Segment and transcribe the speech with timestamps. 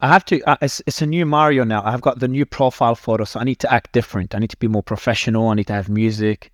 [0.00, 0.40] I have to.
[0.48, 1.82] Uh, it's, it's a new Mario now.
[1.84, 4.34] I've got the new profile photo, so I need to act different.
[4.34, 5.48] I need to be more professional.
[5.48, 6.52] I need to have music.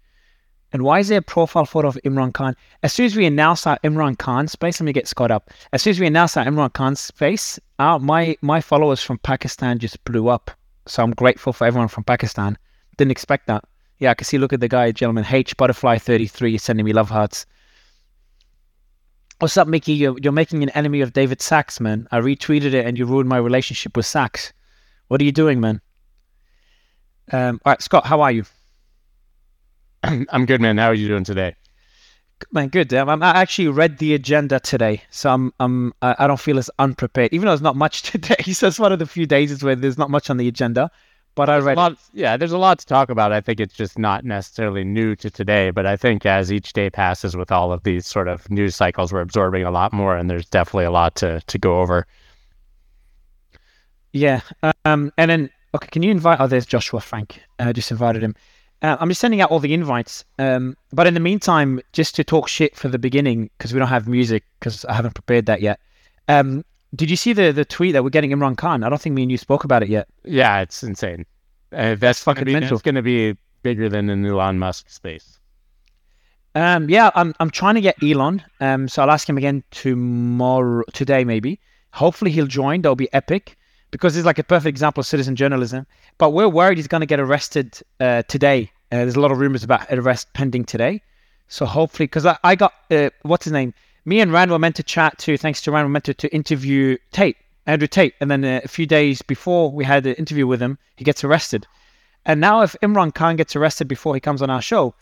[0.72, 2.56] And why is there a profile photo of Imran Khan?
[2.82, 5.50] As soon as we announce our Imran Khan space, let me get Scott up.
[5.72, 9.78] As soon as we announce our Imran Khan space, our, my my followers from Pakistan
[9.78, 10.50] just blew up.
[10.86, 12.56] So I'm grateful for everyone from Pakistan.
[12.96, 13.64] Didn't expect that.
[13.98, 14.38] Yeah, I can see.
[14.38, 15.26] Look at the guy, gentleman.
[15.28, 17.46] H Butterfly 33 sending me love hearts.
[19.40, 19.92] What's up, Mickey?
[19.92, 22.06] You're, you're making an enemy of David Sacks, man.
[22.12, 24.52] I retweeted it and you ruined my relationship with Sacks.
[25.08, 25.80] What are you doing, man?
[27.32, 28.44] Um, all right, Scott, how are you?
[30.04, 30.78] I'm good, man.
[30.78, 31.56] How are you doing today?
[32.52, 32.94] Man, good.
[32.94, 37.32] Um, I actually read the agenda today, so I'm, I'm I don't feel as unprepared,
[37.32, 38.52] even though it's not much today.
[38.52, 40.90] So it's one of the few days where there's not much on the agenda.
[41.34, 41.76] But I read.
[41.76, 43.32] Lot, yeah, there's a lot to talk about.
[43.32, 46.90] I think it's just not necessarily new to today, but I think as each day
[46.90, 50.30] passes with all of these sort of news cycles, we're absorbing a lot more, and
[50.30, 52.06] there's definitely a lot to to go over.
[54.12, 54.42] Yeah,
[54.84, 56.40] um, and then okay, can you invite?
[56.40, 57.40] Oh, there's Joshua Frank.
[57.58, 58.36] I just invited him.
[58.80, 60.24] Uh, I'm just sending out all the invites.
[60.38, 63.88] Um, but in the meantime, just to talk shit for the beginning, because we don't
[63.88, 65.80] have music, because I haven't prepared that yet.
[66.28, 68.82] Um, did you see the the tweet that we're getting Imran Khan?
[68.82, 70.08] I don't think me and you spoke about it yet.
[70.24, 71.26] Yeah, it's insane.
[71.72, 72.74] Uh, that's fucking mental.
[72.74, 75.38] It's going to be bigger than the Elon Musk space.
[76.54, 78.42] Um, yeah, I'm I'm trying to get Elon.
[78.60, 81.58] Um, so I'll ask him again tomorrow, today maybe.
[81.92, 82.82] Hopefully he'll join.
[82.82, 83.56] That'll be epic
[83.90, 85.86] because it's like a perfect example of citizen journalism.
[86.18, 88.70] But we're worried he's going to get arrested uh, today.
[88.92, 91.02] Uh, there's a lot of rumors about arrest pending today.
[91.48, 93.74] So hopefully, because I, I got uh, what's his name
[94.04, 96.14] me and Ran were meant to chat to, thanks to Ran, we were meant to,
[96.14, 98.14] to interview Tate, Andrew Tate.
[98.20, 101.66] And then a few days before we had the interview with him, he gets arrested.
[102.26, 104.94] And now, if Imran Khan gets arrested before he comes on our show,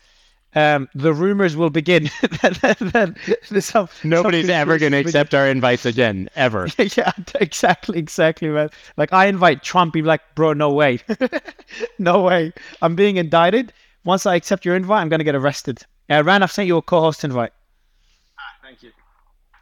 [0.54, 2.10] um, the rumors will begin.
[2.80, 3.16] then,
[3.60, 6.68] some, Nobody's some ever going to accept our invites again, ever.
[6.78, 8.70] yeah, exactly, exactly, man.
[8.96, 11.00] Like I invite Trump, he's like, bro, no way,
[11.98, 12.52] no way.
[12.82, 13.72] I'm being indicted.
[14.04, 15.84] Once I accept your invite, I'm going to get arrested.
[16.10, 17.52] Uh, Ran, I've sent you a co-host invite.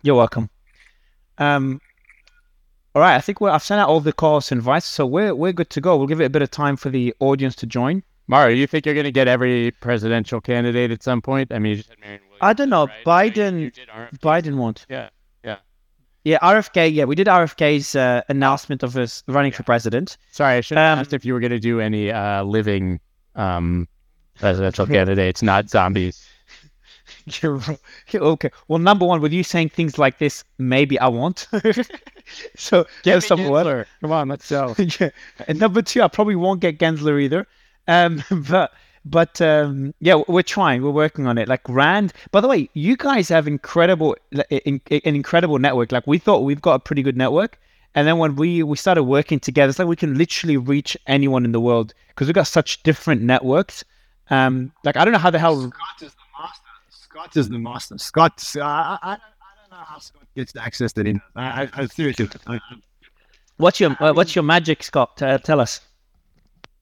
[0.03, 0.49] You're welcome.
[1.39, 1.81] Um,
[2.95, 5.71] all right, I think I've sent out all the calls invites, so we're we're good
[5.71, 5.97] to go.
[5.97, 8.03] We'll give it a bit of time for the audience to join.
[8.27, 11.53] Mario, you think you're going to get every presidential candidate at some point?
[11.53, 11.83] I mean,
[12.41, 12.87] I don't know.
[12.87, 13.35] Right?
[13.35, 13.73] Biden,
[14.21, 14.87] Biden won't.
[14.89, 15.09] Yeah,
[15.45, 15.57] yeah,
[16.25, 16.39] yeah.
[16.39, 19.57] RFK, yeah, we did RFK's uh, announcement of us running yeah.
[19.57, 20.17] for president.
[20.31, 23.01] Sorry, I should have um, asked if you were going to do any uh, living
[23.35, 23.89] um,
[24.37, 26.25] presidential candidates, not zombies.
[27.43, 27.61] You're,
[28.15, 28.51] okay.
[28.69, 31.47] Well, number one, with you saying things like this, maybe I won't.
[32.57, 33.87] so get some water.
[34.01, 34.75] Come on, let's go.
[34.79, 35.11] yeah.
[35.47, 37.47] And number two, I probably won't get Gensler either.
[37.89, 38.73] Um, but
[39.05, 40.83] but um, yeah, we're trying.
[40.83, 41.49] We're working on it.
[41.49, 42.11] Like Ran.
[42.31, 44.17] By the way, you guys have incredible,
[44.51, 45.93] an incredible network.
[45.93, 47.59] Like we thought we've got a pretty good network,
[47.95, 51.45] and then when we we started working together, it's like we can literally reach anyone
[51.45, 53.85] in the world because we've got such different networks.
[54.29, 55.63] Um, like I don't know how the hell.
[55.63, 56.15] Scott is.
[57.11, 57.99] Scott is the master.
[57.99, 61.17] Scott, uh, I, I, don't know how Scott gets access to it.
[61.35, 62.29] I, I, I seriously.
[62.47, 62.61] I,
[63.57, 65.21] what's your uh, What's your magic, Scott?
[65.21, 65.81] Uh, tell us.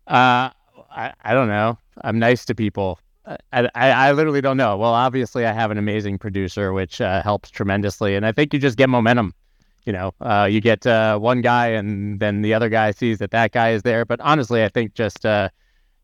[0.06, 0.50] Uh,
[0.90, 1.78] I, I don't know.
[2.02, 2.98] I'm nice to people.
[3.26, 4.76] I, I, I literally don't know.
[4.76, 8.60] Well, obviously, I have an amazing producer, which uh, helps tremendously, and I think you
[8.60, 9.32] just get momentum.
[9.86, 13.30] You know, uh, you get uh, one guy, and then the other guy sees that
[13.30, 14.04] that guy is there.
[14.04, 15.48] But honestly, I think just uh,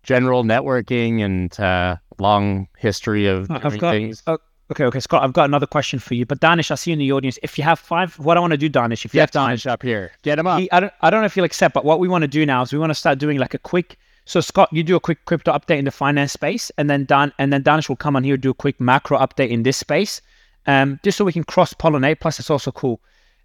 [0.03, 4.23] general networking and uh, long history of I've got, things.
[4.27, 4.39] Oh,
[4.71, 5.23] okay, okay, Scott.
[5.23, 6.27] I've got another question for you.
[6.27, 7.39] But Danish, I see you in the audience.
[7.43, 9.67] If you have five, what I want to do, Danish, if you get have Danish
[9.67, 10.61] up here, get him up.
[10.61, 12.45] He, I don't, I don't know if you'll accept, but what we want to do
[12.47, 13.99] now is we want to start doing like a quick.
[14.27, 17.33] So Scott, you do a quick crypto update in the finance space, and then Dan,
[17.39, 20.23] and then Danish will come on here do a quick macro update in this space,
[20.67, 22.21] um, just so we can cross pollinate.
[22.21, 23.01] Plus, it's also cool.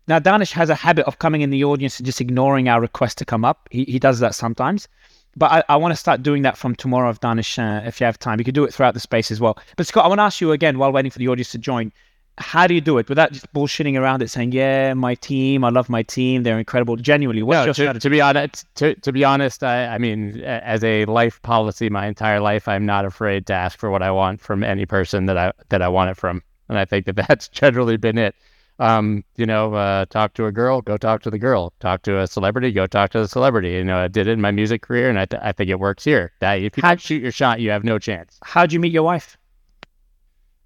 [0.08, 3.20] Now, Danish has a habit of coming in the audience and just ignoring our request
[3.20, 3.68] to come up.
[3.70, 4.88] He, he does that sometimes
[5.36, 8.06] but I, I want to start doing that from tomorrow of Danish uh, if you
[8.06, 8.40] have time.
[8.40, 9.58] You could do it throughout the space as well.
[9.78, 11.92] But Scott, I want to ask you again while waiting for the audience to join.
[12.38, 15.70] How do you do it without just bullshitting around it, saying, "Yeah, my team, I
[15.70, 18.00] love my team, they're incredible." Genuinely, what's no, your to, strategy?
[18.00, 22.08] To be honest, to, to be honest, I, I mean, as a life policy, my
[22.08, 25.38] entire life, I'm not afraid to ask for what I want from any person that
[25.38, 28.36] I that I want it from, and I think that that's generally been it
[28.80, 31.74] um, you know, uh, talk to a girl, go talk to the girl.
[31.80, 33.72] Talk to a celebrity, go talk to the celebrity.
[33.72, 35.80] You know, I did it in my music career, and I, th- I think it
[35.80, 36.32] works here.
[36.40, 38.40] That if you How'd, shoot your shot, you have no chance.
[38.44, 39.38] How'd you meet your wife?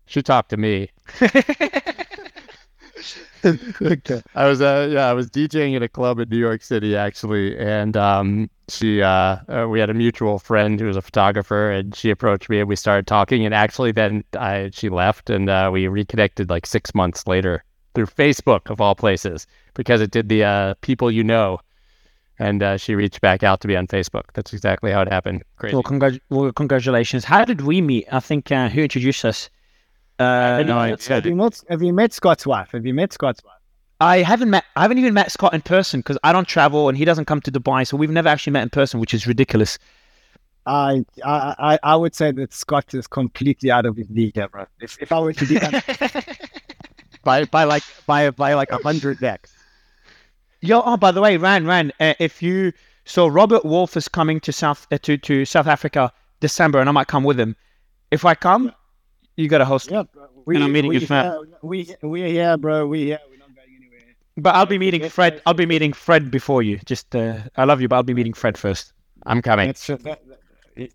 [0.05, 0.89] She talked to me.
[3.45, 7.57] I was uh yeah I was DJing at a club in New York City actually,
[7.57, 11.93] and um she uh, uh, we had a mutual friend who was a photographer, and
[11.93, 15.69] she approached me and we started talking, and actually then I she left and uh,
[15.73, 20.43] we reconnected like six months later through Facebook of all places because it did the
[20.43, 21.59] uh, people you know
[22.39, 24.23] and uh, she reached back out to me on Facebook.
[24.33, 25.43] That's exactly how it happened.
[25.57, 25.75] Crazy.
[25.75, 27.23] Well, congrat- well, congratulations.
[27.23, 28.07] How did we meet?
[28.11, 29.49] I think uh, who introduced us?
[30.19, 31.31] Uh, no Have idea.
[31.31, 32.69] you met, have you met Scott's wife?
[32.71, 33.53] Have you met Scott's wife?
[33.99, 34.65] I haven't met.
[34.75, 37.39] I haven't even met Scott in person because I don't travel and he doesn't come
[37.41, 39.79] to Dubai, so we've never actually met in person, which is ridiculous.
[40.65, 44.49] I, I I I would say that Scott is completely out of his league, here,
[44.49, 44.65] bro.
[44.81, 45.55] If, if I were to be
[47.23, 49.53] by by like by by like a hundred decks.
[50.61, 52.71] Yo, oh, by the way, Ran, Ran, uh, if you
[53.05, 56.91] so Robert Wolf is coming to South uh, to to South Africa December, and I
[56.91, 57.55] might come with him.
[58.11, 58.71] If I come,
[59.35, 59.89] you got to host.
[59.91, 59.97] me.
[59.97, 60.03] yeah,
[60.45, 61.25] we, And I'm meeting we, your fam.
[61.49, 62.87] yeah, we we are here, bro.
[62.87, 63.19] We here.
[63.29, 64.15] We're not going anywhere.
[64.37, 65.41] But I'll be meeting Fred.
[65.45, 66.79] I'll be meeting Fred before you.
[66.85, 68.93] Just, uh, I love you, but I'll be meeting Fred first.
[69.25, 69.69] I'm coming.
[69.69, 70.19] It's that, that-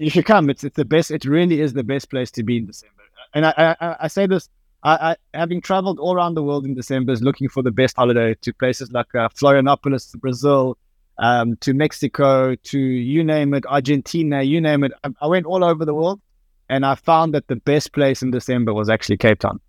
[0.00, 0.50] you should come.
[0.50, 1.10] It's it's the best.
[1.10, 2.94] It really is the best place to be in December.
[3.34, 4.48] And I I, I- I say this.
[4.82, 7.96] I, I having traveled all around the world in December, is looking for the best
[7.96, 10.78] holiday to places like uh, Florianopolis, Brazil,
[11.19, 14.92] um, to Mexico, to you name it, Argentina, you name it.
[15.04, 16.20] I, I went all over the world,
[16.69, 19.60] and I found that the best place in December was actually Cape Town.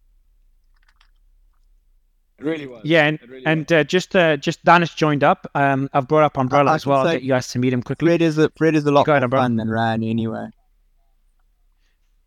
[2.37, 2.81] It really was.
[2.85, 5.49] Yeah, and really and uh, just uh, just Danish joined up.
[5.55, 6.99] Um, I've brought up Umbrella I as well.
[6.99, 8.07] I'll get you guys to meet him quickly.
[8.07, 9.39] Fred is a Fred is a lot Go ahead, more bro.
[9.41, 10.47] fun than Ryan anyway.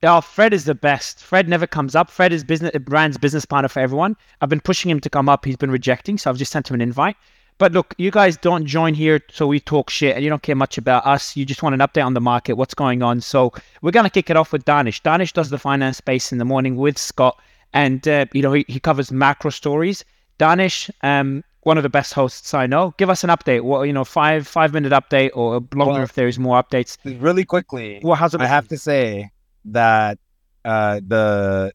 [0.04, 1.22] Oh, Fred is the best.
[1.22, 2.10] Fred never comes up.
[2.10, 4.16] Fred is business Ran's business partner for everyone.
[4.40, 5.44] I've been pushing him to come up.
[5.44, 7.16] He's been rejecting, so I've just sent him an invite.
[7.58, 10.56] But look, you guys don't join here so we talk shit and you don't care
[10.56, 11.37] much about us.
[11.37, 13.20] You just want an update on the market, what's going on.
[13.20, 13.52] So
[13.82, 15.00] we're gonna kick it off with Danish.
[15.02, 17.38] Danish does the finance space in the morning with Scott,
[17.72, 20.04] and uh, you know he, he covers macro stories.
[20.38, 22.94] Danish, um, one of the best hosts I know.
[22.96, 23.60] Give us an update.
[23.60, 26.96] What you know, five five minute update or longer Well- if there is more updates.
[27.04, 28.40] Really quickly, Well, how's it?
[28.40, 29.31] I have to say
[29.64, 30.19] that
[30.64, 31.73] uh, the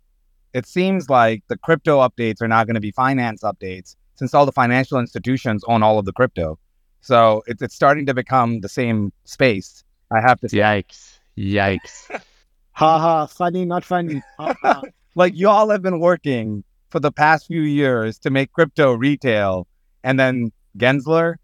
[0.54, 4.46] it seems like the crypto updates are not going to be finance updates since all
[4.46, 6.58] the financial institutions own all of the crypto.
[7.02, 9.84] So it's it's starting to become the same space.
[10.12, 11.20] I have to say, Yikes!
[11.38, 12.22] Yikes!
[12.74, 13.26] Ha ha!
[13.26, 14.22] Funny, not funny.
[14.38, 14.82] Ha, ha.
[15.16, 19.68] like y'all have been working for the past few years to make crypto retail,
[20.04, 21.38] and then Gensler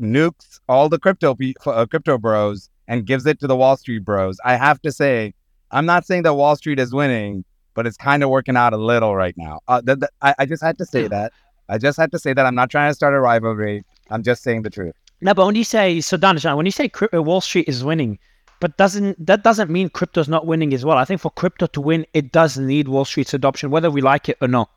[0.00, 1.36] nukes all the crypto
[1.66, 4.38] uh, crypto bros and gives it to the Wall Street bros.
[4.44, 5.34] I have to say,
[5.70, 7.44] I'm not saying that Wall Street is winning,
[7.74, 9.60] but it's kind of working out a little right now.
[9.68, 11.32] Uh, th- th- I, I just had to say that.
[11.68, 12.44] I just had to say that.
[12.44, 13.84] I'm not trying to start a rivalry.
[14.10, 14.94] I'm just saying the truth.
[15.20, 18.18] No, but when you say so, Danish, when you say crypto, Wall Street is winning,
[18.58, 20.98] but doesn't that doesn't mean crypto's not winning as well?
[20.98, 24.28] I think for crypto to win, it does need Wall Street's adoption, whether we like
[24.28, 24.70] it or not.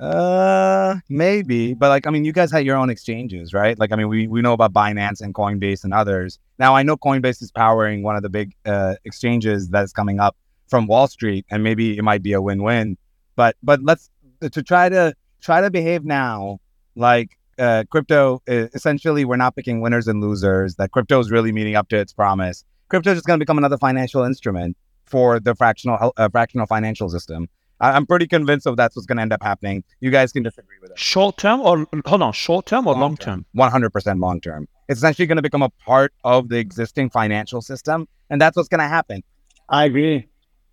[0.00, 3.78] Uh, maybe, but like, I mean, you guys had your own exchanges, right?
[3.78, 6.38] Like, I mean, we, we know about Binance and Coinbase and others.
[6.58, 10.36] Now, I know Coinbase is powering one of the big uh, exchanges that's coming up
[10.68, 12.96] from Wall Street, and maybe it might be a win-win.
[13.36, 14.10] But but let's
[14.40, 16.60] to try to try to behave now
[16.94, 18.42] like uh, crypto.
[18.48, 20.76] Uh, essentially, we're not picking winners and losers.
[20.76, 22.64] That crypto is really meeting up to its promise.
[22.88, 27.10] Crypto is just going to become another financial instrument for the fractional uh, fractional financial
[27.10, 27.48] system.
[27.80, 29.84] I- I'm pretty convinced of that's what's going to end up happening.
[30.00, 30.98] You guys can disagree with it.
[30.98, 33.46] Short term or hold on, short term or long term?
[33.56, 34.68] 100% long term.
[34.88, 38.68] It's essentially going to become a part of the existing financial system, and that's what's
[38.68, 39.22] going to happen.
[39.68, 40.26] I agree.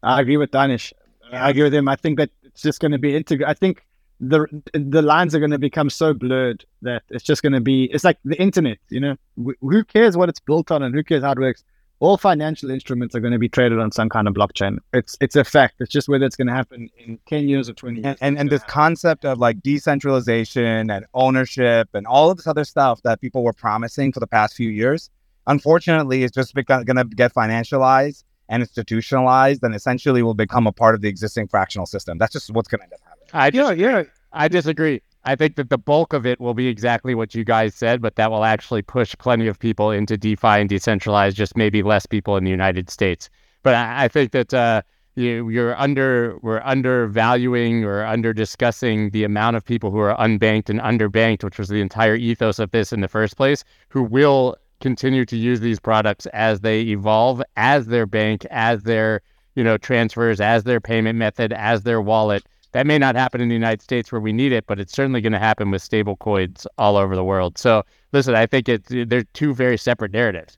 [0.04, 0.94] I agree with Danish.
[1.32, 1.88] I agree with him.
[1.88, 3.50] I think that it's just going to be integrated.
[3.50, 3.84] I think
[4.20, 7.86] the the lines are going to become so blurred that it's just going to be.
[7.94, 8.80] It's like the internet.
[8.90, 11.64] You know, Wh- who cares what it's built on and who cares how it works.
[12.00, 14.78] All financial instruments are going to be traded on some kind of blockchain.
[14.94, 15.76] It's it's a fact.
[15.80, 18.06] It's just whether it's going to happen in ten years or twenty years.
[18.06, 22.66] And, and, and this concept of like decentralization and ownership and all of this other
[22.66, 25.10] stuff that people were promising for the past few years,
[25.48, 30.96] unfortunately, it's just going to get financialized and institutionalized and essentially will become a part
[30.96, 32.18] of the existing fractional system.
[32.18, 33.30] That's just what's going to end up happening.
[33.34, 34.04] I Yeah, yeah.
[34.32, 35.02] I disagree.
[35.28, 38.16] I think that the bulk of it will be exactly what you guys said, but
[38.16, 42.38] that will actually push plenty of people into DeFi and decentralized, just maybe less people
[42.38, 43.30] in the United States.
[43.62, 44.84] But I, I think that uh,
[45.16, 50.70] you, you're under we're undervaluing or under discussing the amount of people who are unbanked
[50.70, 54.56] and underbanked, which was the entire ethos of this in the first place, who will
[54.80, 59.20] continue to use these products as they evolve, as their bank, as their
[59.56, 62.46] you know transfers, as their payment method, as their wallet.
[62.74, 65.22] That may not happen in the United States where we need it, but it's certainly
[65.22, 67.58] going to happen with stable coins all over the world.
[67.58, 67.84] So,
[68.14, 70.58] listen, I think it's they're two very separate narratives.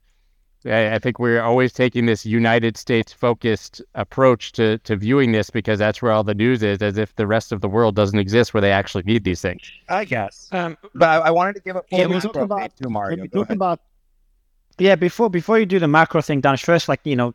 [0.66, 5.48] I, I think we're always taking this United States focused approach to to viewing this
[5.50, 8.18] because that's where all the news is, as if the rest of the world doesn't
[8.18, 9.62] exist where they actually need these things.
[9.88, 10.48] I guess.
[10.52, 12.74] Um, But I, I wanted to give a full Yeah, we macro talk about- update
[12.82, 13.22] to Mario.
[13.22, 13.56] we Go talk ahead.
[13.56, 13.80] about
[14.78, 17.34] yeah, before before you do the macro thing, Danish, first, like you know,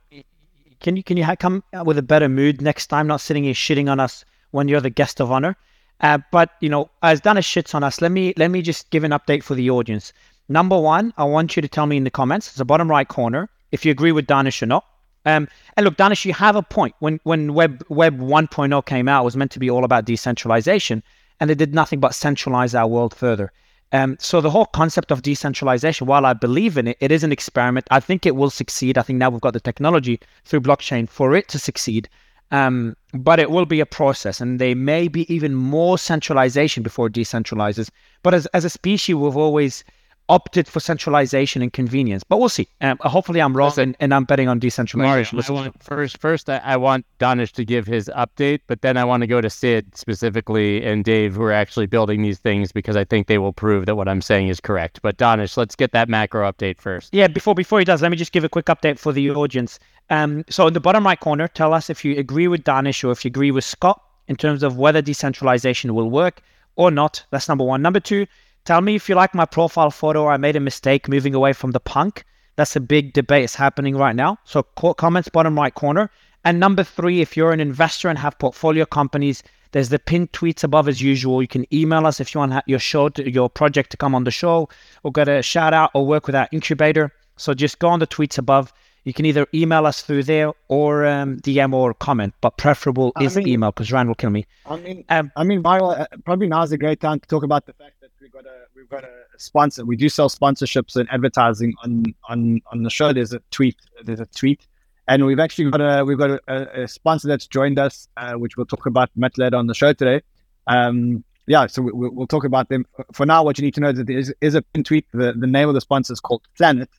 [0.82, 3.54] can you can you ha- come with a better mood next time, not sitting here
[3.54, 5.56] shitting on us when you're the guest of honor?
[6.02, 9.04] Uh, but you know, as Danish shits on us, let me let me just give
[9.04, 10.14] an update for the audience.
[10.50, 13.50] Number one, I want you to tell me in the comments, the bottom right corner,
[13.72, 14.86] if you agree with Danish or not.
[15.26, 16.94] Um, and look, Danish, you have a point.
[17.00, 21.02] When when Web Web 1.0 came out, it was meant to be all about decentralization,
[21.40, 23.52] and it did nothing but centralize our world further.
[23.92, 27.32] Um, so the whole concept of decentralization, while I believe in it, it is an
[27.32, 27.88] experiment.
[27.92, 28.98] I think it will succeed.
[28.98, 32.10] I think now we've got the technology through blockchain for it to succeed.
[32.52, 37.08] Um, but it will be a process, and there may be even more centralization before
[37.08, 37.90] it decentralizes.
[38.24, 39.84] But as, as a species, we've always
[40.28, 42.24] opted for centralization and convenience.
[42.24, 42.68] But we'll see.
[42.82, 45.38] Um, hopefully, I'm wrong, and, and, I'm betting on decentralization.
[45.38, 48.98] Mario, I want, first, first, I, I want Danish to give his update, but then
[48.98, 52.72] I want to go to Sid specifically and Dave, who are actually building these things,
[52.72, 55.02] because I think they will prove that what I'm saying is correct.
[55.02, 57.14] But Danish, let's get that macro update first.
[57.14, 59.80] Yeah, before before he does, let me just give a quick update for the audience.
[60.10, 63.12] Um, so in the bottom right corner, tell us if you agree with Danish or
[63.12, 66.42] if you agree with Scott in terms of whether decentralization will work
[66.76, 67.24] or not.
[67.32, 67.82] That's number one.
[67.82, 68.28] Number two,
[68.66, 70.28] Tell me if you like my profile photo.
[70.28, 72.26] I made a mistake moving away from the punk.
[72.56, 73.44] That's a big debate.
[73.44, 74.40] It's happening right now.
[74.44, 76.10] So comments bottom right corner.
[76.44, 80.64] And number three, if you're an investor and have portfolio companies, there's the pinned tweets
[80.64, 81.44] above as usual.
[81.44, 84.24] You can email us if you want your show, to, your project to come on
[84.24, 84.70] the show,
[85.04, 87.12] or get a shout out or work with our incubator.
[87.38, 88.74] So just go on the tweets above.
[89.06, 93.26] You can either email us through there or um, DM or comment, but preferable I
[93.26, 94.48] is mean, email because Ran will kill me.
[94.66, 97.44] I mean, um, I mean, Viral, uh, probably now is a great time to talk
[97.44, 99.86] about the fact that we've got a we've got a sponsor.
[99.86, 103.14] We do sell sponsorships and advertising on on on the show.
[103.14, 103.78] There's a tweet.
[104.04, 104.66] There's a tweet,
[105.08, 108.58] and we've actually got a we've got a, a sponsor that's joined us, uh, which
[108.58, 110.24] we'll talk about much later on the show today.
[110.66, 112.88] Um, yeah, so we, will talk about them.
[113.14, 115.06] For now, what you need to know is that there is, is a tweet.
[115.12, 116.90] The, the name of the sponsor is called Planet,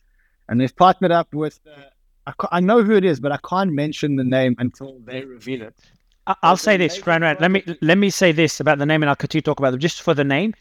[0.47, 1.59] and they've partnered up with.
[1.67, 1.81] Uh,
[2.27, 5.61] I, I know who it is, but I can't mention the name until they reveal
[5.61, 5.75] it.
[6.43, 7.39] I'll say this, Ran Rand.
[7.39, 9.71] Let me let me say this about the name, and I'll continue to talk about
[9.71, 10.53] them just for the name.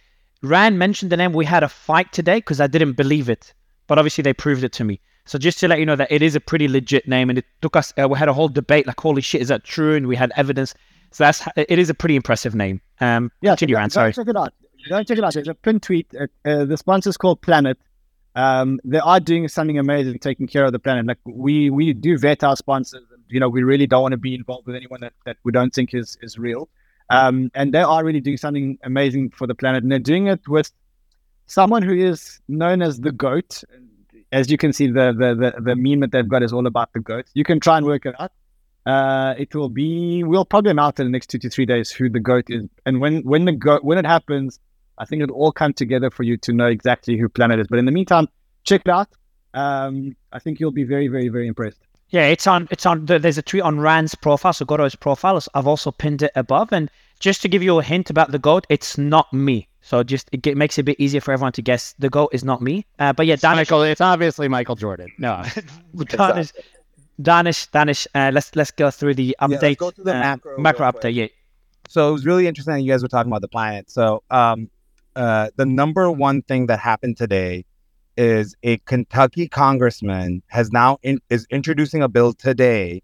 [0.43, 1.33] Ran mentioned the name.
[1.33, 3.53] We had a fight today because I didn't believe it,
[3.89, 5.01] but obviously they proved it to me.
[5.25, 7.45] So just to let you know that it is a pretty legit name, and it
[7.63, 7.93] took us.
[8.01, 10.33] Uh, we had a whole debate like, "Holy shit, is that true?" And we had
[10.37, 10.73] evidence.
[11.11, 12.81] So that's it is a pretty impressive name.
[13.01, 13.91] Um, yeah, continue, Ran.
[13.91, 14.13] Sorry.
[14.13, 14.55] Check it out.
[14.89, 15.35] Go check it out.
[15.35, 16.07] It's a pin tweet.
[16.15, 17.77] Uh, uh, the sponsor is called Planet.
[18.37, 21.07] Um, they are doing something amazing, taking care of the planet.
[21.07, 23.03] Like we we do vet our sponsors.
[23.11, 25.53] And, you know, we really don't want to be involved with anyone that, that we
[25.53, 26.69] don't think is is real.
[27.09, 29.83] Um, and they are really doing something amazing for the planet.
[29.83, 30.71] And they're doing it with
[31.47, 33.65] someone who is known as the goat.
[34.33, 36.93] As you can see, the, the, the, the meme that they've got is all about
[36.93, 37.27] the goat.
[37.33, 38.33] You can try and work it out.
[38.85, 42.11] Uh, it will be, we'll probably announce in the next two to three days who
[42.11, 42.65] the goat is.
[42.85, 44.59] And when, when the goat, when it happens,
[44.99, 47.67] I think it'll all come together for you to know exactly who Planet is.
[47.69, 48.29] But in the meantime,
[48.65, 49.09] check it out.
[49.55, 51.81] Um, I think you'll be very, very, very impressed.
[52.11, 52.69] Yeah, it's on.
[52.71, 53.07] It's on.
[53.07, 55.43] There's a tweet on Ran's profile, so go to his profile.
[55.55, 56.73] I've also pinned it above.
[56.73, 59.69] And just to give you a hint about the goat, it's not me.
[59.83, 61.95] So just it, it makes it a bit easier for everyone to guess.
[61.99, 62.87] The goat is not me.
[62.99, 63.83] Uh, but yeah, Danish, Michael.
[63.83, 65.09] It's obviously Michael Jordan.
[65.19, 65.45] No,
[65.97, 66.53] Danish,
[67.21, 68.07] Danish, Danish.
[68.15, 69.63] Uh, let's let's go through the update.
[69.63, 71.15] Yeah, go to the uh, macro, macro update.
[71.15, 71.27] Yeah.
[71.89, 73.91] So it was really interesting that you guys were talking about the planet.
[73.91, 74.71] So um,
[75.17, 77.65] uh, the number one thing that happened today
[78.19, 83.03] is a Kentucky congressman has now in, is introducing a bill today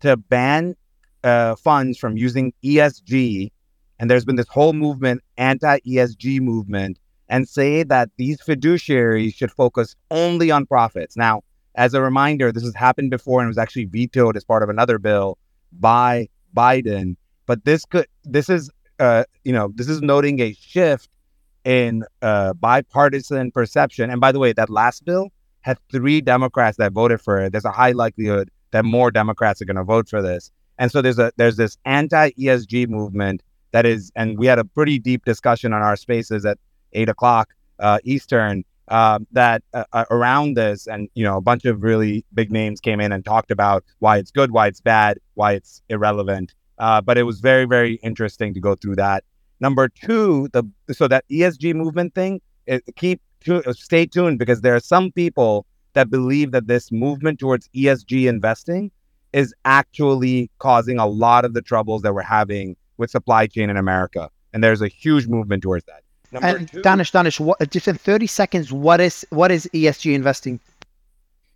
[0.00, 0.76] to ban
[1.24, 3.50] uh, funds from using ESG,
[3.98, 9.96] and there's been this whole movement, anti-ESG movement, and say that these fiduciaries should focus
[10.10, 11.16] only on profits.
[11.16, 11.42] Now,
[11.74, 14.98] as a reminder, this has happened before and was actually vetoed as part of another
[14.98, 15.38] bill
[15.72, 17.16] by Biden.
[17.46, 21.08] But this could, this is, uh, you know, this is noting a shift
[21.64, 24.10] in uh, bipartisan perception.
[24.10, 27.52] And by the way, that last bill had three Democrats that voted for it.
[27.52, 30.50] There's a high likelihood that more Democrats are going to vote for this.
[30.78, 34.64] And so there's a there's this anti ESG movement that is, and we had a
[34.64, 36.58] pretty deep discussion on our spaces at
[36.94, 41.82] eight o'clock uh, Eastern uh, that uh around this, and you know a bunch of
[41.82, 45.52] really big names came in and talked about why it's good, why it's bad, why
[45.52, 46.54] it's irrelevant.
[46.78, 49.22] Uh, but it was very very interesting to go through that.
[49.60, 54.62] Number two, the so that ESG movement thing, it, keep to, eh, stay tuned because
[54.62, 58.90] there are some people that believe that this movement towards ESG investing
[59.32, 63.76] is actually causing a lot of the troubles that we're having with supply chain in
[63.76, 66.02] America, and there's a huge movement towards that.
[66.32, 69.68] Number and two, Danish, Danish, what, uh, just in 30 seconds, what is what is
[69.74, 70.60] ESG investing?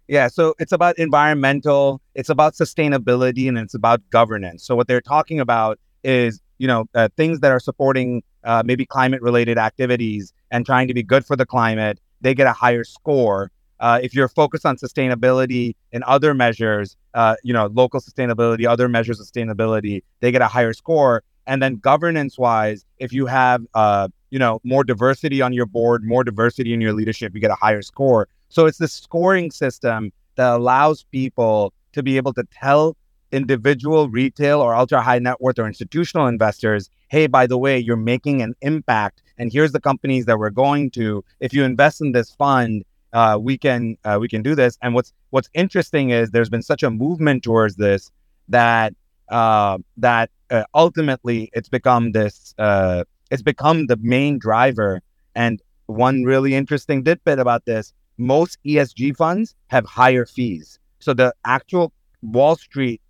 [0.09, 4.67] Yeah, so it's about environmental, it's about sustainability, and it's about governance.
[4.67, 8.85] So what they're talking about is you know uh, things that are supporting uh, maybe
[8.85, 12.85] climate related activities and trying to be good for the climate they get a higher
[12.85, 18.67] score uh, if you're focused on sustainability and other measures uh, you know local sustainability
[18.67, 23.27] other measures of sustainability they get a higher score and then governance wise if you
[23.27, 27.41] have uh, you know, more diversity on your board, more diversity in your leadership, you
[27.41, 28.27] get a higher score.
[28.49, 32.97] So it's the scoring system that allows people to be able to tell
[33.35, 37.97] individual retail or ultra high net worth or institutional investors, hey, by the way, you're
[37.97, 41.25] making an impact, and here's the companies that we're going to.
[41.41, 44.79] If you invest in this fund, uh, we can uh, we can do this.
[44.83, 48.11] And what's what's interesting is there's been such a movement towards this
[48.49, 48.95] that
[49.29, 55.01] uh, that uh, ultimately it's become this uh, it's become the main driver.
[55.35, 60.79] And one really interesting tidbit about this: most ESG funds have higher fees.
[60.99, 63.01] So the actual Wall Street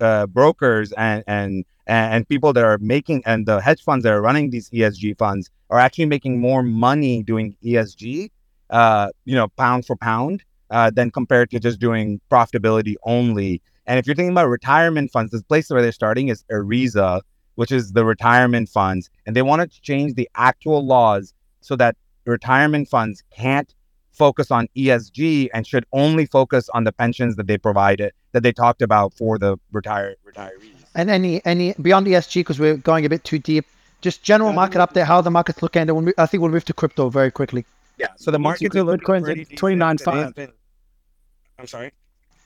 [0.00, 4.22] uh, brokers and and and people that are making and the hedge funds that are
[4.22, 8.30] running these ESG funds are actually making more money doing ESG,
[8.70, 13.60] uh, you know, pound for pound, uh, than compared to just doing profitability only.
[13.86, 17.22] And if you're thinking about retirement funds, the place where they're starting is ERISA,
[17.56, 21.96] which is the retirement funds, and they want to change the actual laws so that
[22.24, 23.74] retirement funds can't
[24.20, 28.52] focus on ESG and should only focus on the pensions that they provided that they
[28.52, 30.76] talked about for the retired retirees.
[30.94, 33.64] And any any beyond ESG because we're going a bit too deep.
[34.02, 36.72] Just general market update, how the market's looking, and we'll, I think we'll move to
[36.72, 37.64] crypto very quickly.
[37.98, 38.08] Yeah.
[38.16, 40.32] So the market Bitcoin's at twenty nine five.
[41.58, 41.92] I'm sorry.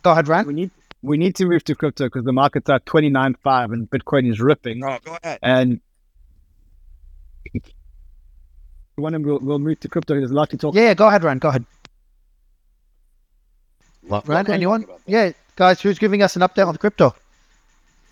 [0.02, 0.47] Go ahead, Ran.
[0.47, 0.71] We need
[1.02, 4.31] we need to move to crypto because the market's are twenty nine five and Bitcoin
[4.31, 4.81] is ripping.
[4.81, 5.38] No, go ahead.
[5.43, 5.81] And
[8.97, 10.75] when we'll, we'll move to crypto, there's a lot to talk.
[10.75, 11.39] Yeah, yeah, go ahead, Ran.
[11.39, 11.65] Go ahead.
[14.03, 14.87] Ran, anyone?
[15.07, 17.15] Yeah, guys, who's giving us an update on crypto?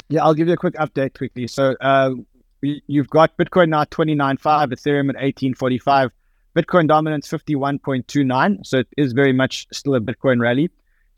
[0.08, 1.46] Yeah, I'll give you a quick update quickly.
[1.46, 2.12] So uh,
[2.60, 4.38] you've got Bitcoin now 29.5,
[4.72, 6.10] Ethereum at 18.45,
[6.56, 8.66] Bitcoin dominance 51.29.
[8.66, 10.70] So it is very much still a Bitcoin rally.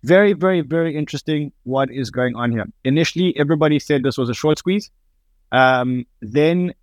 [0.03, 2.67] Very, very, very interesting what is going on here.
[2.85, 4.91] Initially, everybody said this was a short squeeze.
[5.51, 6.75] Um, then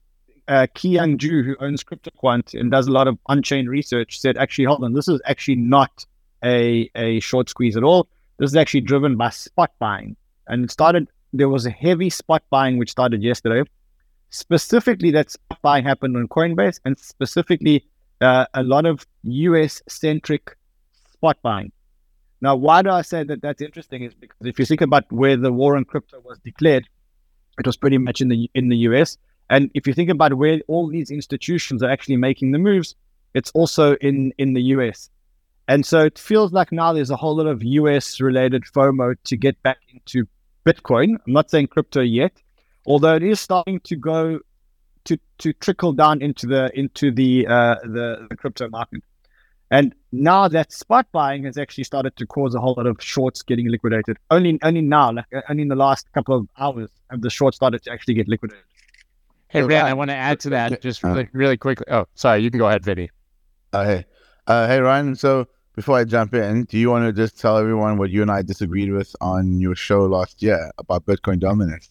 [0.48, 4.66] uh, Young Ju, who owns CryptoQuant and does a lot of on-chain research, said, actually,
[4.66, 6.06] hold on, this is actually not
[6.44, 8.08] a, a short squeeze at all.
[8.38, 10.16] This is actually driven by spot buying.
[10.48, 13.70] And it started, there was a heavy spot buying which started yesterday.
[14.30, 17.86] Specifically, that spot buying happened on Coinbase and specifically
[18.22, 20.56] uh, a lot of US centric
[21.14, 21.72] spot buying.
[22.42, 24.04] Now, why do I say that that's interesting?
[24.04, 26.88] Is because if you think about where the war on crypto was declared,
[27.60, 29.18] it was pretty much in the in the US.
[29.52, 32.96] And if you think about where all these institutions are actually making the moves,
[33.34, 35.10] it's also in in the US.
[35.68, 39.38] And so it feels like now there's a whole lot of US related FOMO to
[39.38, 40.26] get back into
[40.66, 41.18] Bitcoin.
[41.26, 42.34] I'm not saying crypto yet,
[42.86, 44.40] although it is starting to go
[45.04, 49.04] to to trickle down into the into the uh, the, the crypto market.
[49.70, 53.42] And now that spot buying has actually started to cause a whole lot of shorts
[53.42, 54.18] getting liquidated.
[54.30, 57.56] Only only now, like uh, only in the last couple of hours, have the shorts
[57.56, 58.66] started to actually get liquidated.
[59.52, 61.86] Hey, Ryan, I want to add to that just really, really quickly.
[61.92, 63.10] Oh, sorry, you can go ahead, Vinny.
[63.74, 64.06] Uh, hey,
[64.48, 65.14] uh, hey, Ryan.
[65.16, 68.32] So before I jump in, do you want to just tell everyone what you and
[68.32, 71.90] I disagreed with on your show last year about Bitcoin dominance?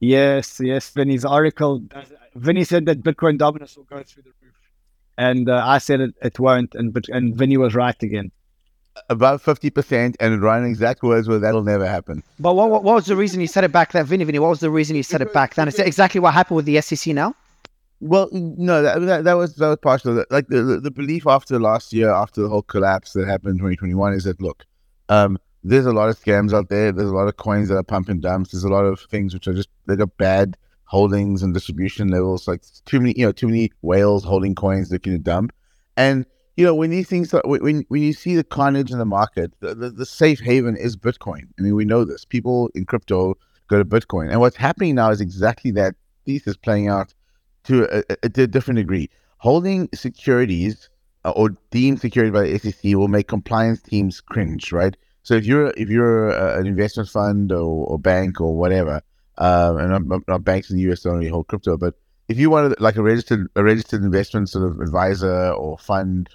[0.00, 0.90] Yes, yes.
[0.90, 1.82] Vinny's article.
[2.34, 4.54] Vinny said that Bitcoin dominance will go through the roof,
[5.16, 8.32] and uh, I said it, it won't, and but and Vinny was right again.
[9.08, 12.22] About fifty percent, and Ryan's exact words were that'll never happen.
[12.38, 14.24] But what, what, what was the reason he said it back then, Vinny?
[14.24, 15.68] Vinny, what was the reason he said it back then?
[15.68, 17.34] Is it exactly what happened with the SEC now?
[18.00, 20.24] Well, no, that, that, that was that was partial.
[20.30, 23.58] Like the, the, the belief after last year, after the whole collapse that happened in
[23.58, 24.64] 2021, is that look,
[25.08, 26.92] um, there's a lot of scams out there.
[26.92, 28.52] There's a lot of coins that are pumping dumps.
[28.52, 32.48] There's a lot of things which are just they got bad holdings and distribution levels.
[32.48, 35.52] Like too many, you know, too many whales holding coins that can dump.
[35.96, 36.24] And
[36.60, 39.74] you know, when these things when when you see the carnage in the market, the,
[39.74, 41.44] the, the safe haven is Bitcoin.
[41.58, 42.26] I mean, we know this.
[42.26, 45.94] People in crypto go to Bitcoin, and what's happening now is exactly that
[46.26, 47.14] thesis playing out
[47.64, 49.08] to a, a, a different degree.
[49.38, 50.90] Holding securities
[51.24, 54.94] uh, or deemed security by the SEC will make compliance teams cringe, right?
[55.22, 59.00] So if you're if you're uh, an investment fund or, or bank or whatever,
[59.38, 61.94] um, and not, not banks in the US don't really hold crypto, but
[62.28, 66.28] if you wanted like a registered a registered investment sort of advisor or fund,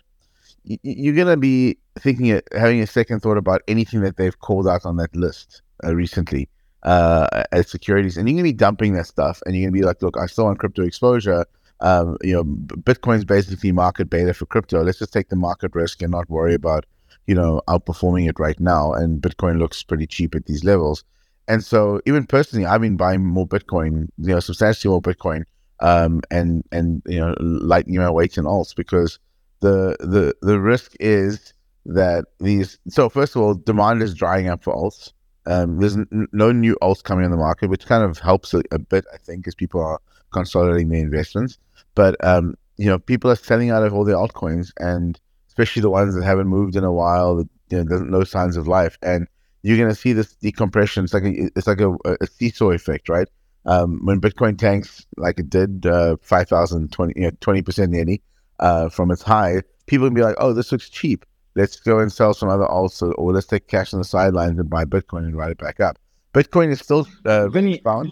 [0.66, 4.98] you're gonna be thinking having a second thought about anything that they've called out on
[4.98, 6.50] that list uh, recently
[6.84, 10.02] uh, as securities, and you're gonna be dumping that stuff, and you're gonna be like,
[10.02, 11.46] look, I still want crypto exposure.
[11.82, 14.82] Um, you know, Bitcoin's basically market beta for crypto.
[14.84, 16.86] Let's just take the market risk and not worry about,
[17.28, 18.94] you know, outperforming it right now.
[18.94, 21.04] And Bitcoin looks pretty cheap at these levels.
[21.48, 25.44] And so, even personally, I've been buying more Bitcoin, you know, substantially more Bitcoin,
[25.82, 29.20] um, and and you know, lightening my weight in alts because
[29.66, 31.54] the the the risk is
[31.86, 32.78] that these.
[32.90, 35.12] So first of all, demand is drying up for alts.
[35.48, 38.62] Um, there's n- no new alts coming on the market, which kind of helps a,
[38.72, 40.00] a bit, I think, as people are
[40.32, 41.58] consolidating their investments.
[41.96, 45.90] But um, you know, people are selling out of all their altcoins, and especially the
[45.90, 48.98] ones that haven't moved in a while, that you know, there's no signs of life,
[49.02, 49.28] and
[49.64, 51.06] you're going to see this decompression.
[51.06, 53.28] It's like a, it's like a, a seesaw effect, right?
[53.66, 58.22] Um, when Bitcoin tanks like it did, uh, 5,000, 20, you know, 20% nearly
[58.60, 61.26] uh, from its high, people can be like, oh, this looks cheap.
[61.56, 64.70] Let's go and sell some other alts, or, let's take cash on the sidelines and
[64.70, 65.98] buy Bitcoin and ride it back up.
[66.34, 68.12] Bitcoin is still uh, Vinny, bound.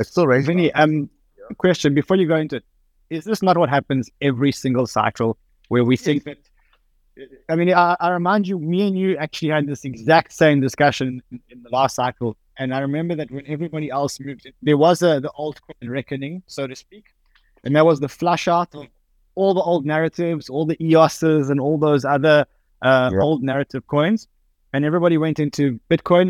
[0.00, 1.08] It's still range Vinny, um,
[1.58, 2.64] question before you go into it,
[3.10, 5.36] is this not what happens every single cycle
[5.68, 6.38] where we think that?
[7.48, 11.22] I mean, I, I remind you, me and you actually had this exact same discussion
[11.30, 15.02] in, in the last cycle, and I remember that when everybody else moved, there was
[15.02, 17.06] a the altcoin reckoning, so to speak,
[17.62, 18.86] and that was the flush out of
[19.40, 22.36] all the old narratives, all the EOSs, and all those other
[22.82, 23.20] uh, Yeah.
[23.26, 24.20] old narrative coins,
[24.72, 26.28] and everybody went into Bitcoin,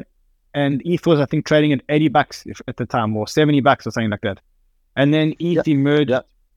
[0.63, 3.61] and ETH was I think trading at eighty bucks if, at the time, or seventy
[3.69, 4.39] bucks or something like that,
[5.01, 6.13] and then ETH emerged.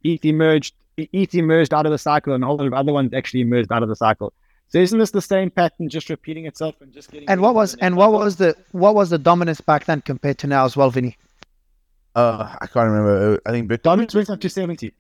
[0.09, 0.73] ETH emerged.
[0.97, 3.71] ETH emerged out of the cycle, and a whole lot of other ones actually emerged
[3.75, 4.31] out of the cycle.
[4.71, 7.27] So isn't this the same pattern, just repeating itself and just getting?
[7.31, 10.47] And what was and what was the what was the dominance back then compared to
[10.47, 11.13] now as well, Vinny?
[12.15, 13.39] Uh, I can't remember.
[13.45, 13.81] I think Bitcoin.
[13.89, 14.93] dominance went up to seventy?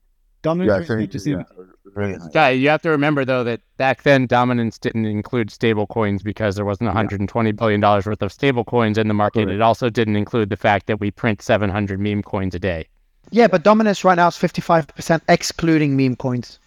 [0.43, 1.45] Dominance Yeah, went up to 70, seventy.
[1.57, 2.29] yeah, really high.
[2.33, 6.55] Guy, you have to remember though that back then dominance didn't include stable coins because
[6.55, 9.45] there wasn't 120 billion dollars worth of stable coins in the market.
[9.45, 9.55] Correct.
[9.55, 12.87] It also didn't include the fact that we print 700 meme coins a day.
[13.31, 16.59] Yeah, but dominance right now is fifty five percent excluding meme coins.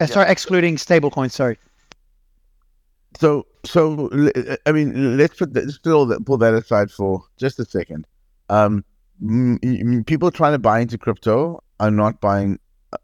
[0.00, 1.34] Uh, Sorry, excluding stable coins.
[1.34, 1.58] Sorry.
[3.18, 7.22] So, so l- I mean, let's put that, let's pull that, pull that aside for
[7.38, 8.06] just a second.
[8.50, 8.84] Um,
[9.22, 12.58] m- m- people trying to buy into crypto are not buying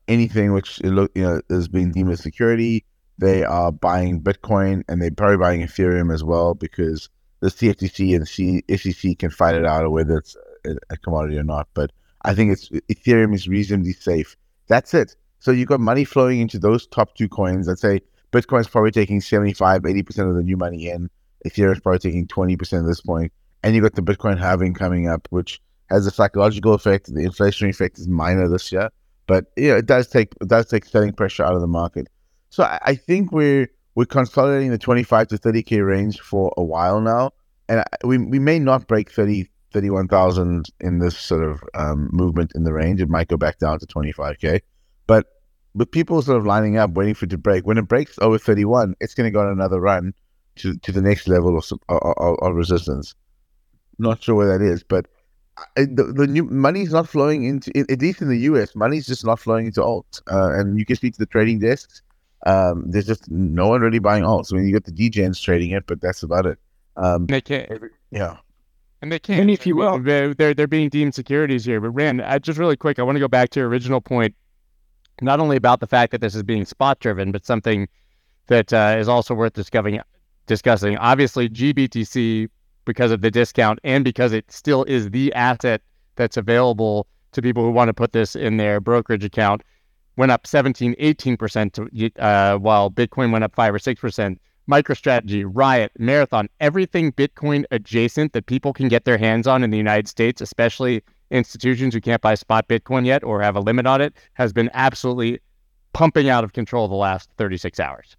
[0.09, 2.85] anything which you know is being deemed as security.
[3.18, 7.09] They are buying Bitcoin and they're probably buying Ethereum as well because
[7.40, 11.44] the CFTC and C- SEC can fight it out whether it's a, a commodity or
[11.44, 11.68] not.
[11.74, 14.37] But I think it's Ethereum is reasonably safe.
[14.68, 15.14] That's it.
[15.40, 17.66] So you've got money flowing into those top two coins.
[17.66, 18.00] Let's say
[18.33, 21.11] Bitcoin's probably taking 75, 80% of the new money in.
[21.46, 23.33] Ethereum's probably taking 20% at this point.
[23.62, 27.12] And you've got the Bitcoin halving coming up, which has a psychological effect.
[27.12, 28.90] The inflationary effect is minor this year.
[29.27, 32.09] But yeah, it does take it does take selling pressure out of the market.
[32.51, 37.01] So I, I think we're we're consolidating the 25 to 30k range for a while
[37.01, 37.33] now.
[37.69, 42.53] And I, we, we may not break 30, 31,000 in this sort of um, movement
[42.55, 43.01] in the range.
[43.01, 44.61] It might go back down to 25k.
[45.07, 45.27] But
[45.75, 47.67] with people sort of lining up, waiting for it to break.
[47.67, 50.15] When it breaks over 31, it's going to go on another run
[50.57, 53.15] to, to the next level of, of, of resistance.
[53.99, 55.07] Not sure where that is, but
[55.59, 59.25] I, the, the new money's not flowing into, at least in the US, money's just
[59.25, 62.03] not flowing into alt Uh, and you can speak to the trading desks.
[62.47, 64.53] Um, there's just no one really buying alts.
[64.53, 66.59] I mean, you got the DGens trading it, but that's about it.
[66.97, 67.71] Um, They can't,
[68.11, 68.38] yeah.
[69.01, 69.41] and they can't.
[69.41, 71.81] And if you will- they're, they're they're being deemed securities here.
[71.81, 74.35] But Rand, I, just really quick, I want to go back to your original point,
[75.21, 77.88] not only about the fact that this is being spot driven, but something
[78.49, 80.01] that uh, is also worth discussing.
[80.49, 82.49] Discussing, obviously, GBTC
[82.85, 85.83] because of the discount and because it still is the asset
[86.16, 89.62] that's available to people who want to put this in their brokerage account
[90.16, 94.38] went up 17 18% to, uh, while bitcoin went up 5 or 6%
[94.71, 99.77] MicroStrategy, Riot, Marathon, everything Bitcoin adjacent that people can get their hands on in the
[99.77, 104.01] United States, especially institutions who can't buy spot Bitcoin yet or have a limit on
[104.01, 105.40] it, has been absolutely
[105.92, 108.16] pumping out of control the last 36 hours.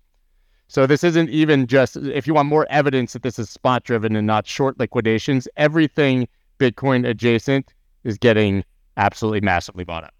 [0.73, 4.15] So this isn't even just if you want more evidence that this is spot driven
[4.15, 8.63] and not short liquidations, everything Bitcoin adjacent is getting
[8.97, 10.15] absolutely massively bought up.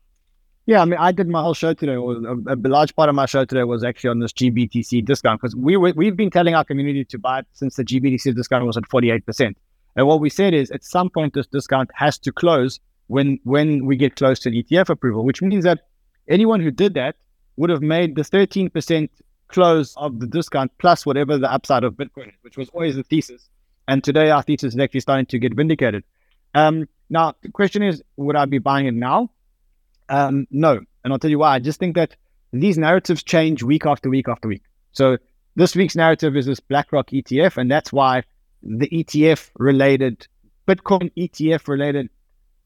[0.68, 1.94] Yeah, I mean, I did my whole show today.
[1.94, 5.56] A, a large part of my show today was actually on this GBTC discount because
[5.56, 8.78] we were, we've been telling our community to buy it since the GBTC discount was
[8.78, 9.58] at forty eight percent.
[9.96, 13.88] And what we said is, at some point, this discount has to close when when
[13.88, 15.88] we get close to an ETF approval, which means that
[16.28, 17.16] anyone who did that
[17.58, 19.10] would have made the thirteen percent
[19.54, 23.04] close of the discount plus whatever the upside of Bitcoin is, which was always the
[23.04, 23.50] thesis.
[23.88, 26.04] And today, our thesis is actually starting to get vindicated.
[26.56, 29.30] Um, now, the question is, would I be buying it now?
[30.10, 30.80] Um, no.
[31.04, 31.56] And I'll tell you why.
[31.56, 32.16] I just think that
[32.52, 34.64] these narratives change week after week after week.
[34.92, 35.18] So
[35.56, 38.24] this week's narrative is this BlackRock ETF, and that's why
[38.62, 40.28] the ETF related,
[40.68, 42.10] Bitcoin ETF related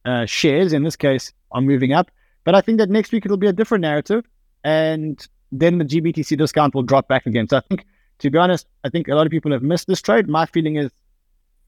[0.05, 2.11] uh, shares in this case are moving up.
[2.43, 4.25] But I think that next week it'll be a different narrative,
[4.63, 7.47] and then the GBTC discount will drop back again.
[7.47, 7.85] So I think,
[8.19, 10.27] to be honest, I think a lot of people have missed this trade.
[10.27, 10.91] My feeling is,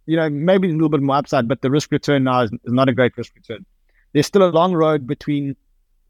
[0.06, 2.74] you know, maybe a little bit more upside, but the risk return now is, is
[2.74, 3.66] not a great risk return.
[4.14, 5.56] There's still a long road between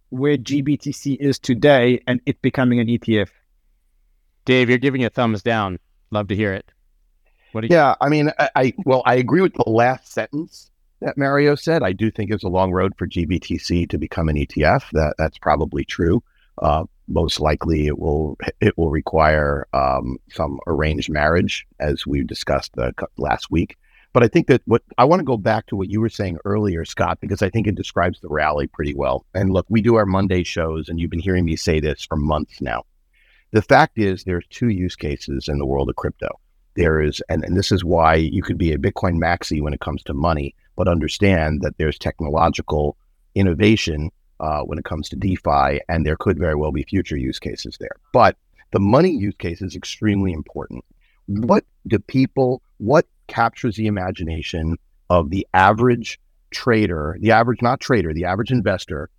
[0.10, 3.30] where GBTC is today and it becoming an ETF.
[4.46, 5.80] Dave, you're giving a thumbs down.
[6.12, 6.72] Love to hear it.
[7.52, 10.72] What do you Yeah, I mean, I, I well, I agree with the last sentence.
[11.02, 11.84] that Mario said.
[11.84, 14.84] I do think it's a long road for GBTC to become an ETF.
[14.94, 16.24] That that's probably true.
[16.58, 22.72] Uh, most likely, it will it will require um, some arranged marriage, as we discussed
[22.78, 23.78] uh, last week.
[24.12, 26.38] But I think that what I want to go back to what you were saying
[26.46, 29.26] earlier, Scott, because I think it describes the rally pretty well.
[29.36, 32.18] And look, we do our Monday shows, and you've been hearing me say this for
[32.18, 32.86] months now.
[33.52, 36.40] The fact is, there's two use cases in the world of crypto.
[36.76, 39.80] There is, and, and this is why you could be a Bitcoin maxi when it
[39.80, 42.96] comes to money, but understand that there's technological
[43.36, 47.40] innovation uh, when it comes to DeFi, and there could very well be future use
[47.40, 47.96] cases there.
[48.14, 48.38] But
[48.72, 50.84] the money use case is extremely important.
[51.28, 54.78] What do people, what captures the imagination
[55.10, 56.20] of the average
[56.52, 59.10] trader, the average, not trader, the average investor,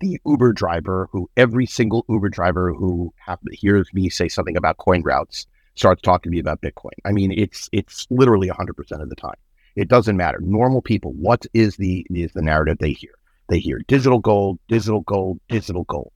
[0.00, 3.12] the Uber driver who every single Uber driver who
[3.52, 6.92] hears me say something about CoinRoutes starts talking to me about Bitcoin.
[7.04, 9.36] I mean, it's it's literally 100% of the time.
[9.74, 10.38] It doesn't matter.
[10.40, 13.12] Normal people, what is the is the narrative they hear?
[13.48, 16.12] They hear digital gold, digital gold, digital gold.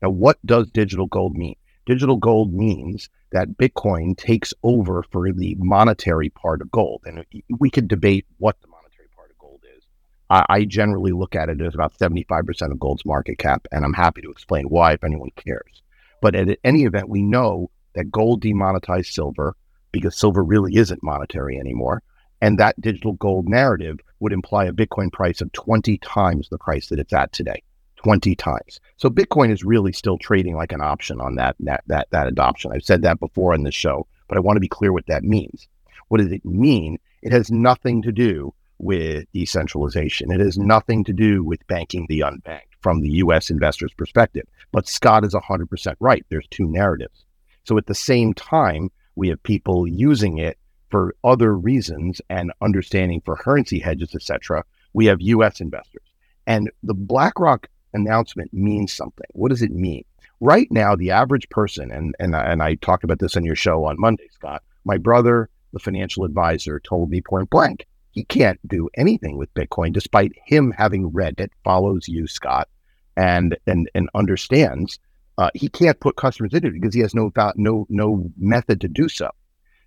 [0.00, 1.54] Now, what does digital gold mean?
[1.86, 7.02] Digital gold means that Bitcoin takes over for the monetary part of gold.
[7.04, 7.24] And
[7.58, 9.84] we could debate what the monetary part of gold is.
[10.28, 13.94] I, I generally look at it as about 75% of gold's market cap, and I'm
[13.94, 15.82] happy to explain why if anyone cares.
[16.20, 19.56] But at any event, we know that gold demonetized silver
[19.92, 22.02] because silver really isn't monetary anymore.
[22.40, 26.88] And that digital gold narrative would imply a Bitcoin price of 20 times the price
[26.88, 27.62] that it's at today.
[27.96, 28.80] 20 times.
[28.96, 32.72] So Bitcoin is really still trading like an option on that that that that adoption.
[32.72, 35.22] I've said that before on this show, but I want to be clear what that
[35.22, 35.68] means.
[36.08, 36.98] What does it mean?
[37.22, 40.32] It has nothing to do with decentralization.
[40.32, 44.46] It has nothing to do with banking the unbanked from the US investor's perspective.
[44.72, 46.26] But Scott is 100% right.
[46.28, 47.24] There's two narratives.
[47.64, 50.58] So at the same time, we have people using it
[50.92, 54.62] for other reasons and understanding for currency hedges, etc.
[54.92, 56.06] We have US investors.
[56.46, 59.26] And the BlackRock announcement means something.
[59.32, 60.04] What does it mean?
[60.40, 63.84] Right now, the average person, and and and I talked about this on your show
[63.84, 64.62] on Monday, Scott.
[64.84, 69.92] My brother, the financial advisor, told me point blank, he can't do anything with Bitcoin,
[69.92, 72.68] despite him having read it, follows you, Scott,
[73.16, 74.98] and and and understands.
[75.38, 78.88] Uh, he can't put customers into it because he has no no no method to
[78.88, 79.30] do so.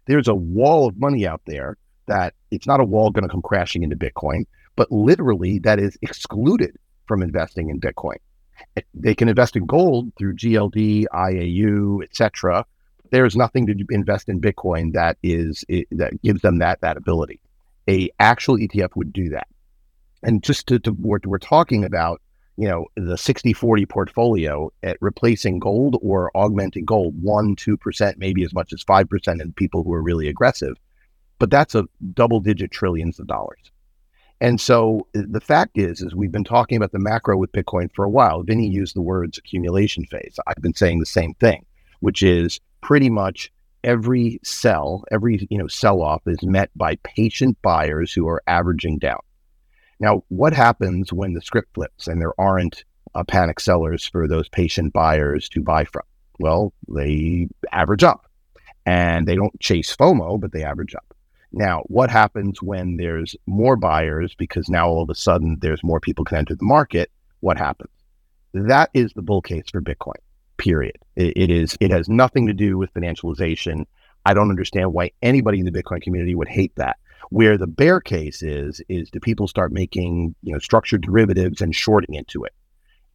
[0.06, 3.42] There's a wall of money out there that it's not a wall going to come
[3.42, 8.18] crashing into Bitcoin, but literally that is excluded from investing in Bitcoin.
[8.94, 12.66] They can invest in gold through GLD, IAU, etc.
[13.12, 17.42] There's nothing to invest in Bitcoin that is that gives them that that ability.
[17.88, 19.48] A actual ETF would do that.
[20.24, 22.22] And just to, to we're, we're talking about,
[22.58, 28.44] you know, the 60-40 portfolio at replacing gold or augmenting gold, one, two percent, maybe
[28.44, 30.78] as much as five percent in people who are really aggressive.
[31.38, 33.72] But that's a double digit trillions of dollars.
[34.42, 37.90] And so uh, the fact is, is we've been talking about the macro with Bitcoin
[37.94, 38.44] for a while.
[38.44, 40.38] Vinny used the words accumulation phase.
[40.48, 41.66] I've been saying the same thing,
[42.00, 43.52] which is pretty much
[43.84, 48.98] every sell, every you know sell off is met by patient buyers who are averaging
[48.98, 49.20] down.
[50.00, 54.50] Now, what happens when the script flips and there aren't uh, panic sellers for those
[54.50, 56.04] patient buyers to buy from?
[56.40, 58.28] Well, they average up,
[58.86, 61.16] and they don't chase FOMO, but they average up.
[61.54, 66.02] Now, what happens when there's more buyers because now all of a sudden there's more
[66.02, 67.10] people can enter the market?
[67.40, 67.92] What happens?
[68.54, 70.20] That is the bull case for Bitcoin.
[70.58, 70.98] Period.
[71.16, 71.78] it, it is.
[71.80, 73.86] It has nothing to do with financialization.
[74.26, 76.98] I don't understand why anybody in the Bitcoin community would hate that.
[77.30, 81.76] Where the bear case is, is do people start making you know structured derivatives and
[81.76, 82.54] shorting into it?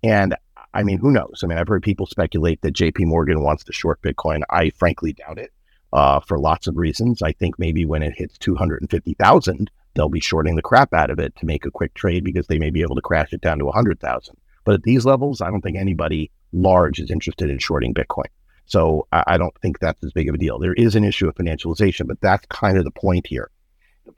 [0.03, 0.35] And
[0.73, 1.41] I mean, who knows?
[1.43, 3.05] I mean, I've heard people speculate that J.P.
[3.05, 4.43] Morgan wants to short Bitcoin.
[4.51, 5.53] I frankly doubt it
[5.93, 7.23] uh, for lots of reasons.
[7.23, 11.35] I think maybe when it hits 250,000, they'll be shorting the crap out of it
[11.37, 13.65] to make a quick trade because they may be able to crash it down to
[13.65, 14.37] 100,000.
[14.65, 18.29] But at these levels, I don't think anybody large is interested in shorting Bitcoin.
[18.67, 20.59] So I, I don't think that's as big of a deal.
[20.59, 23.51] There is an issue of financialization, but that's kind of the point here.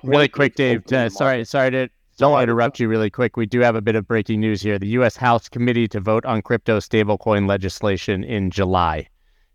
[0.02, 0.90] Really quick, Dave.
[0.92, 3.37] Uh, sorry, sorry to don't interrupt you really quick.
[3.37, 4.78] We do have a bit of breaking news here.
[4.78, 5.16] The U.S.
[5.16, 9.09] House Committee to vote on crypto stablecoin legislation in July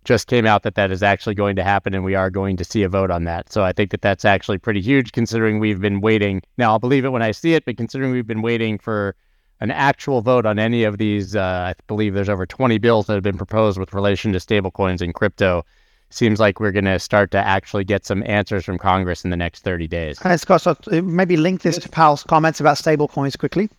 [0.08, 2.63] just came out that that is actually going to happen and we are going to
[2.63, 3.52] see a vote on that.
[3.52, 6.41] So I think that that's actually pretty huge considering we've been waiting.
[6.58, 9.15] Now, I'll believe it when I see it, but considering we've been waiting for
[9.60, 13.15] an actual vote on any of these, uh, I believe there's over 20 bills that
[13.15, 15.65] have been proposed with relation to stablecoins and crypto.
[16.10, 19.38] Seems like we're going to start to actually get some answers from Congress in the
[19.38, 20.20] next 30 days.
[20.20, 23.70] Hi, Scott, so uh, maybe link this to Powell's comments about stablecoins quickly.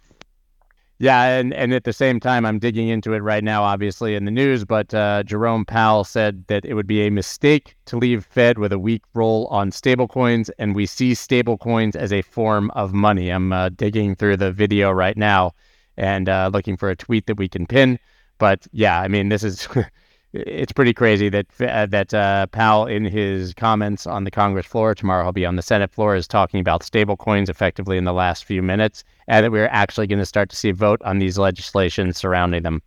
[1.01, 4.25] Yeah, and, and at the same time, I'm digging into it right now, obviously in
[4.25, 4.65] the news.
[4.65, 8.73] But uh, Jerome Powell said that it would be a mistake to leave Fed with
[8.73, 13.31] a weak role on stablecoins, and we see stablecoins as a form of money.
[13.31, 15.53] I'm uh, digging through the video right now
[15.97, 17.99] and uh, looking for a tweet that we can pin.
[18.39, 19.69] But yeah, I mean, this is
[20.33, 24.95] it's pretty crazy that uh, that uh, Powell, in his comments on the Congress floor
[24.95, 28.13] tomorrow, he'll be on the Senate floor, is talking about stable coins effectively in the
[28.13, 31.19] last few minutes, and that we're actually going to start to see a vote on
[31.19, 32.83] these legislations surrounding them.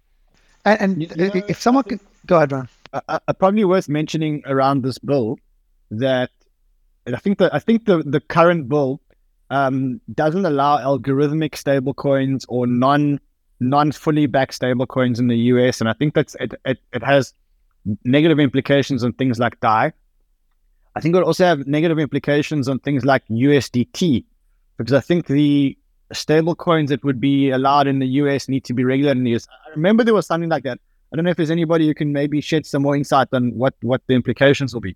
[0.65, 2.69] And, and You know, if someone could go ahead, Ron.
[2.93, 5.37] uh, uh, probably worth mentioning around this bill
[5.89, 6.29] that
[7.07, 9.01] I think that I think the the current bill
[9.49, 13.19] um, doesn't allow algorithmic stablecoins or non
[13.61, 16.79] non fully backed stablecoins in the US, and I think that's it, it.
[16.91, 17.33] It has
[18.03, 19.93] negative implications on things like DAI.
[20.95, 24.25] I think it will also have negative implications on things like USDT,
[24.77, 25.77] because I think the
[26.13, 29.47] stablecoins that would be allowed in the US need to be regulated in the US.
[29.67, 30.79] I remember there was something like that.
[31.13, 33.75] I don't know if there's anybody who can maybe shed some more insight on what
[33.81, 34.95] what the implications will be.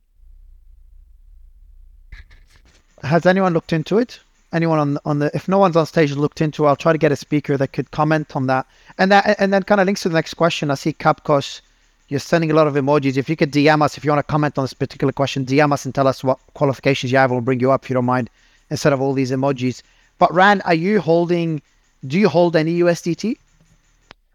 [3.03, 4.19] Has anyone looked into it?
[4.53, 7.11] Anyone on on the if no one's on stage looked into, I'll try to get
[7.11, 8.65] a speaker that could comment on that.
[8.97, 10.71] And that and then kind of links to the next question.
[10.71, 11.61] I see Capcos,
[12.07, 13.17] you're sending a lot of emojis.
[13.17, 15.73] If you could DM us if you want to comment on this particular question, DM
[15.73, 17.31] us and tell us what qualifications you have.
[17.31, 18.29] We'll bring you up if you don't mind
[18.69, 19.81] instead of all these emojis.
[20.19, 21.61] But Ran, are you holding?
[22.05, 23.37] Do you hold any USDT?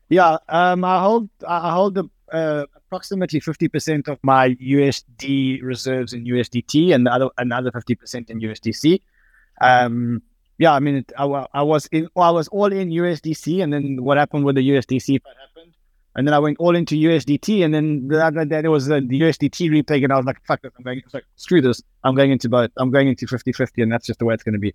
[0.09, 1.97] Yeah, um, I hold I hold
[2.33, 7.95] uh, approximately fifty percent of my USD reserves in USDT, and the other another fifty
[7.95, 9.01] percent in USDC.
[9.61, 10.23] Um,
[10.59, 14.03] yeah, I mean, it, I, I was in I was all in USDC, and then
[14.03, 15.75] what happened with the USDC happened,
[16.17, 19.01] and then I went all into USDT, and then the other day there was the,
[19.01, 22.15] the USDT retake, and I was like, fuck this, I'm going, like, screw this, I'm
[22.15, 24.59] going into both, I'm going into 50-50, and that's just the way it's going to
[24.59, 24.75] be.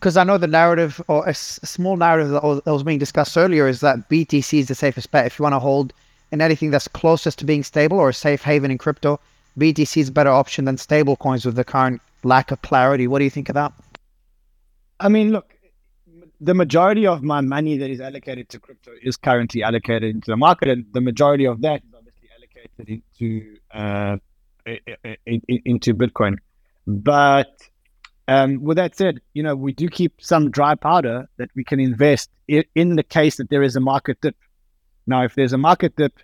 [0.00, 3.36] because I know the narrative or a small narrative that was, that was being discussed
[3.36, 5.26] earlier is that BTC is the safest bet.
[5.26, 5.92] If you want to hold
[6.32, 9.20] in anything that's closest to being stable or a safe haven in crypto,
[9.58, 13.06] BTC is a better option than stable coins with the current lack of clarity.
[13.06, 13.72] What do you think of that?
[14.98, 15.54] I mean, look,
[16.40, 20.36] the majority of my money that is allocated to crypto is currently allocated into the
[20.36, 24.16] market, and the majority of that is obviously allocated into uh,
[25.64, 26.36] into Bitcoin.
[26.86, 27.48] But
[28.28, 31.80] um, with that said, you know, we do keep some dry powder that we can
[31.80, 34.36] invest in the case that there is a market dip.
[35.06, 36.18] Now, if there's a market dip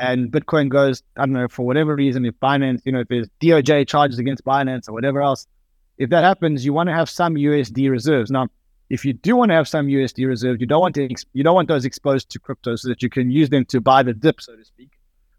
[0.00, 3.28] and Bitcoin goes, I don't know, for whatever reason, if Binance, you know, if there's
[3.40, 5.46] DOJ charges against Binance or whatever else,
[5.98, 8.30] if that happens, you want to have some USD reserves.
[8.30, 8.48] Now,
[8.88, 11.44] if you do want to have some USD reserves, you don't want to ex- you
[11.44, 14.14] don't want those exposed to crypto so that you can use them to buy the
[14.14, 14.90] dip, so to speak.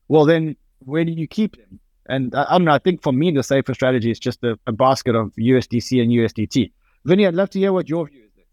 [0.08, 1.80] Well, then where do you keep them?
[2.06, 2.72] And I, I don't know.
[2.72, 6.12] I think for me, the safer strategy is just a, a basket of USDC and
[6.12, 6.72] USDT.
[7.04, 8.32] Vinny, I'd love to hear what your view is.
[8.36, 8.46] There.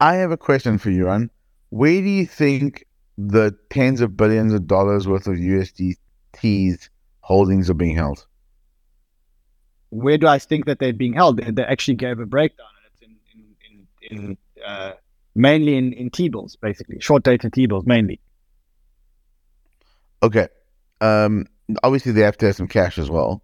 [0.00, 1.30] I have a question for you, Ran.
[1.70, 2.84] Where do you think
[3.28, 6.88] the tens of billions of dollars worth of USDT's
[7.20, 8.26] holdings are being held?
[9.90, 11.36] Where do I think that they're being held?
[11.38, 14.92] They, they actually gave a breakdown, and it's in in in, in uh,
[15.34, 18.20] mainly in in T-bills, basically short dated T-bills mainly.
[20.22, 20.48] Okay.
[21.00, 21.46] Um.
[21.84, 23.42] Obviously, they have to have some cash as well.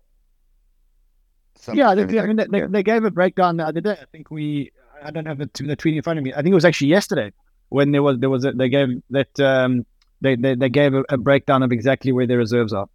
[1.58, 3.96] Some- Yeah, they, they- I mean, they, they, they gave a breakdown the other day.
[4.00, 6.32] I think we, I don't have the, the tweet in front of me.
[6.32, 7.32] I think it was actually yesterday
[7.68, 9.84] when there was there was a, they gave that um
[10.20, 12.88] they they, they gave a, a breakdown of exactly where their reserves are.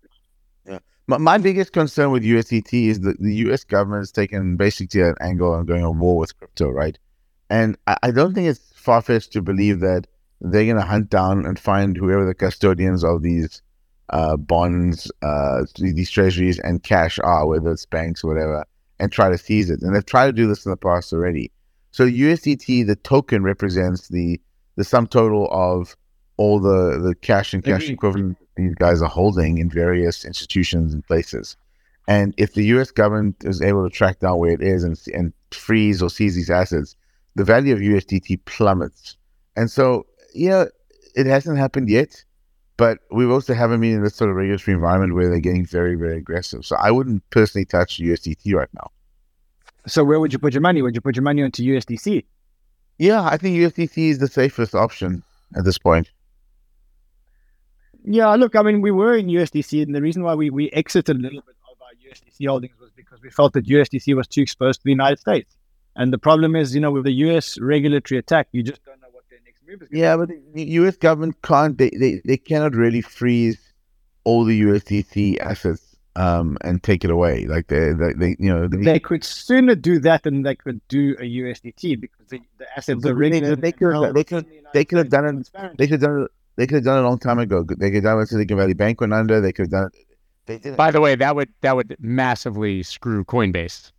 [1.07, 5.15] My, my biggest concern with USDT is that the US government has taken basically an
[5.19, 6.97] angle on going to war with crypto, right?
[7.49, 10.07] And I, I don't think it's far fetched to believe that
[10.39, 13.61] they're going to hunt down and find whoever the custodians of these
[14.09, 18.65] uh, bonds, uh, these treasuries, and cash are, whether it's banks or whatever,
[18.99, 19.81] and try to seize it.
[19.81, 21.51] And they've tried to do this in the past already.
[21.91, 24.39] So USDT, the token, represents the
[24.75, 25.95] the sum total of
[26.37, 27.93] all the the cash and cash Agreed.
[27.93, 31.57] equivalent these guys are holding in various institutions and places.
[32.07, 32.91] And if the U.S.
[32.91, 36.49] government is able to track down where it is and and freeze or seize these
[36.49, 36.95] assets,
[37.35, 39.17] the value of USDT plummets.
[39.55, 40.65] And so, yeah,
[41.15, 42.23] it hasn't happened yet,
[42.77, 45.95] but we also haven't been in this sort of regulatory environment where they're getting very,
[45.95, 46.65] very aggressive.
[46.65, 48.89] So I wouldn't personally touch USDT right now.
[49.87, 50.81] So where would you put your money?
[50.81, 52.23] Would you put your money into USDC?
[53.01, 55.23] Yeah, I think USDC is the safest option
[55.55, 56.11] at this point.
[58.03, 61.15] Yeah, look, I mean, we were in USDC, and the reason why we, we exited
[61.15, 64.41] a little bit of our USDC holdings was because we felt that USDC was too
[64.41, 65.57] exposed to the United States.
[65.95, 69.07] And the problem is, you know, with the US regulatory attack, you just don't know
[69.11, 69.87] what their next move is.
[69.91, 70.95] Yeah, but the U.S.
[70.95, 71.79] government can't.
[71.79, 73.73] They, they, they cannot really freeze
[74.25, 77.45] all the USDC assets um, and take it away.
[77.45, 80.81] Like they, they, they you know, they, They could sooner do that than they could
[80.87, 83.61] do a USDT because the, the assets But are they- regulated.
[83.61, 86.31] they could- and they could- they could have done it- they could have done it.
[86.57, 87.63] They could have done it a long time ago.
[87.63, 89.39] They could have done it when Silicon Valley Bank went under.
[89.39, 90.05] They could have done it.
[90.45, 90.75] They did.
[90.75, 93.91] By the way, that would that would massively screw Coinbase.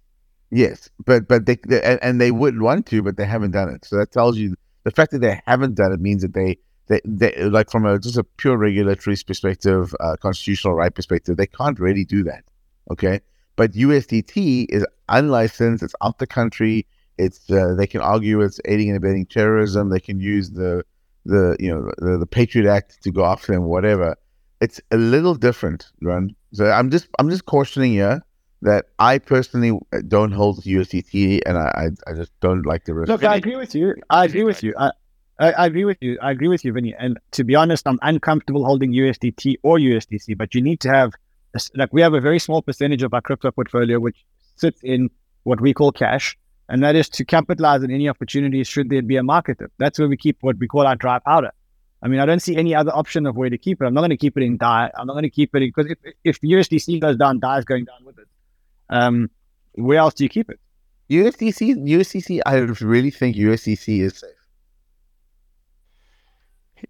[0.50, 3.70] Yes, but but they, they and, and they wouldn't want to, but they haven't done
[3.70, 3.84] it.
[3.86, 4.54] So that tells you
[4.84, 6.58] the fact that they haven't done it means that they
[6.88, 11.46] they, they like from a just a pure regulatory perspective, uh, constitutional right perspective, they
[11.46, 12.44] can't really do that.
[12.90, 13.20] Okay,
[13.56, 15.82] but USDT is unlicensed.
[15.82, 16.86] It's out the country.
[17.18, 19.90] It's uh, they can argue it's aiding and abetting terrorism.
[19.90, 20.84] They can use the
[21.24, 24.16] the you know the, the Patriot Act to go after them, whatever.
[24.60, 26.34] It's a little different, Ran.
[26.52, 28.20] So I'm just I'm just cautioning you
[28.62, 29.78] that I personally
[30.08, 33.08] don't hold USDT, and I I, I just don't like the risk.
[33.08, 33.94] Look, I agree with you.
[34.10, 34.74] I agree with you.
[34.78, 34.90] I,
[35.42, 36.18] I, I agree with you.
[36.22, 36.94] I agree with you, Vinny.
[36.96, 40.38] And to be honest, I'm uncomfortable holding USDT or USDC.
[40.38, 41.12] But you need to have,
[41.54, 44.24] a like, we have a very small percentage of our crypto portfolio which
[44.54, 45.10] sits in
[45.42, 46.38] what we call cash,
[46.68, 49.58] and that is to capitalize on any opportunities should there be a market.
[49.78, 51.50] That's where we keep what we call our dry powder.
[52.04, 53.84] I mean, I don't see any other option of where to keep it.
[53.84, 54.90] I'm not going to keep it in DAI.
[54.96, 57.64] I'm not going to keep it in, because if, if USDC goes down, DAI is
[57.64, 58.28] going down with it.
[58.90, 59.30] Um,
[59.72, 60.60] where else do you keep it?
[61.10, 62.40] USDC USDC.
[62.46, 64.30] I really think USDC is safe.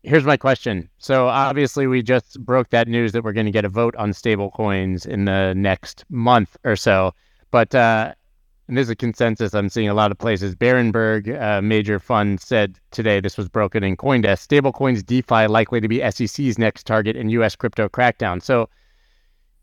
[0.03, 0.89] Here's my question.
[0.99, 4.13] So obviously, we just broke that news that we're going to get a vote on
[4.13, 7.15] stablecoins in the next month or so.
[7.51, 8.15] But uh,
[8.69, 10.55] and there's a consensus I'm seeing a lot of places.
[10.55, 14.47] Berenberg, a major fund, said today this was broken in CoinDesk.
[14.47, 17.57] Stablecoins DeFi likely to be SEC's next target in U.S.
[17.57, 18.43] crypto crackdown.
[18.43, 18.69] So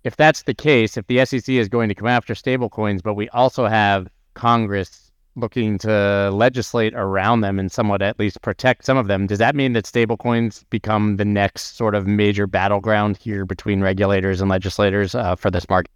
[0.03, 3.29] if that's the case, if the SEC is going to come after stablecoins, but we
[3.29, 5.08] also have Congress
[5.39, 9.55] looking to legislate around them and somewhat at least protect some of them, does that
[9.55, 15.15] mean that stablecoins become the next sort of major battleground here between regulators and legislators
[15.15, 15.91] uh, for this market?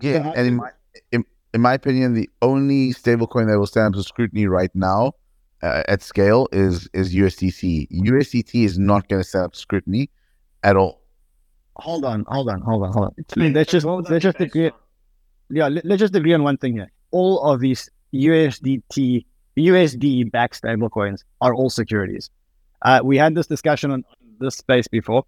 [0.00, 0.70] Yeah, and in my
[1.12, 5.12] in, in my opinion, the only stablecoin that will stand up to scrutiny right now
[5.62, 7.88] uh, at scale is is USDC.
[7.90, 10.10] USDT is not going to stand up to scrutiny
[10.62, 11.00] at all.
[11.76, 13.52] hold on, hold on, hold on, hold on.
[13.52, 14.70] Let's just let's just agree.
[15.50, 16.92] Yeah, let, us just agree on one thing here.
[17.10, 19.24] All of these USDT,
[19.56, 22.30] USD backed stablecoins are all securities.
[22.82, 24.04] Uh, we had this discussion on
[24.38, 25.24] this space before.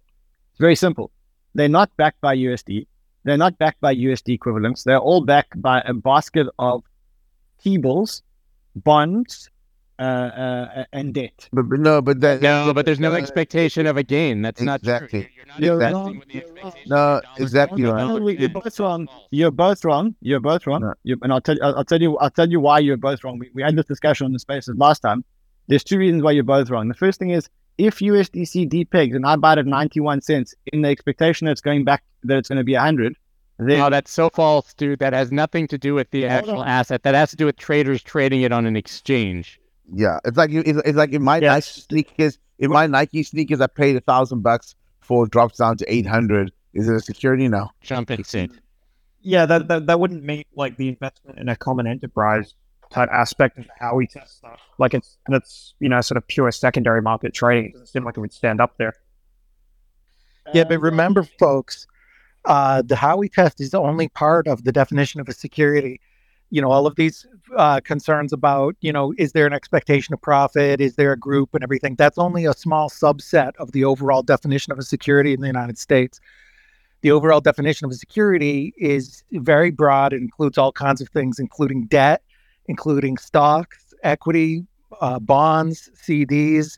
[0.51, 1.11] It's very simple.
[1.55, 2.87] They're not backed by USD.
[3.23, 4.83] They're not backed by USD equivalents.
[4.83, 6.83] They're all backed by a basket of
[7.61, 8.23] T-bills,
[8.75, 9.49] bonds,
[9.99, 11.47] uh, uh, and debt.
[11.53, 14.41] But, but no, but that No, but there's no uh, expectation of a gain.
[14.41, 15.23] That's not Exactly.
[15.23, 15.29] true.
[15.35, 16.19] You're, You're you're not wrong.
[16.19, 18.07] with the You're No, exactly right.
[18.07, 19.07] No, you're both wrong.
[19.31, 20.15] You're both wrong.
[20.21, 20.81] You're both wrong.
[20.81, 20.93] No.
[21.03, 21.61] You, and I'll tell you.
[21.63, 22.17] I'll, I'll tell you.
[22.17, 23.37] I'll tell you why you're both wrong.
[23.39, 25.23] We, we had this discussion on the spaces last time.
[25.67, 26.87] There's two reasons why you're both wrong.
[26.87, 30.81] The first thing is if USDC depegs and I buy it at 91 cents in
[30.81, 33.15] the expectation that it's going back that it's going to be 100,
[33.59, 34.99] then No, that's so false, dude.
[34.99, 37.03] That has nothing to do with the actual asset.
[37.03, 39.59] That has to do with traders trading it on an exchange.
[39.91, 41.87] Yeah, it's like it's, it's like in my Yes.
[41.89, 45.93] Nike sneakers, In my Nike sneakers I paid a thousand bucks for drops down to
[45.93, 47.71] eight hundred, is it a security now?
[47.81, 48.57] Jumping in,
[49.21, 52.53] yeah, that, that that wouldn't make like the investment in a common enterprise
[52.89, 54.59] type aspect of how we test stuff.
[54.77, 57.65] Like it's and it's you know sort of pure secondary market trading.
[57.65, 58.93] It doesn't seem like it would stand up there.
[60.53, 61.87] Yeah, but remember, folks,
[62.45, 66.01] uh, the Howey test is the only part of the definition of a security.
[66.53, 67.25] You know, all of these
[67.57, 70.79] uh, concerns about, you know, is there an expectation of profit?
[70.79, 71.95] Is there a group and everything?
[71.95, 75.79] That's only a small subset of the overall definition of a security in the United
[75.79, 76.19] States.
[77.01, 80.13] The overall definition of a security is very broad.
[80.13, 82.21] It includes all kinds of things, including debt,
[82.67, 84.63] including stocks, equity,
[85.01, 86.77] uh, bonds, CDs,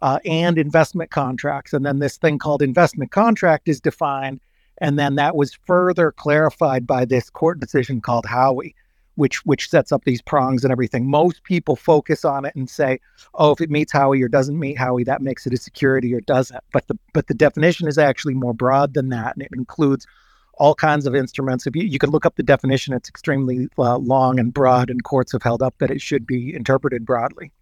[0.00, 1.72] uh, and investment contracts.
[1.72, 4.38] And then this thing called investment contract is defined.
[4.80, 8.74] And then that was further clarified by this court decision called Howey,
[9.18, 11.10] which which sets up these prongs and everything.
[11.10, 13.00] Most people focus on it and say,
[13.34, 16.20] oh, if it meets Howey or doesn't meet Howey, that makes it a security or
[16.20, 16.62] doesn't.
[16.72, 20.06] But the but the definition is actually more broad than that, and it includes
[20.54, 21.66] all kinds of instruments.
[21.66, 25.02] If you, you can look up the definition, it's extremely uh, long and broad, and
[25.02, 27.52] courts have held up that it should be interpreted broadly.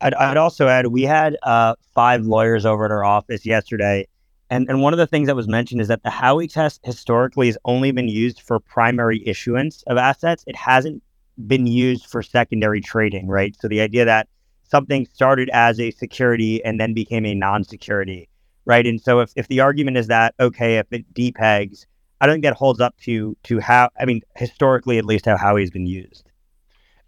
[0.00, 4.06] I'd, I'd also add we had uh, five lawyers over at our office yesterday,
[4.52, 7.46] and and one of the things that was mentioned is that the Howey test historically
[7.46, 10.44] has only been used for primary issuance of assets.
[10.46, 11.02] It hasn't
[11.46, 13.56] been used for secondary trading, right?
[13.58, 14.28] So the idea that
[14.62, 18.28] something started as a security and then became a non-security,
[18.66, 18.86] right?
[18.86, 21.86] And so if, if the argument is that okay, if it depegs,
[22.20, 25.36] I don't think that holds up to to how I mean historically at least how
[25.38, 26.30] Howey's been used.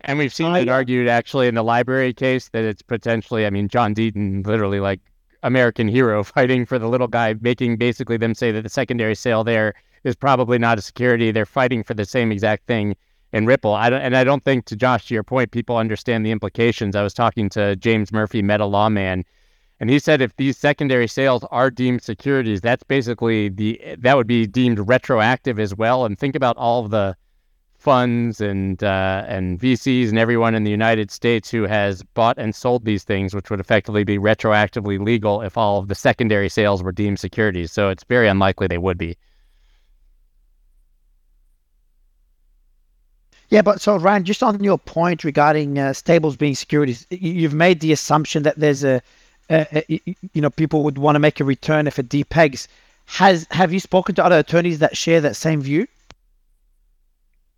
[0.01, 3.51] And we've seen I- it argued actually in the LBRY case that it's potentially, I
[3.51, 5.01] mean, John Deaton, literally like
[5.45, 9.45] American hero fighting for the little guy, making basically them say that the secondary sale
[9.45, 11.30] there is probably not a security.
[11.30, 12.97] They're fighting for the same exact thing
[13.32, 13.74] in Ripple.
[13.74, 16.97] I don't, and I don't think, to Josh, to your point, people understand the implications.
[16.97, 19.24] I was talking to James Murphy, MetaLawMan,
[19.80, 24.26] and he said if these secondary sales are deemed securities, that's basically the that would
[24.26, 26.05] be deemed retroactive as well.
[26.05, 27.16] And think about all of the
[27.85, 32.55] funds and uh, and VCs and everyone in the United States who has bought and
[32.55, 36.82] sold these things, which would effectively be retroactively legal if all of the secondary sales
[36.82, 37.70] were deemed securities.
[37.72, 39.18] So it's very unlikely they would be.
[43.51, 47.80] Yeah, but so Ran, just on your point regarding uh, stables being securities, you've made
[47.80, 49.03] the assumption that there's a,
[49.51, 52.66] a, a you know, people would want to make a return if it depegs.
[53.07, 55.87] Has have you spoken to other attorneys that share that same view?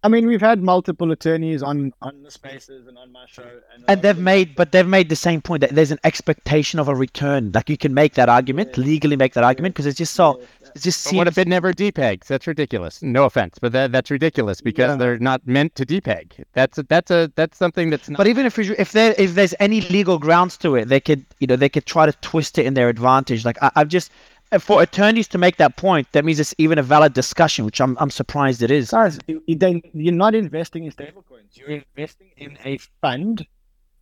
[0.07, 3.43] I mean, we've had multiple attorneys on on the spaces and on my show,
[3.75, 6.87] and, and they've made, but they've made the same point that there's an expectation of
[6.87, 7.51] a return.
[7.53, 8.85] Like you can make that argument, yeah.
[8.85, 10.39] legally make that argument, because it's just so.
[10.39, 10.69] Yeah.
[10.77, 11.01] It's just.
[11.01, 11.17] Seems...
[11.17, 12.29] what if it never depegs?
[12.29, 13.03] That's ridiculous.
[13.03, 14.97] No offense, but that that's ridiculous because yeah.
[14.97, 16.45] they're not meant to depeg.
[16.53, 18.09] That's a, that's a that's something that's.
[18.09, 18.19] Not...
[18.19, 21.49] But even if if there if there's any legal grounds to it, they could you
[21.49, 23.45] know they could try to twist it in their advantage.
[23.45, 24.13] Like I, I've just
[24.61, 27.97] for attorneys to make that point, that means it's even a valid discussion, which I'm
[27.99, 28.91] I'm surprised it is.
[28.91, 31.55] Guys, you're not investing in stablecoins.
[31.55, 33.47] You're investing in a fund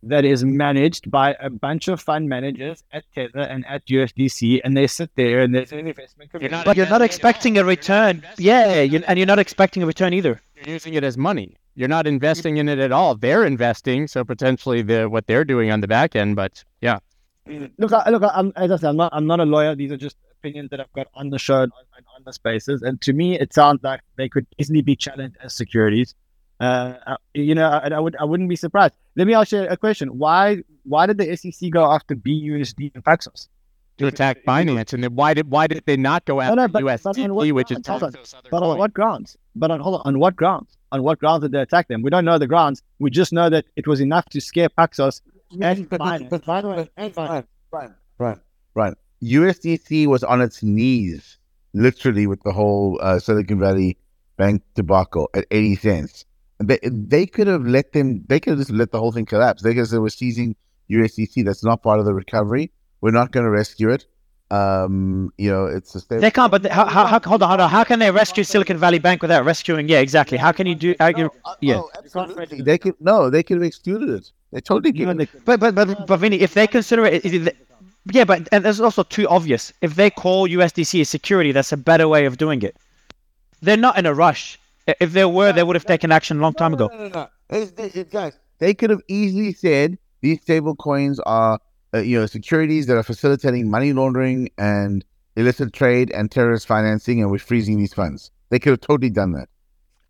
[0.03, 4.77] that is managed by a bunch of fund managers at Tether and at USDC, and
[4.77, 6.29] they sit there and there's an investment.
[6.39, 8.23] You're not but you're not expecting a return.
[8.37, 10.41] Yeah, you, and you're not expecting a return either.
[10.55, 11.55] You're using it as money.
[11.73, 13.15] You're not investing in it at all.
[13.15, 16.35] They're investing, so potentially the what they're doing on the back end.
[16.35, 16.99] But yeah.
[17.47, 18.23] Look, look.
[18.33, 19.11] I'm, as I said, I'm not.
[19.13, 19.75] I'm not a lawyer.
[19.75, 22.81] These are just opinions that I've got on the show and on, on the spaces.
[22.81, 26.15] And to me, it sounds like they could easily be challenged as securities.
[26.59, 28.93] Uh, uh you know, I, I, would I wouldn't be surprised.
[29.15, 30.17] Let me ask you a question.
[30.17, 33.47] Why why did the SEC go after BUSD and Paxos?
[33.99, 36.67] To attack Binance, and then why did why did they not go after no, no,
[36.67, 38.11] but, USDT, but which is on,
[38.51, 39.37] but on what grounds?
[39.55, 40.77] But on hold on, on what grounds?
[40.91, 42.01] On what grounds did they attack them?
[42.01, 42.83] We don't know the grounds.
[42.99, 45.21] We just know that it was enough to scare Paxos
[45.61, 46.29] and Binance.
[46.29, 47.45] But by the way, Brian,
[48.17, 48.41] Brian,
[48.73, 51.37] Brian, USDC was on its knees,
[51.73, 53.97] literally, with the whole uh, Silicon Valley
[54.37, 56.25] Bank debacle at 80 cents.
[56.59, 59.61] They, they could have let them, they could have just let the whole thing collapse.
[59.63, 60.55] They could have were seizing
[60.89, 61.43] USDC.
[61.45, 62.71] That's not part of the recovery.
[63.01, 64.05] We're not going to rescue it.
[64.51, 66.21] Um, you know, it's a state.
[66.21, 67.69] They can't, but how, how, how, hold on, hold on.
[67.69, 69.89] How can they rescue Silicon Valley Bank without rescuing?
[69.89, 70.37] Yeah, exactly.
[70.37, 70.95] How can you do?
[70.99, 72.61] How, you, yeah, absolutely.
[72.61, 74.31] They could no, they could have excluded it.
[74.51, 75.27] They totally could.
[75.45, 77.57] But but but but Vinny, if they consider it, it
[78.11, 79.73] yeah, but and there's also too obvious.
[79.81, 82.77] If they call USDC a security, that's a better way of doing it.
[83.61, 84.59] They're not in a rush.
[84.87, 86.89] If they were, they would have taken action a long time ago.
[86.93, 87.27] No, no, no.
[87.49, 91.59] It's, it's, guys, they could have easily said these stable coins are,
[91.93, 95.03] uh, you know, securities that are facilitating money laundering and
[95.35, 98.29] illicit trade and terrorist financing, and we're freezing these funds.
[98.49, 99.49] They could have totally done that.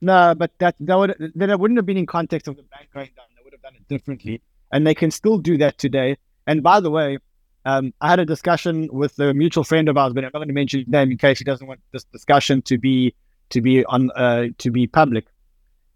[0.02, 2.90] No, but that that would then it wouldn't have been in context of the bank
[2.94, 3.26] going down.
[3.38, 4.42] They would have done it differently,
[4.72, 6.18] and they can still do that today.
[6.46, 7.20] And by the way,
[7.66, 10.48] um, I had a discussion with a mutual friend of ours, but I'm not going
[10.48, 13.14] to mention his name in case he doesn't want this discussion to be
[13.50, 15.26] to be on uh, to be public.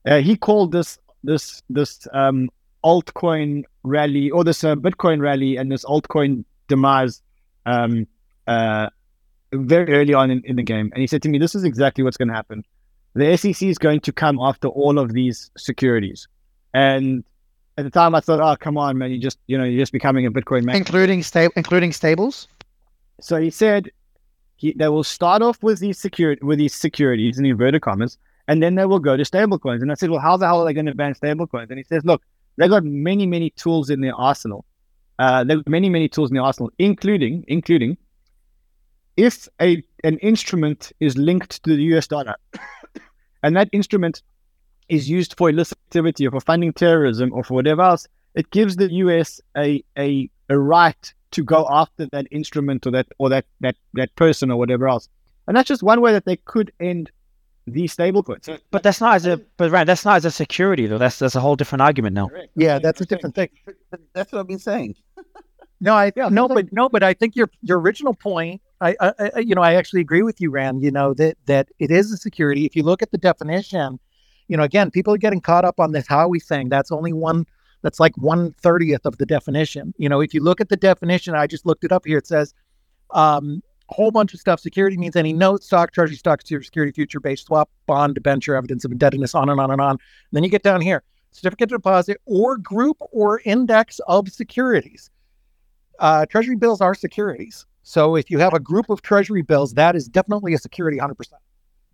[0.05, 2.49] Uh, he called this this this um,
[2.83, 7.21] altcoin rally or this uh, Bitcoin rally and this altcoin demise
[7.65, 8.07] um,
[8.47, 8.89] uh,
[9.53, 12.03] very early on in, in the game, and he said to me, "This is exactly
[12.03, 12.63] what's going to happen.
[13.13, 16.27] The SEC is going to come after all of these securities,
[16.73, 17.23] and
[17.79, 19.93] at the time I thought, oh come on, man, you just you know you're just
[19.93, 22.47] becoming a Bitcoin man, including sta- including stables.
[23.21, 23.89] So he said
[24.57, 28.17] he, they will start off with these security with these securities in inverted commas,
[28.49, 29.81] and then they will go to stablecoins.
[29.81, 31.69] And I said, well, how the hell are they going to ban stablecoins?
[31.69, 32.21] And he says, look,
[32.57, 34.65] they got many many tools in their arsenal.
[35.17, 37.97] Uh, there are many many tools in the arsenal, including including
[39.15, 42.35] if a an instrument is linked to the US dollar,
[43.43, 44.21] and that instrument
[44.89, 48.75] is used for illicit activity or for funding terrorism or for whatever else, it gives
[48.75, 53.45] the US a a, a right to go after that instrument or that or that
[53.61, 55.07] that that person or whatever else.
[55.47, 57.11] And that's just one way that they could end
[57.67, 58.59] the stablecoins.
[58.71, 60.97] But that's not as a but right, that's not as a security though.
[60.97, 62.29] That's that's a whole different argument now.
[62.55, 63.49] Yeah, that's a different thing.
[64.13, 64.95] That's what I've been saying.
[65.81, 69.39] No, I yeah, no, but no, but I think your your original point, I, I,
[69.39, 70.81] you know, I actually agree with you, Ran.
[70.81, 72.65] You know that that it is a security.
[72.65, 73.97] If you look at the definition,
[74.49, 76.67] you know, again, people are getting caught up on this Howey thing.
[76.67, 77.45] That's only one.
[77.81, 79.93] That's like one thirtieth of the definition.
[79.97, 82.17] You know, if you look at the definition, I just looked it up here.
[82.17, 82.53] It says
[83.11, 84.59] um, a whole bunch of stuff.
[84.59, 88.91] Security means any note, stock, treasury stock, security, future based swap, bond, debenture, evidence of
[88.91, 89.91] indebtedness, on and on and on.
[89.91, 89.99] And
[90.33, 95.11] then you get down here certificate of deposit or group or index of securities.
[95.99, 97.65] Uh, treasury bills are securities.
[97.83, 101.15] So if you have a group of treasury bills, that is definitely a security 100%.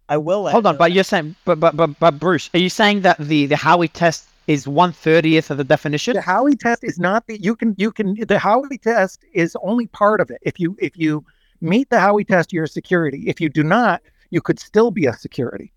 [0.09, 0.47] I will.
[0.49, 3.17] Hold on, add- but you're saying, but but but but Bruce, are you saying that
[3.17, 6.15] the the Howey test is one thirtieth of the definition?
[6.15, 9.87] The Howey test is not the you can you can the Howey test is only
[9.87, 10.39] part of it.
[10.43, 11.25] If you if you
[11.61, 13.23] meet the Howey test, you're a security.
[13.27, 15.71] If you do not, you could still be a security.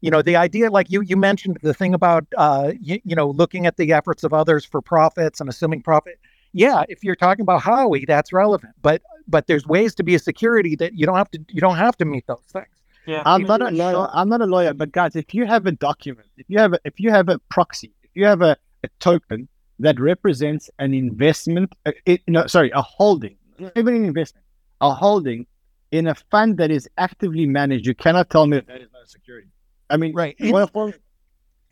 [0.00, 3.28] You know, the idea like you you mentioned the thing about uh you, you know
[3.30, 6.18] looking at the efforts of others for profits and assuming profit.
[6.52, 8.72] Yeah, if you're talking about Howey, that's relevant.
[8.80, 11.76] But but there's ways to be a security that you don't have to you don't
[11.76, 12.68] have to meet those things.
[13.06, 13.22] Yeah.
[13.24, 14.08] I'm not a lawyer.
[14.12, 16.80] I'm not a lawyer, but guys, if you have a document, if you have a,
[16.84, 19.48] if you have a proxy, if you have a, a token
[19.78, 24.44] that represents an investment, uh, it, no, sorry, a holding, not even an investment,
[24.80, 25.46] a holding
[25.92, 29.02] in a fund that is actively managed, you cannot tell me that, that is not
[29.04, 29.48] a security.
[29.88, 30.34] I mean, Right.
[30.40, 30.92] well, well,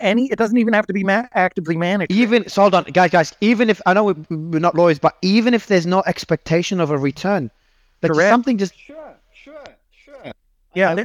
[0.01, 2.13] Any it doesn't even have to be ma- actively managed.
[2.13, 3.33] Even so, hold on, guys, guys.
[3.41, 6.91] Even if I know we- we're not lawyers, but even if there's no expectation of
[6.91, 7.51] a return,
[8.03, 8.29] like Correct.
[8.31, 9.04] something just sure, sure, sure.
[10.75, 11.03] Yeah, I- the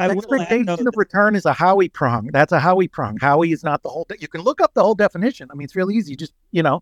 [0.48, 2.30] expectation of return is a Howey prong.
[2.34, 3.18] That's a Howey prong.
[3.18, 4.06] Howie is not the whole.
[4.10, 5.50] De- you can look up the whole definition.
[5.52, 6.16] I mean, it's really easy.
[6.16, 6.82] Just you know,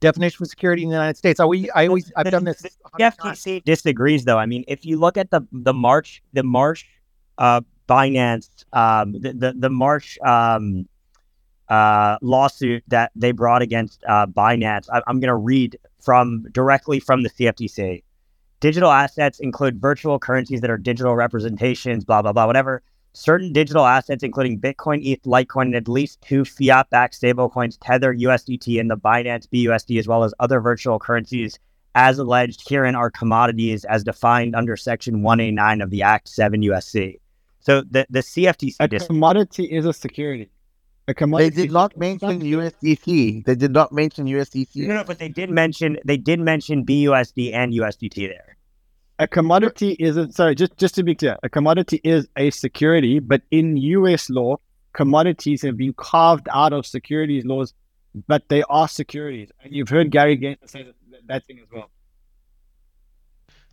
[0.00, 1.40] definition for security in the United States.
[1.40, 2.62] I, we, I always, I've done this.
[2.62, 3.38] The 100 times.
[3.64, 4.38] Disagrees, though.
[4.38, 6.86] I mean, if you look at the the March, the March,
[7.38, 10.86] uh, Binance, um, the the, the March um,
[11.68, 17.00] uh, lawsuit that they brought against uh, Binance, I, I'm going to read from directly
[17.00, 18.02] from the CFTC.
[18.60, 22.82] Digital assets include virtual currencies that are digital representations, blah blah blah, whatever.
[23.12, 28.78] Certain digital assets, including Bitcoin, ETH, Litecoin, and at least two fiat-backed stablecoins, Tether, USDT,
[28.78, 31.58] and the Binance BUSD, as well as other virtual currencies
[31.94, 37.18] as alleged herein are commodities as defined under Section 189 of the Act 7 USC.
[37.60, 40.48] So the, the CFTC A dis- commodity is a security.
[41.08, 43.44] A They did not mention USDC.
[43.46, 44.76] They did not mention USDC.
[44.86, 48.56] no, no, but they did mention they did mention BUSD and USDT there.
[49.18, 53.14] a commodity is a, sorry just just to be clear a commodity is a security
[53.30, 54.52] but in us law
[54.92, 57.74] commodities have been carved out of securities laws
[58.32, 60.94] but they are securities and you've heard gary Gensler say that,
[61.30, 61.88] that thing as well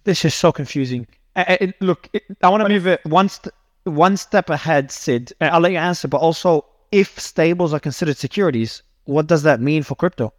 [0.03, 1.07] This is so confusing.
[1.35, 5.33] I, I- look, it, I want to move it one st- one step ahead, Sid.
[5.41, 9.59] Uh, I'll let you answer, but also, if stables are considered securities, what does that
[9.61, 10.33] mean for crypto?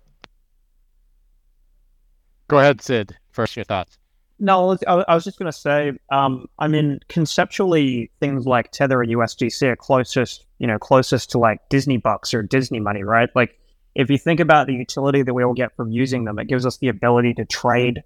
[2.48, 3.16] Go ahead, Sid.
[3.32, 3.98] First, your thoughts.
[4.38, 8.46] No, I was- I I was just going to say, um, I mean, conceptually, things
[8.46, 12.78] like Tether and USDC are closest, you know, closest to like Disney bucks or Disney
[12.80, 13.30] money, right?
[13.34, 13.58] Like,
[13.94, 16.66] if you think about the utility that we all get from using them, it gives
[16.66, 18.02] us the ability to trade,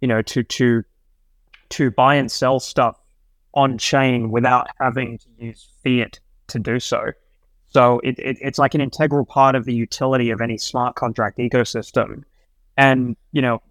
[0.00, 0.84] you know, to to
[1.70, 2.96] to buy and sell stuff
[3.54, 7.10] on chain without having to use fiat to do so.
[7.72, 11.38] So it, it, it's like an integral part of the utility of any smart contract
[11.38, 12.24] ecosystem.
[12.76, 13.62] And, you know,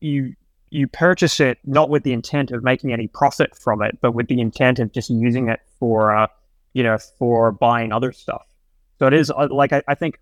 [0.00, 0.34] you
[0.70, 4.26] you purchase it not with the intent of making any profit from it, but with
[4.26, 6.26] the intent of just using it for, uh,
[6.72, 8.44] you know, for buying other stuff.
[8.98, 10.18] So it is uh, like I, I think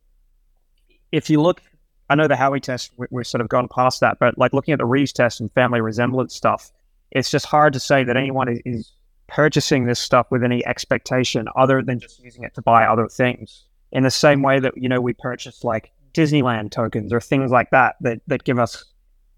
[1.11, 1.63] if you look,
[2.11, 4.73] I know the Howey test we, we're sort of gone past that, but like looking
[4.73, 6.71] at the Reeves test and family resemblance stuff,
[7.11, 8.93] it's just hard to say that anyone is, is
[9.35, 13.65] purchasing this stuff with any expectation other than just using it to buy other things.
[13.91, 17.71] In the same way that you know we purchase like Disneyland tokens or things like
[17.71, 18.85] that that that give us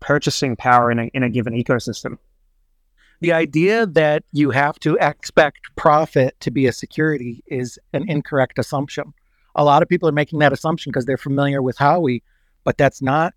[0.00, 2.18] purchasing power in a, in a given ecosystem.
[3.20, 8.58] the idea that you have to expect profit to be a security is an incorrect
[8.58, 9.14] assumption.
[9.54, 12.22] A lot of people are making that assumption because they're familiar with Howey,
[12.64, 13.32] but that's not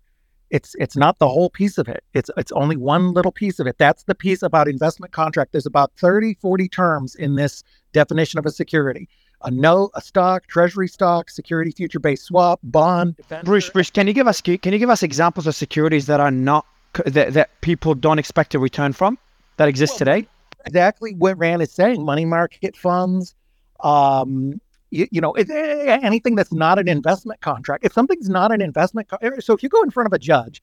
[0.50, 2.02] it's it's not the whole piece of it.
[2.14, 3.78] It's it's only one little piece of it.
[3.78, 5.52] That's the piece about investment contract.
[5.52, 9.08] There's about 30, 40 terms in this definition of a security.
[9.42, 13.44] A note, a stock, treasury stock, security future based swap, bond, debenture.
[13.44, 16.30] Bruce, Bruce, can you give us can you give us examples of securities that are
[16.30, 16.66] not
[17.06, 19.16] that, that people don't expect a return from
[19.56, 20.28] that exist Well, today?
[20.66, 23.34] exactly what Ran is saying money market funds
[23.82, 24.60] um
[24.90, 28.60] you, you know it, eh, anything that's not an investment contract if something's not an
[28.60, 30.62] investment co- eh, so if you go in front of a judge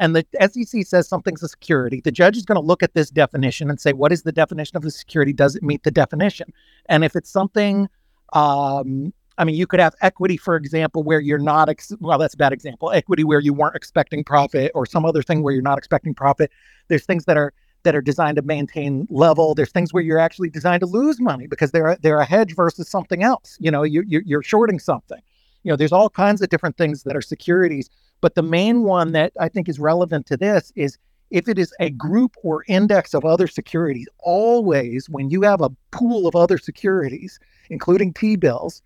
[0.00, 3.10] and the SEC says something's a security the judge is going to look at this
[3.10, 6.52] definition and say what is the definition of the security does it meet the definition
[6.86, 7.88] and if it's something
[8.32, 12.34] um I mean, you could have equity, for example, where you're not, ex- well, that's
[12.34, 12.90] a bad example.
[12.90, 16.50] Equity where you weren't expecting profit, or some other thing where you're not expecting profit.
[16.88, 17.52] There's things that are
[17.84, 19.54] that are designed to maintain level.
[19.54, 22.88] There's things where you're actually designed to lose money because they're they're a hedge versus
[22.88, 23.56] something else.
[23.60, 25.20] You know, you, you you're shorting something.
[25.62, 27.88] You know, there's all kinds of different things that are securities.
[28.20, 30.98] But the main one that I think is relevant to this is
[31.30, 34.08] if it is a group or index of other securities.
[34.18, 37.38] Always, when you have a pool of other securities,
[37.70, 38.82] including T bills,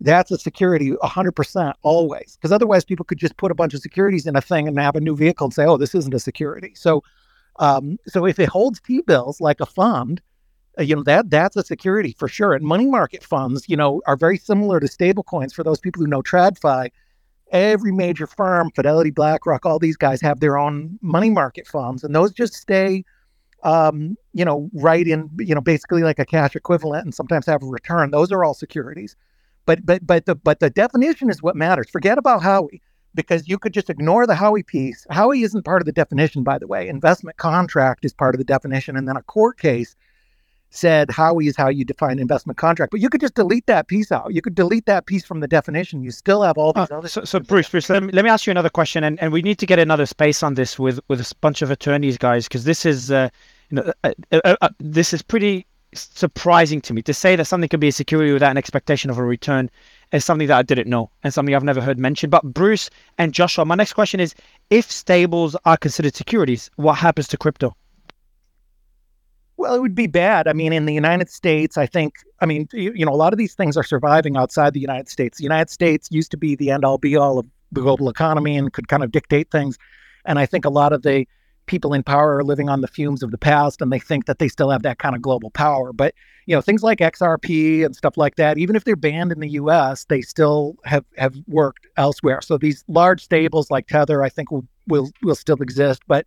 [0.00, 4.26] that's a security 100% always because otherwise people could just put a bunch of securities
[4.26, 6.72] in a thing and have a new vehicle and say oh this isn't a security
[6.74, 7.02] so
[7.60, 10.20] um, so if it holds t-bills like a fund
[10.78, 12.52] Uh, you know that that's a security for sure.
[12.56, 15.52] And money market funds, you know, are very similar to stablecoins.
[15.52, 16.90] For those people who know TradFi,
[17.50, 22.14] every major firm, Fidelity, BlackRock, all these guys have their own money market funds, and
[22.14, 23.04] those just stay,
[23.64, 27.64] um, you know, right in, you know, basically like a cash equivalent, and sometimes have
[27.64, 28.10] a return.
[28.12, 29.16] Those are all securities.
[29.66, 31.90] But but but the but the definition is what matters.
[31.90, 32.78] Forget about Howey
[33.14, 35.06] because you could just ignore the Howey piece.
[35.10, 36.88] Howey isn't part of the definition, by the way.
[36.88, 39.96] Investment contract is part of the definition, and then a court case
[40.72, 42.92] said Howey is how you define investment contract.
[42.92, 44.32] But you could just delete that piece out.
[44.32, 46.02] You could delete that piece from the definition.
[46.04, 47.08] You still have all these Uh, other.
[47.08, 49.42] so, so Bruce, Bruce, let me, let me ask you another question, and, and we
[49.42, 52.64] need to get another space on this with with a bunch of attorneys, guys, because
[52.64, 53.28] this is uh,
[53.70, 57.68] you know uh, uh, uh, this is pretty surprising to me to say that something
[57.68, 59.68] could be a security without an expectation of a return
[60.12, 62.30] is something that I didn't know and something I've never heard mentioned.
[62.30, 64.34] But Bruce and Joshua, my next question is:
[64.70, 67.76] If stables are considered securities, what happens to crypto?
[69.56, 70.48] Well, it would be bad.
[70.48, 73.34] I mean, in the United States, I think, I mean, you, you know, a lot
[73.34, 75.36] of these things are surviving outside the United States.
[75.36, 78.56] The United States used to be the end all be all of the global economy
[78.56, 79.76] and could kind of dictate things.
[80.24, 81.26] And I think a lot of the
[81.70, 84.40] people in power are living on the fumes of the past and they think that
[84.40, 85.92] they still have that kind of global power.
[85.92, 86.14] But,
[86.46, 89.50] you know, things like XRP and stuff like that, even if they're banned in the
[89.50, 92.40] US, they still have, have worked elsewhere.
[92.42, 96.02] So these large stables like Tether, I think will, will, will still exist.
[96.08, 96.26] But,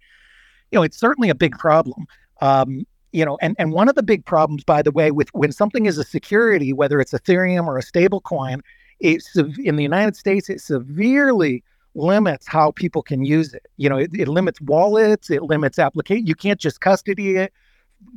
[0.72, 2.08] you know, it's certainly a big problem.
[2.42, 5.52] Um, you know and, and one of the big problems by the way with when
[5.52, 8.60] something is a security whether it's ethereum or a stable coin
[9.00, 11.64] it's in the united states it severely
[11.96, 16.26] limits how people can use it you know it, it limits wallets it limits application
[16.26, 17.54] you can't just custody it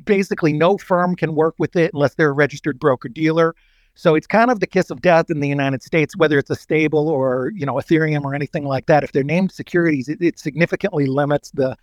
[0.04, 3.54] basically no firm can work with it unless they're a registered broker dealer
[3.94, 6.56] so it's kind of the kiss of death in the united states whether it's a
[6.56, 10.38] stable or you know ethereum or anything like that if they're named securities it, it
[10.38, 11.76] significantly limits the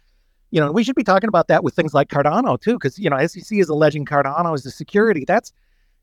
[0.53, 3.09] you know, we should be talking about that with things like Cardano too, because you
[3.09, 5.25] know, SEC is alleging Cardano is a security.
[5.25, 5.51] That's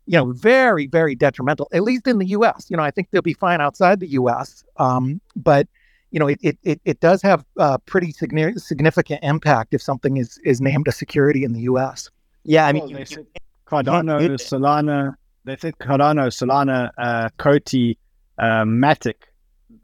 [0.07, 2.66] you know very very detrimental, at least in the U.S.
[2.68, 4.64] You know, I think they'll be fine outside the U.S.
[4.76, 5.68] Um, but
[6.11, 10.39] you know, it it it, it does have a pretty significant impact if something is
[10.45, 12.11] is named a security in the U.S.
[12.45, 13.27] Yeah, I mean, Well, they you- said
[13.67, 15.15] Cardano, you- Solana.
[15.45, 17.97] They said Cardano, Solana, uh, COTI,
[18.39, 19.15] uh, Matic.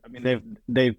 [0.05, 0.97] I mean, they've they've.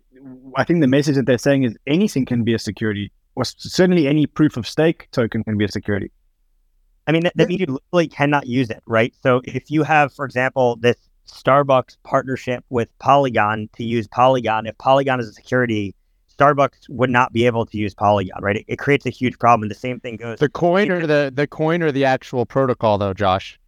[0.56, 4.08] I think the message that they're saying is anything can be a security, or certainly
[4.08, 6.12] any proof of stake token can be a security.
[7.06, 9.14] I mean, that, that means you literally cannot use it, right?
[9.22, 10.98] So if you have, for example, this
[11.28, 15.94] Starbucks partnership with Polygon to use Polygon, if Polygon is a security,
[16.38, 18.58] Starbucks would not be able to use Polygon, right?
[18.58, 19.64] It, it creates a huge problem.
[19.64, 20.40] And the same thing goes.
[20.40, 23.60] The coin or the the coin or the actual protocol, though, Josh.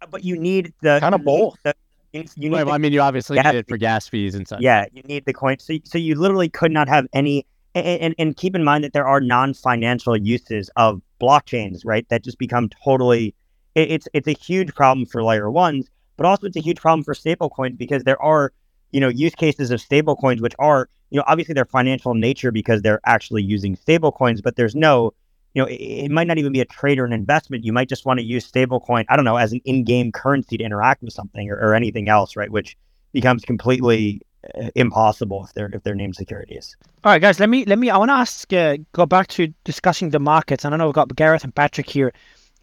[0.00, 1.56] Uh, but you need the Kind of you both.
[1.64, 1.74] the-
[2.12, 4.46] you, you need Well, the- I mean, you obviously need it for gas fees and
[4.48, 4.60] such.
[4.60, 5.58] Yeah, you need the coin.
[5.58, 7.46] So, so you literally could not have any.
[7.74, 12.08] And, and, and keep in mind that there are non-financial uses of blockchains, right?
[12.08, 13.34] That just become totally.
[13.74, 15.86] It, it's it's a huge problem for layer ones,
[16.18, 18.52] but also it's a huge problem for stablecoins because there are
[18.90, 22.52] you know use cases of stablecoins which are you know obviously they're financial in nature
[22.52, 25.14] because they're actually using stablecoins, but there's no
[25.54, 27.64] you know, it, it might not even be a trade or an investment.
[27.64, 30.64] You might just want to use stablecoin, I don't know, as an in-game currency to
[30.64, 32.50] interact with something or, or anything else, right?
[32.50, 32.76] Which
[33.12, 34.20] becomes completely
[34.56, 36.76] uh, impossible if they're if they're named securities.
[37.02, 37.40] All right, guys.
[37.40, 37.90] Let me let me.
[37.90, 38.52] I want to ask.
[38.52, 40.64] Uh, go back to discussing the markets.
[40.64, 42.12] And I know we've got Gareth and Patrick here,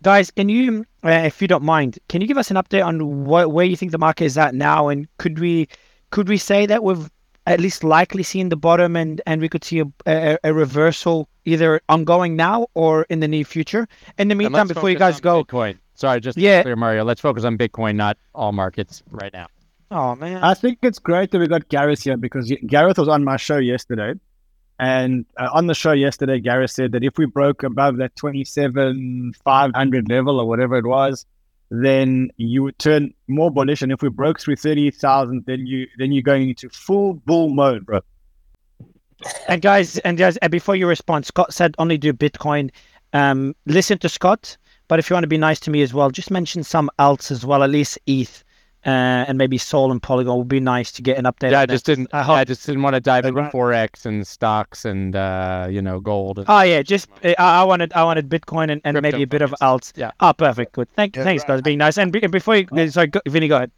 [0.01, 0.31] guys.
[0.31, 3.51] Can you, uh, if you don't mind, can you give us an update on what
[3.51, 4.87] where you think the market is at now?
[4.87, 5.67] And could we
[6.11, 7.09] could we say that we've
[7.47, 11.27] at least likely seen the bottom, and and we could see a a, a reversal
[11.45, 13.87] either ongoing now or in the near future?
[14.17, 15.77] In the meantime, before you guys go, Bitcoin.
[15.95, 16.57] Sorry, just Yeah.
[16.57, 16.61] yeah.
[16.63, 17.03] clear, Mario.
[17.05, 19.47] Let's focus on Bitcoin, not all markets right now.
[19.91, 23.23] oh man, I think it's great that we got Gareth here because Gareth was on
[23.23, 24.13] my show yesterday.
[24.79, 30.09] And uh, on the show yesterday, Gareth said that if we broke above that 27,500
[30.09, 31.25] level or whatever it was,
[31.71, 33.81] then you would turn more bullish.
[33.81, 37.85] And if we broke through 30,000, then, you, then you're going into full bull mode,
[37.85, 38.01] bro.
[39.47, 42.69] And guys, and guys, and before you respond, Scott said only do Bitcoin.
[43.13, 44.57] Um, listen to Scott,
[44.87, 47.31] but if you want to be nice to me as well, just mention some else
[47.31, 48.43] as well, at least ETH,
[48.85, 51.51] uh, and maybe Sol and Polygon would be nice to get an update.
[51.51, 51.95] Yeah, I just that.
[51.95, 52.13] didn't.
[52.13, 55.99] I I, just didn't want to dive into forex and stocks and uh, you know
[55.99, 56.39] gold.
[56.39, 59.27] And, Oh yeah, just uh, I, I wanted I wanted Bitcoin and, and maybe a
[59.27, 59.93] bit of Crypto else.
[59.95, 60.11] Yeah.
[60.19, 60.87] Oh, perfect, good.
[60.95, 61.47] Thank, Yeah, thanks, right.
[61.55, 61.97] guys, being nice.
[61.97, 63.71] And, be, before you, uh, sorry, go, Vinny, go ahead.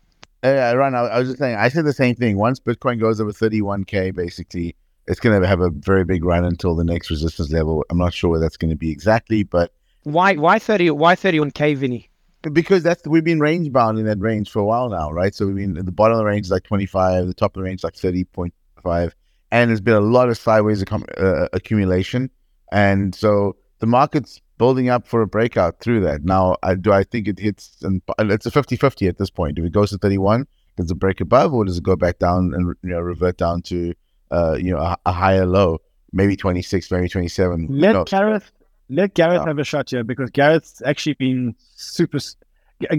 [0.43, 2.38] Yeah, Ran, I, I was just saying, I said the same thing.
[2.38, 4.76] Once Bitcoin goes over 31K, basically,
[5.08, 7.84] it's going to have a very big run until the next resistance level.
[7.89, 9.72] I'm not sure where that's going to be exactly, but
[10.03, 12.07] Why why thirty why thirty one K, Vinny?
[12.54, 15.34] Because that's we've been range bound in that range for a while now, right?
[15.34, 17.64] So we've been the bottom of the range is like 25, the top of the
[17.64, 19.12] range is like 30.5,
[19.52, 22.30] and there's been a lot of sideways accum- uh, accumulation,
[22.72, 26.24] and so the market's building up for a breakout through that.
[26.24, 29.58] Now, I, do I think it hits, and it's a 50 50 at this point.
[29.58, 32.54] If it goes to 31, does it break above or does it go back down
[32.54, 33.94] and you know, revert down to
[34.32, 35.80] uh, you know a, a, higher low,
[36.12, 37.68] maybe 26, maybe 27?
[37.70, 38.52] Let Gareth,
[38.90, 42.20] let Gareth have a shot here because Gareth's actually been super.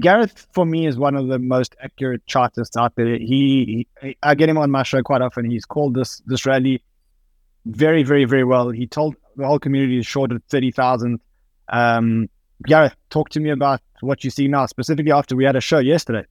[0.01, 3.17] Gareth, for me, is one of the most accurate chartists out there.
[3.17, 5.51] He, he, I get him on my show quite often.
[5.51, 6.83] He's called this this rally
[7.67, 8.71] very, very, very well.
[8.71, 11.21] He told the whole community is short of thirty thousand.
[11.69, 12.29] Um,
[12.67, 15.79] Gareth, talk to me about what you see now, specifically after we had a show
[15.79, 16.27] yesterday.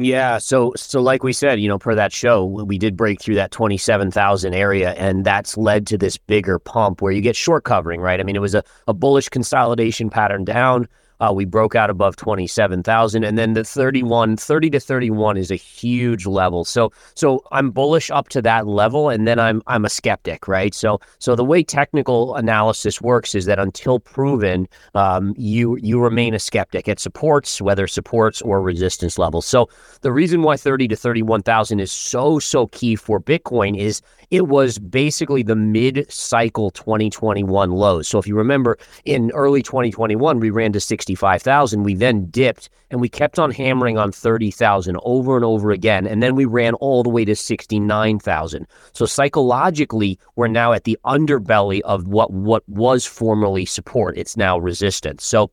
[0.00, 3.34] Yeah, so so like we said, you know, per that show, we did break through
[3.34, 8.00] that 27,000 area and that's led to this bigger pump where you get short covering,
[8.00, 8.20] right?
[8.20, 10.86] I mean, it was a, a bullish consolidation pattern down.
[11.20, 15.56] Uh, we broke out above 27,000 and then the 31 30 to 31 is a
[15.56, 16.64] huge level.
[16.64, 20.74] So so I'm bullish up to that level and then I'm I'm a skeptic, right?
[20.74, 26.34] So so the way technical analysis works is that until proven, um, you you remain
[26.34, 26.88] a skeptic.
[26.88, 29.46] It supports whether supports or resistance levels.
[29.46, 29.68] So
[30.02, 34.78] the reason why 30 to 31,000 is so so key for Bitcoin is it was
[34.78, 38.08] basically the mid cycle 2021 lows.
[38.08, 41.84] So if you remember in early 2021, we ran to 65,000.
[41.84, 46.06] We then dipped and we kept on hammering on 30,000 over and over again.
[46.06, 48.66] And then we ran all the way to 69,000.
[48.92, 54.18] So psychologically, we're now at the underbelly of what, what was formerly support.
[54.18, 55.24] It's now resistance.
[55.24, 55.50] So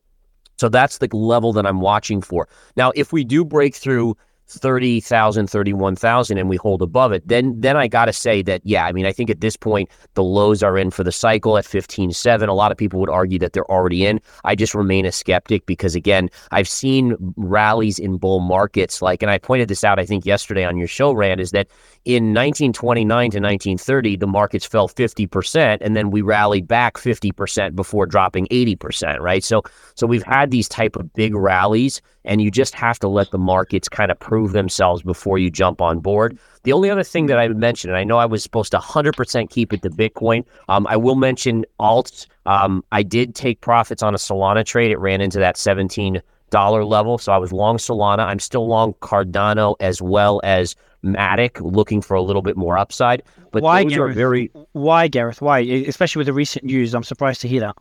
[0.58, 2.48] so that's the level that I'm watching for.
[2.76, 4.16] Now, if we do break through
[4.48, 8.86] 30,000, 31,000 and we hold above it, then then I got to say that yeah,
[8.86, 11.64] I mean I think at this point the lows are in for the cycle at
[11.64, 12.48] 15.7.
[12.48, 14.20] A lot of people would argue that they're already in.
[14.44, 19.30] I just remain a skeptic because again, I've seen rallies in bull markets like and
[19.30, 21.66] I pointed this out I think yesterday on your show Ran is that
[22.04, 28.06] in 1929 to 1930 the markets fell 50% and then we rallied back 50% before
[28.06, 29.42] dropping 80%, right?
[29.42, 29.62] So
[29.96, 33.38] so we've had these type of big rallies and you just have to let the
[33.38, 36.38] markets kind of prove themselves before you jump on board.
[36.64, 38.78] The only other thing that I would mention, and I know I was supposed to
[38.78, 42.26] 100% keep it to Bitcoin, um, I will mention alts.
[42.44, 44.90] Um, I did take profits on a Solana trade.
[44.90, 46.20] It ran into that 17
[46.50, 48.26] dollar level, so I was long Solana.
[48.26, 53.22] I'm still long Cardano as well as Matic, looking for a little bit more upside.
[53.52, 54.10] But why, those Gareth?
[54.10, 55.40] are very Why, Gareth?
[55.40, 55.60] Why?
[55.60, 57.76] Especially with the recent news, I'm surprised to hear that.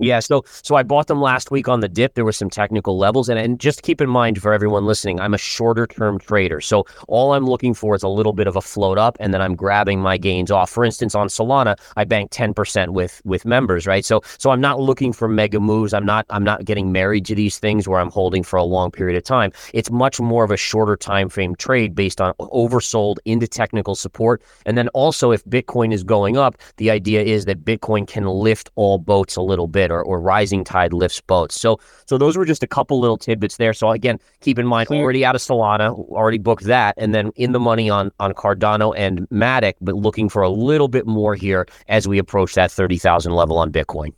[0.00, 2.14] Yeah, so so I bought them last week on the dip.
[2.14, 5.34] There were some technical levels, and and just keep in mind for everyone listening, I'm
[5.34, 6.60] a shorter term trader.
[6.60, 9.40] So all I'm looking for is a little bit of a float up, and then
[9.40, 10.70] I'm grabbing my gains off.
[10.70, 14.04] For instance, on Solana, I bank 10% with with members, right?
[14.04, 15.94] So so I'm not looking for mega moves.
[15.94, 18.90] I'm not I'm not getting married to these things where I'm holding for a long
[18.90, 19.52] period of time.
[19.74, 24.42] It's much more of a shorter time frame trade based on oversold into technical support,
[24.66, 28.70] and then also if Bitcoin is going up, the idea is that Bitcoin can lift
[28.74, 31.58] all boats a little bit or, or rising tide lifts boats.
[31.58, 33.72] So so those were just a couple little tidbits there.
[33.72, 37.52] So again, keep in mind already out of Solana, already booked that, and then in
[37.52, 41.66] the money on on Cardano and Matic, but looking for a little bit more here
[41.88, 44.12] as we approach that thirty thousand level on Bitcoin.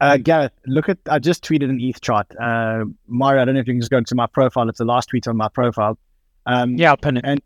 [0.00, 2.26] Uh, Gareth, look at I just tweeted an ETH chart.
[2.38, 4.68] Uh, Mario, I don't know if you can just go to my profile.
[4.68, 5.98] It's the last tweet on my profile.
[6.46, 7.24] Um, yeah, I'll pin it.
[7.24, 7.40] And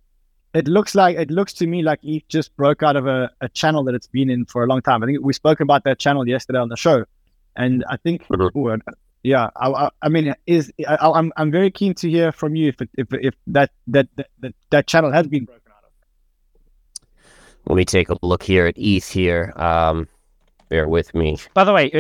[0.55, 3.49] it looks like it looks to me like ETH just broke out of a, a
[3.51, 5.03] channel that it's been in for a long time.
[5.03, 7.05] I think we spoke about that channel yesterday on the show.
[7.59, 8.79] And I think, ooh,
[9.25, 12.55] yeah, I, I, I, mean, is I, am I'm, I'm very keen to hear from
[12.55, 17.09] you if it, if if that, that that that channel has been broken out of.
[17.67, 19.53] Let me take a look here at ETH here.
[19.57, 20.07] Um,
[20.69, 21.39] bear with me.
[21.53, 21.91] By the way,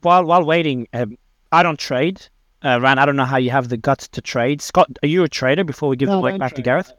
[0.00, 1.18] while while waiting, um,
[1.52, 2.26] I don't trade.
[2.64, 4.62] Uh, Ran, I don't know how you have the guts to trade.
[4.62, 5.64] Scott, are you a trader?
[5.64, 6.56] Before we give no, the mic back trade.
[6.56, 6.92] to Gareth.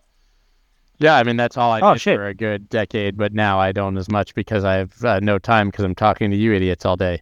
[0.99, 2.17] Yeah, I mean that's all I Oh, did shit.
[2.17, 5.39] for a good decade, but now I don't as much because I have uh, no
[5.39, 7.21] time because I'm talking to you idiots all day.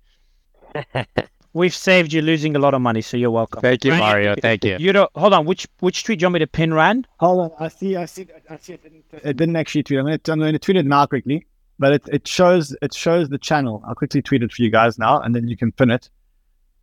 [1.56, 3.62] We've saved you losing a lot of money, so you're welcome.
[3.62, 4.36] Thank you, Ran, Mario.
[4.42, 4.76] Thank you.
[4.80, 5.46] You don't hold on.
[5.46, 7.06] Which which tweet do you want me to pin, Ran?
[7.20, 8.74] Hold on, I see, I see, I see.
[8.74, 10.00] It didn't, it didn't actually tweet.
[10.00, 11.46] I'm going to I'm going to tweet it now quickly,
[11.78, 13.84] but it, it shows it shows the channel.
[13.88, 16.10] I'll quickly tweet it for you guys now, and then you can pin it.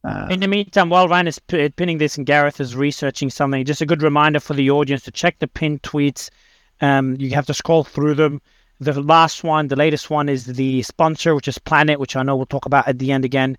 [0.04, 3.64] Uh, In the meantime, while Ran is p- pinning this and Gareth is researching something,
[3.64, 6.30] just a good reminder for the audience to check the pinned tweets.
[6.80, 8.40] Um, you have to scroll through them.
[8.78, 12.34] The last one, the latest one, is the sponsor, which is Planet, which I know
[12.36, 13.58] we'll talk about at the end again.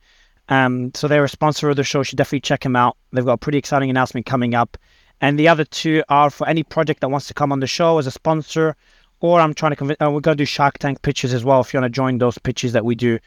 [0.52, 2.02] Um, so they're a sponsor of the show.
[2.02, 2.97] You should definitely check them out.
[3.12, 4.78] They've got a pretty exciting announcement coming up.
[5.20, 7.97] And the other two are for any project that wants to come on the show
[7.97, 8.76] as a sponsor,
[9.20, 9.97] or I'm trying to convince.
[10.02, 12.18] Uh, we're going to do Shark Tank pitches as well if you want to join
[12.20, 13.18] those pitches that we do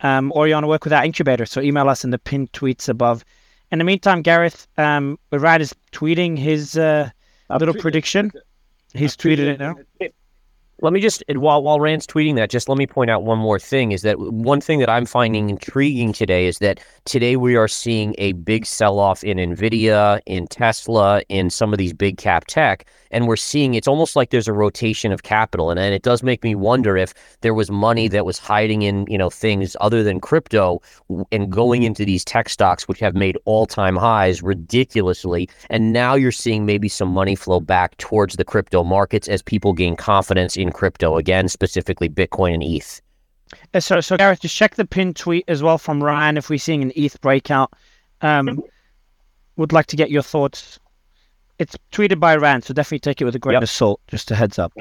[0.00, 1.46] um, or you want to work with our incubator.
[1.46, 3.24] So email us in the pinned tweets above.
[3.70, 7.10] In the meantime, Gareth, um, Ran is tweeting his uh,
[7.50, 8.32] little tweeted- prediction.
[8.92, 9.74] He's I've tweeted it now.
[10.80, 13.60] Let me just while while Ran's tweeting that, just let me point out one more
[13.60, 13.92] thing.
[13.92, 18.14] Is that one thing that I'm finding intriguing today is that today we are seeing
[18.18, 22.86] a big sell off in Nvidia, in Tesla, in some of these big cap tech,
[23.12, 26.24] and we're seeing it's almost like there's a rotation of capital, and, and it does
[26.24, 30.02] make me wonder if there was money that was hiding in you know things other
[30.02, 30.82] than crypto
[31.30, 31.86] and going mm-hmm.
[31.86, 36.66] into these tech stocks which have made all time highs ridiculously, and now you're seeing
[36.66, 41.16] maybe some money flow back towards the crypto markets as people gain confidence in crypto
[41.16, 43.00] again, specifically Bitcoin and ETH.
[43.72, 46.58] Uh, So, so Gareth, just check the pin tweet as well from Ran if we're
[46.58, 47.72] seeing an ETH breakout.
[48.22, 48.62] Um,
[49.56, 50.80] would like to get your thoughts.
[51.60, 53.62] It's tweeted by Ran, so definitely take it with a grain Yep.
[53.62, 54.00] of salt.
[54.08, 54.72] Just a heads up.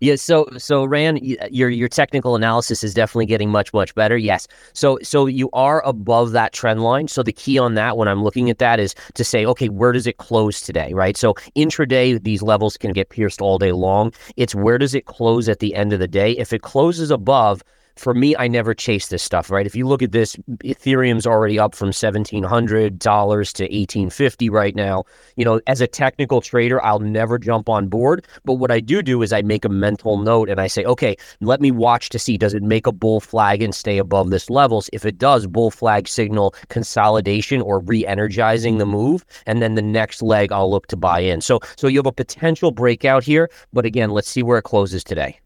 [0.00, 0.16] Yeah.
[0.16, 1.18] So so Ran
[1.50, 4.46] your your technical analysis is definitely getting much much better yes.
[4.72, 8.22] So so you are above that trend line so the key on that when i'm
[8.22, 11.16] looking at that is to say okay where does it close today right?
[11.16, 14.12] So intraday these levels can get pierced all day long.
[14.36, 16.32] It's where does it close at the end of the day?
[16.32, 17.62] If it closes above
[17.96, 19.66] for me, I never chase this stuff, right?
[19.66, 24.50] If you look at this, Ethereum's already up from seventeen hundred dollars to eighteen fifty
[24.50, 25.04] right now.
[25.36, 28.26] You know, as a technical trader, I'll never jump on board.
[28.44, 31.16] But what I do do is I make a mental note and I say, okay,
[31.40, 34.50] let me watch to see does it make a bull flag and stay above this
[34.50, 34.90] levels?
[34.92, 40.22] If it does, bull flag signal consolidation or re-energizing the move, and then the next
[40.22, 41.40] leg I'll look to buy in.
[41.40, 45.04] So, so you have a potential breakout here, but again, let's see where it closes
[45.04, 45.38] today.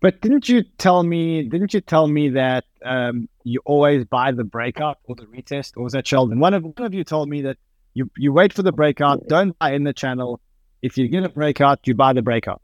[0.00, 1.42] But didn't you tell me?
[1.42, 5.84] Didn't you tell me that um, you always buy the breakout or the retest, or
[5.84, 6.40] was that Sheldon?
[6.40, 7.58] One of one of you told me that
[7.94, 10.40] you you wait for the breakout, don't buy in the channel.
[10.82, 12.62] If you get a breakout, you buy the breakout.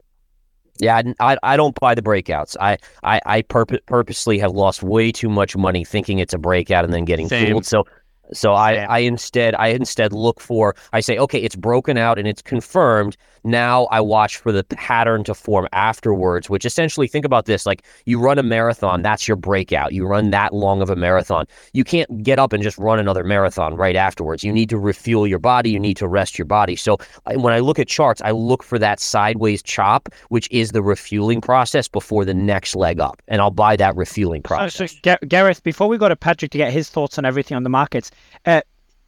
[0.79, 2.57] Yeah, I, I, I don't buy the breakouts.
[2.59, 6.85] I I, I purpo- purposely have lost way too much money thinking it's a breakout
[6.85, 7.51] and then getting Same.
[7.51, 7.65] fooled.
[7.65, 7.85] So
[8.33, 12.27] so I, I instead I instead look for I say okay it's broken out and
[12.27, 13.17] it's confirmed.
[13.43, 17.83] Now I watch for the pattern to form afterwards, which essentially think about this like
[18.05, 19.93] you run a marathon, that's your breakout.
[19.93, 21.45] You run that long of a marathon.
[21.71, 24.43] You can't get up and just run another marathon right afterwards.
[24.43, 26.75] You need to refuel your body, you need to rest your body.
[26.75, 30.71] So I, when I look at charts, I look for that sideways chop, which is
[30.71, 33.21] the refueling process before the next leg up.
[33.29, 34.91] And I'll buy that refueling So, process.
[34.91, 37.63] so Ga- Gareth, before we go to Patrick to get his thoughts on everything on
[37.63, 38.11] the markets,
[38.45, 38.61] uh,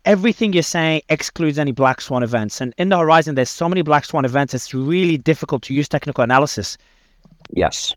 [0.06, 2.62] everything you're saying excludes any black swan events.
[2.62, 4.54] And in the horizon, there's so many black swan events.
[4.54, 6.78] It's really difficult to use technical analysis.
[7.52, 7.94] Yes.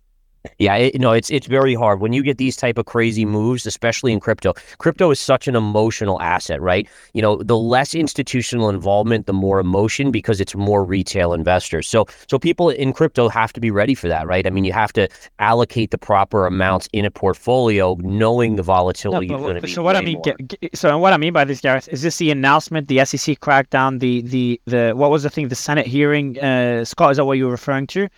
[0.59, 3.65] Yeah, it, no, it's it's very hard when you get these type of crazy moves,
[3.67, 4.55] especially in crypto.
[4.79, 6.89] Crypto is such an emotional asset, right?
[7.15, 11.87] You know, the less institutional involvement, the more emotion because it's more retail investors.
[11.87, 14.47] So so people in crypto have to be ready for that, right?
[14.47, 18.67] I mean, you have to allocate the proper amounts in a portfolio, knowing the No,
[18.67, 19.73] volatility but going to what- be.
[19.73, 20.35] so what I mean, more.
[20.37, 23.39] Ga- Ga- so what I mean by this, Gareth, is this the announcement, the SEC
[23.41, 26.39] crackdown, the the the what was the thing, the Senate hearing?
[26.41, 28.09] Uh, Scott, is that what you were referring to?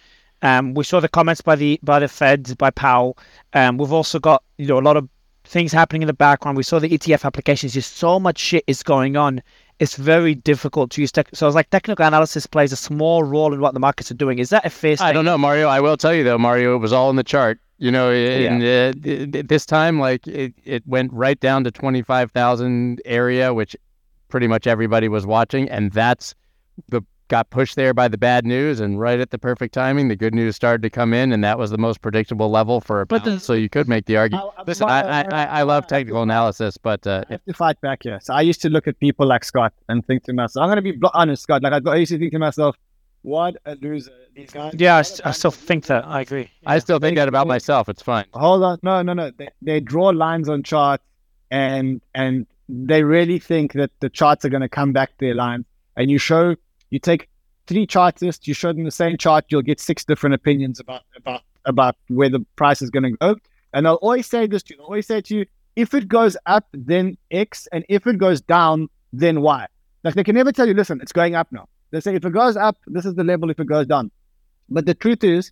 [0.42, 3.16] Um, we saw the comments by the by the Feds, by Powell.
[3.52, 5.08] Um, we've also got you know a lot of
[5.44, 6.56] things happening in the background.
[6.56, 7.74] We saw the ETF applications.
[7.74, 9.42] Just so much shit is going on.
[9.80, 11.28] It's very difficult to use tech.
[11.34, 14.38] So it's like technical analysis plays a small role in what the markets are doing.
[14.38, 15.68] Is that a fair I don't know, Mario.
[15.68, 17.58] I will tell you though, Mario, it was all in the chart.
[17.78, 21.72] You know, and uh, th- th- this time, like it, it went right down to
[21.72, 23.76] twenty five thousand area, which
[24.28, 26.36] pretty much everybody was watching, and that's
[26.88, 27.02] the
[27.34, 30.32] got pushed there by the bad news, and right at the perfect timing, the good
[30.40, 33.24] news started to come in, and that was the most predictable level for a But
[33.24, 34.50] the- So you could make the argument.
[34.56, 37.44] I- I- Listen, I- I, I, I, I love technical analysis, but uh, I have
[37.46, 38.20] to fight back here.
[38.22, 40.76] So I used to look at people like Scott and think to myself, I'm going
[40.76, 41.60] to be bl- honest, Scott.
[41.64, 42.76] Like I, I used to think to myself,
[43.22, 44.12] what a loser.
[44.36, 44.74] These guys.
[44.78, 46.06] Yeah, I, what s- a I still think that.
[46.06, 46.50] I agree.
[46.66, 47.88] I still think that about myself.
[47.88, 48.26] It's fine.
[48.34, 49.30] Hold on, no, no, no.
[49.36, 51.02] They, they draw lines on charts,
[51.50, 55.34] and and they really think that the charts are going to come back to their
[55.34, 55.64] line.
[55.96, 56.56] And you show,
[56.94, 57.28] you take
[57.66, 61.42] three chartists, you show them the same chart, you'll get six different opinions about about
[61.66, 63.36] about where the price is going to go.
[63.72, 64.76] And I'll always say this to you.
[64.78, 68.40] They'll always say to you, if it goes up, then X, and if it goes
[68.40, 69.66] down, then Y.
[70.04, 71.68] Like they can never tell you, listen, it's going up now.
[71.90, 73.50] They say if it goes up, this is the level.
[73.50, 74.10] If it goes down,
[74.68, 75.50] but the truth is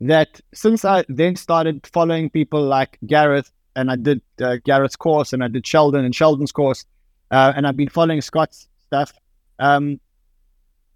[0.00, 5.32] that since I then started following people like Gareth, and I did uh, Gareth's course,
[5.32, 6.84] and I did Sheldon and Sheldon's course,
[7.30, 9.12] uh, and I've been following Scott's stuff.
[9.58, 10.00] Um,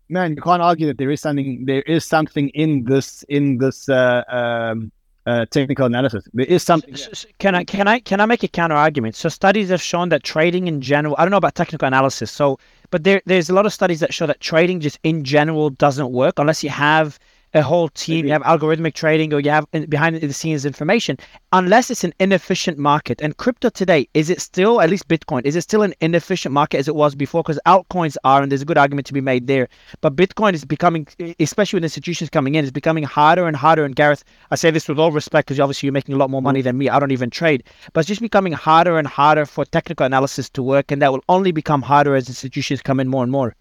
[0.09, 1.65] man, you can't argue that there is something.
[1.67, 4.93] There is something in this in this uh, um,
[5.27, 6.29] uh, technical analysis.
[6.33, 6.95] There is something.
[6.95, 9.17] S- s- Can I can I can I make a counter argument?
[9.17, 11.15] So studies have shown that trading in general.
[11.19, 12.31] I don't know about technical analysis.
[12.31, 12.59] So,
[12.91, 16.13] but there there's a lot of studies that show that trading just in general doesn't
[16.13, 17.19] work unless you have
[17.55, 21.17] a whole team, you have algorithmic trading, or you have behind the scenes information,
[21.53, 23.21] unless it's an inefficient market.
[23.23, 26.79] And crypto today, is it still, at least Bitcoin, is it still an inefficient market
[26.79, 27.43] as it was before?
[27.43, 29.69] Because altcoins are, and there's a good argument to be made there.
[30.01, 31.07] But Bitcoin is becoming,
[31.41, 33.85] especially with institutions coming in, is becoming harder and harder.
[33.85, 36.43] And Gareth, I say this with all respect, because obviously you're making a lot more
[36.43, 36.89] money than me.
[36.89, 40.63] I don't even trade, but it's just becoming harder and harder for technical analysis to
[40.63, 43.55] work, and that will only become harder as institutions come in more and more.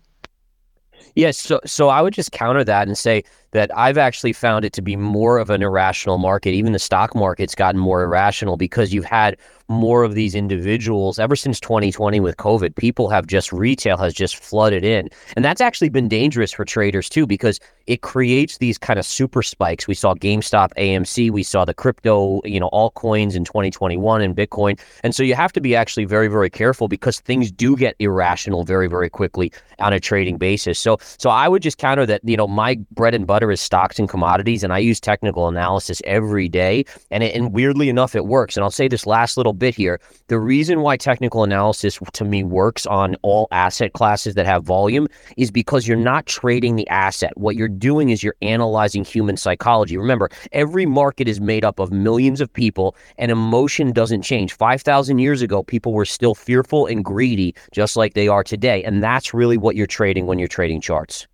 [1.16, 3.24] Yes, so so I would just counter that and say
[3.56, 6.52] that I've actually found it to be more of an irrational market.
[6.52, 9.38] Even the stock market's gotten more irrational because you've had
[9.68, 12.76] more of these individuals ever since 2020 with COVID.
[12.76, 15.10] People have just retail has just flooded in.
[15.36, 19.42] And that's actually been dangerous for traders too because it creates these kind of super
[19.42, 19.88] spikes.
[19.88, 24.80] We saw GameStop, AMC, we saw the crypto, you know, altcoins in 2021 and Bitcoin.
[25.04, 28.64] And so you have to be actually very, very careful because things do get irrational
[28.66, 30.78] very, very quickly on a trading basis.
[30.80, 34.00] So so I would just counter that, you know, my bread and butter is stocks
[34.00, 36.86] and commodities, and I use technical analysis every day.
[37.12, 38.56] And it, and weirdly enough, it works.
[38.56, 40.00] And I'll say this last little bit here.
[40.28, 45.08] The reason why technical analysis to me works on all asset classes that have volume
[45.38, 47.38] is because you're not trading the asset.
[47.38, 49.98] What you're doing is you're analyzing human psychology.
[49.98, 54.54] Remember, every market is made up of millions of people, and emotion doesn't change.
[54.54, 58.84] 5,000 years ago, people were still fearful and greedy, just like they are today.
[58.84, 61.28] And that's really what you're trading when you're trading charts.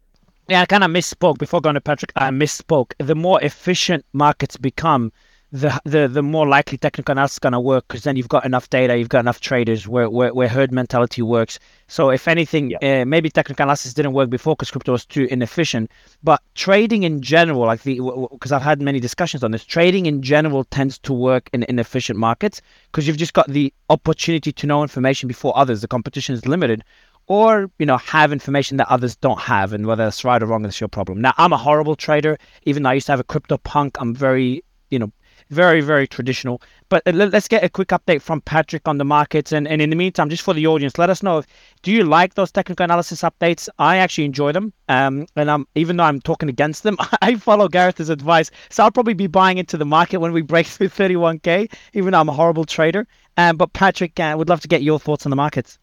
[0.47, 2.11] Yeah, I kind of misspoke before going to Patrick.
[2.15, 2.93] I misspoke.
[2.99, 5.11] The more efficient markets become,
[5.51, 8.45] the the the more likely technical analysis is going to work because then you've got
[8.45, 11.59] enough data, you've got enough traders where where, where herd mentality works.
[11.87, 15.91] So if anything, uh, maybe technical analysis didn't work before because crypto was too inefficient.
[16.23, 17.99] But trading in general, like the
[18.31, 22.17] because I've had many discussions on this, trading in general tends to work in inefficient
[22.17, 25.81] markets because you've just got the opportunity to know information before others.
[25.81, 26.83] The competition is limited
[27.31, 30.65] or you know have information that others don't have and whether that's right or wrong
[30.65, 31.21] is your problem.
[31.21, 32.37] Now i'm a horrible trader.
[32.65, 35.09] Even though i used to have a crypto punk i'm very you know
[35.49, 36.61] very very traditional.
[36.89, 39.53] But uh, let's get a quick update from patrick on the markets.
[39.53, 41.47] And, and in the meantime just for the audience let us know if,
[41.83, 43.69] do you like those technical analysis updates?
[43.79, 44.73] I actually enjoy them.
[44.89, 48.51] Um, and i'm even though i'm talking against them i follow gareth's advice.
[48.69, 52.19] So i'll probably be buying into the market when we break through 31k even though
[52.19, 53.07] i'm a horrible trader.
[53.37, 55.79] Um, but patrick uh, would love to get your thoughts on the markets.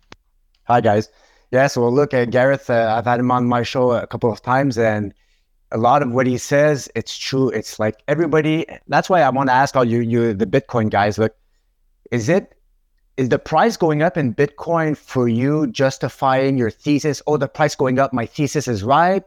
[0.65, 1.09] Hi guys
[1.51, 4.31] yeah so we'll look at gareth uh, i've had him on my show a couple
[4.31, 5.15] of times and
[5.73, 7.51] a lot of what he says, it's true.
[7.51, 8.67] It's like everybody.
[8.87, 11.19] That's why I want to ask all you, you, the Bitcoin guys.
[11.19, 11.37] Look,
[12.11, 12.55] is it
[13.17, 17.21] is the price going up in Bitcoin for you justifying your thesis?
[17.27, 19.25] Oh, the price going up, my thesis is right.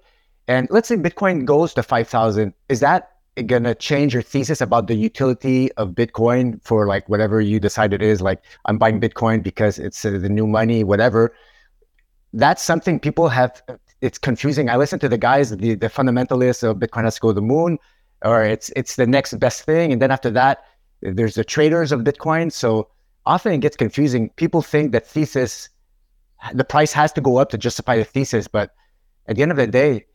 [0.47, 2.53] And let's say Bitcoin goes to five thousand.
[2.69, 3.11] Is that
[3.45, 8.01] gonna change your thesis about the utility of Bitcoin for like whatever you decide it
[8.01, 8.21] is?
[8.21, 11.35] Like I'm buying Bitcoin because it's uh, the new money, whatever.
[12.33, 13.61] That's something people have
[14.01, 14.69] it's confusing.
[14.69, 17.41] I listen to the guys, the, the fundamentalists of Bitcoin has to go to the
[17.41, 17.77] moon,
[18.23, 19.91] or it's it's the next best thing.
[19.91, 20.65] And then after that,
[21.01, 22.51] there's the traders of Bitcoin.
[22.51, 22.89] So
[23.25, 24.29] often it gets confusing.
[24.37, 25.69] People think that thesis,
[26.53, 28.47] the price has to go up to justify the thesis.
[28.47, 28.71] But
[29.27, 30.05] at the end of the day,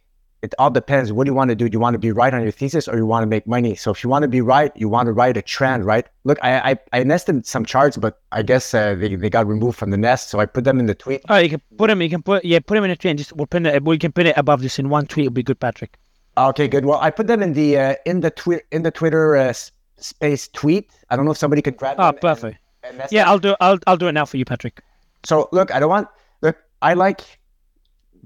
[0.46, 1.12] it all depends.
[1.12, 1.68] What do you want to do?
[1.68, 3.74] Do you want to be right on your thesis or you want to make money?
[3.74, 6.06] So if you want to be right, you want to write a trend, right?
[6.22, 9.76] Look, I I, I nested some charts, but I guess uh, they, they got removed
[9.76, 11.22] from the nest, so I put them in the tweet.
[11.28, 12.00] Oh, you can put them.
[12.00, 13.10] You can put yeah, put them in a tweet.
[13.10, 13.84] And just we'll put it.
[13.84, 15.26] We can put it above this in one tweet.
[15.26, 15.98] It'll be good, Patrick.
[16.38, 16.84] Okay, good.
[16.84, 19.52] Well, I put them in the uh, in the tweet in the Twitter uh,
[19.98, 20.90] space tweet.
[21.10, 21.96] I don't know if somebody could grab.
[21.98, 22.58] Oh, perfect.
[22.84, 23.30] And, and yeah, them.
[23.30, 23.56] I'll do.
[23.60, 24.80] I'll I'll do it now for you, Patrick.
[25.24, 26.08] So look, I don't want
[26.42, 26.56] look.
[26.82, 27.22] I like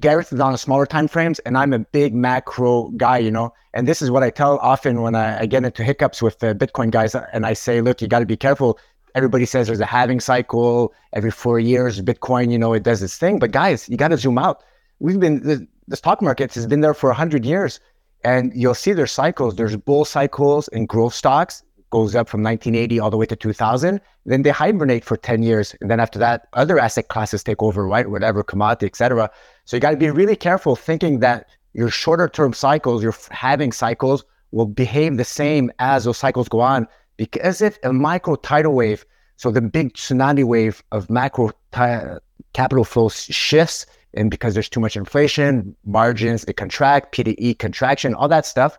[0.00, 3.52] Gareth is on smaller time frames, and I'm a big macro guy, you know.
[3.74, 6.54] And this is what I tell often when I, I get into hiccups with the
[6.54, 8.78] Bitcoin guys, and I say, look, you got to be careful.
[9.14, 12.00] Everybody says there's a halving cycle every four years.
[12.00, 14.62] Bitcoin, you know, it does its thing, but guys, you got to zoom out.
[15.00, 17.80] We've been the, the stock market has been there for hundred years,
[18.24, 19.56] and you'll see there's cycles.
[19.56, 24.00] There's bull cycles in growth stocks goes up from 1980 all the way to 2000.
[24.24, 25.74] Then they hibernate for 10 years.
[25.80, 28.08] And then after that, other asset classes take over, right?
[28.08, 29.30] Whatever, commodity, etc.
[29.70, 33.70] So you got to be really careful thinking that your shorter term cycles, your halving
[33.70, 36.88] cycles will behave the same as those cycles go on.
[37.16, 39.06] Because if a micro tidal wave,
[39.36, 42.18] so the big tsunami wave of macro t-
[42.52, 48.26] capital flows shifts, and because there's too much inflation, margins, they contract, PDE contraction, all
[48.26, 48.76] that stuff,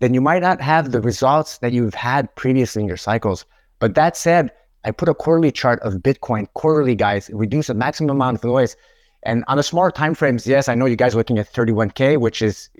[0.00, 3.46] then you might not have the results that you've had previously in your cycles.
[3.78, 4.52] But that said,
[4.84, 8.76] I put a quarterly chart of Bitcoin, quarterly guys, reduce the maximum amount of noise.
[9.26, 12.18] And on the smaller time frames, yes, I know you guys are looking at 31K,
[12.18, 12.70] which is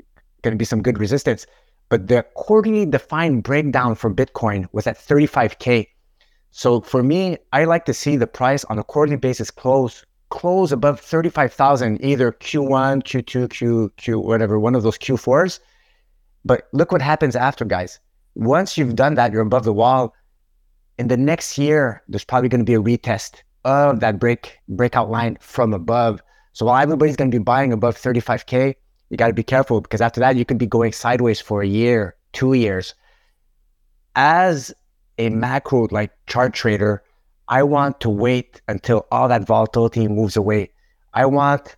[0.43, 1.47] going to be some good resistance.
[1.89, 5.89] But the quarterly defined breakdown for Bitcoin was at 35K.
[6.53, 10.73] So for me, I like to see the price on a quarterly basis close close
[10.73, 15.61] above 35,000, either Q1, Q2, Q, Q, whatever, one of those Q4s
[16.45, 18.01] But look what happens after, guys.
[18.35, 20.15] Once you've done that, you're above the wall.
[20.99, 25.11] In the next year, there's probably going to be a retest of that break breakout
[25.11, 26.23] line from above.
[26.57, 28.77] So while everybody's going to be buying above 35k,
[29.11, 31.67] you got to be careful because after that, you could be going sideways for a
[31.67, 32.95] year, two years.
[34.15, 34.73] As
[35.19, 37.03] a macro like chart trader,
[37.47, 40.71] I want to wait until all that volatility moves away.
[41.13, 41.77] I want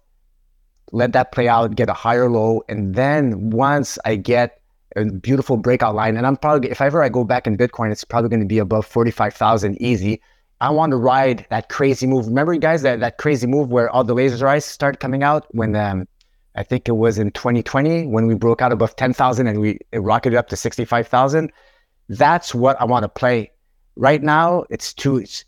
[0.92, 4.60] let that play out, get a higher low, and then once I get
[4.94, 8.04] a beautiful breakout line, and I'm probably if ever I go back in Bitcoin, it's
[8.04, 10.22] probably going to be above forty five thousand easy.
[10.60, 12.26] I want to ride that crazy move.
[12.26, 15.46] Remember, you guys, that, that crazy move where all the laser eyes started coming out
[15.54, 16.08] when um,
[16.56, 20.36] I think it was in 2020 when we broke out above 10,000 and we rocketed
[20.36, 21.52] up to 65,000.
[22.08, 23.52] That's what I want to play.
[23.96, 25.18] Right now, it's too.
[25.18, 25.44] It's,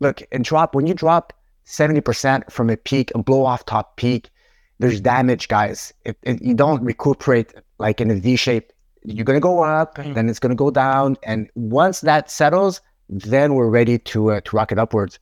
[0.00, 1.32] look, and drop when you drop
[1.66, 4.30] 70% from a peak, a blow off top peak,
[4.78, 5.92] there's damage, guys.
[6.04, 8.72] If, if you don't recuperate like in a V shape,
[9.04, 10.14] you're going to go up, mm.
[10.14, 11.16] then it's going to go down.
[11.22, 15.18] And once that settles, then we're ready to uh, to rocket upwards.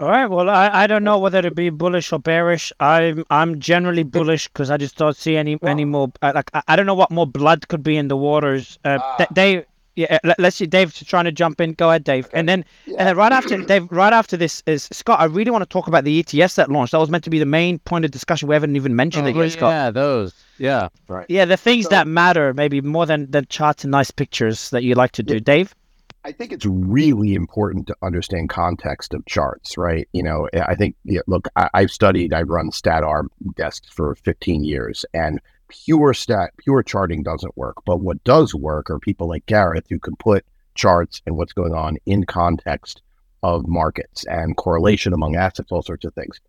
[0.00, 0.26] All right.
[0.26, 2.72] Well, I, I don't know whether to be bullish or bearish.
[2.78, 6.12] I'm I'm generally bullish because I just don't see any well, any more.
[6.22, 8.78] Like I, I don't know what more blood could be in the waters.
[8.84, 9.64] Uh, uh, Dave,
[9.96, 10.18] yeah.
[10.38, 10.66] Let's see.
[10.66, 11.72] Dave's trying to jump in.
[11.72, 12.26] Go ahead, Dave.
[12.26, 12.38] Okay.
[12.38, 12.94] And then yeah.
[13.00, 15.18] and then right after Dave, right after this is Scott.
[15.18, 16.92] I really want to talk about the ETS that launched.
[16.92, 18.48] That was meant to be the main point of discussion.
[18.48, 19.70] We haven't even mentioned oh, it yet, yeah, Scott.
[19.72, 20.34] Yeah, those.
[20.58, 20.88] Yeah.
[21.08, 21.26] Right.
[21.28, 24.84] Yeah, the things so, that matter maybe more than than charts and nice pictures that
[24.84, 25.74] you like to do, Dave.
[26.24, 30.08] I think it's really important to understand context of charts, right?
[30.12, 34.64] You know, I think, yeah, look, I, have studied, I've run StatArb desks for 15
[34.64, 37.76] years, and pure stat, pure charting doesn't work.
[37.86, 41.74] But what does work are people like Gareth who can put charts and what's going
[41.74, 43.02] on in context
[43.42, 46.40] of markets and correlation among assets, all sorts of things.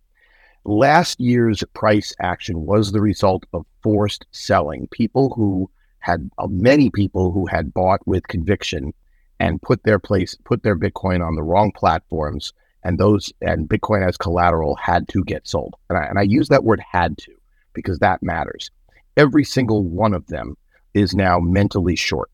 [0.65, 4.87] Last year's price action was the result of forced selling.
[4.87, 5.69] People who
[5.99, 8.93] had, uh, many people who had bought with conviction
[9.39, 12.53] and put their place, put their Bitcoin on the wrong platforms,
[12.83, 15.75] and those and Bitcoin as collateral had to get sold.
[15.89, 17.33] And I, and I use that word "had to"
[17.73, 18.71] because that matters.
[19.17, 20.55] Every single one of them
[20.93, 22.31] is now mentally short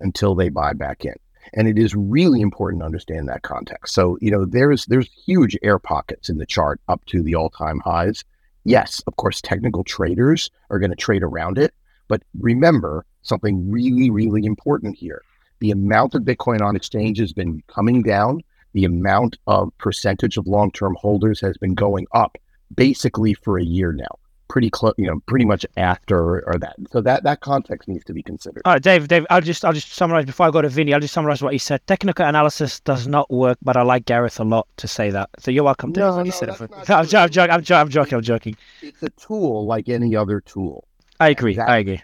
[0.00, 1.14] until they buy back in.
[1.52, 3.94] And it is really important to understand that context.
[3.94, 7.80] So, you know, there's there's huge air pockets in the chart up to the all-time
[7.80, 8.24] highs.
[8.64, 11.74] Yes, of course, technical traders are going to trade around it.
[12.08, 15.22] But remember something really, really important here
[15.60, 18.42] the amount of Bitcoin on exchange has been coming down.
[18.72, 22.36] The amount of percentage of long-term holders has been going up
[22.74, 24.18] basically for a year now.
[24.48, 26.76] Pretty close, you know, pretty much after or that.
[26.92, 28.62] So that that context needs to be considered.
[28.64, 29.08] All right, Dave.
[29.08, 30.92] Dave, I'll just I'll just summarize before I go to Vinny.
[30.92, 31.84] I'll just summarize what he said.
[31.86, 35.30] Technical analysis does not work, but I like Gareth a lot to say that.
[35.38, 36.02] So you're welcome, Dave.
[36.02, 36.68] No, no, said it for...
[36.72, 37.76] I'm, I'm, joking, I'm, joking.
[37.80, 38.16] I'm joking.
[38.16, 38.56] I'm joking.
[38.82, 40.86] It's a tool like any other tool.
[41.20, 41.58] I agree.
[41.58, 42.02] I agree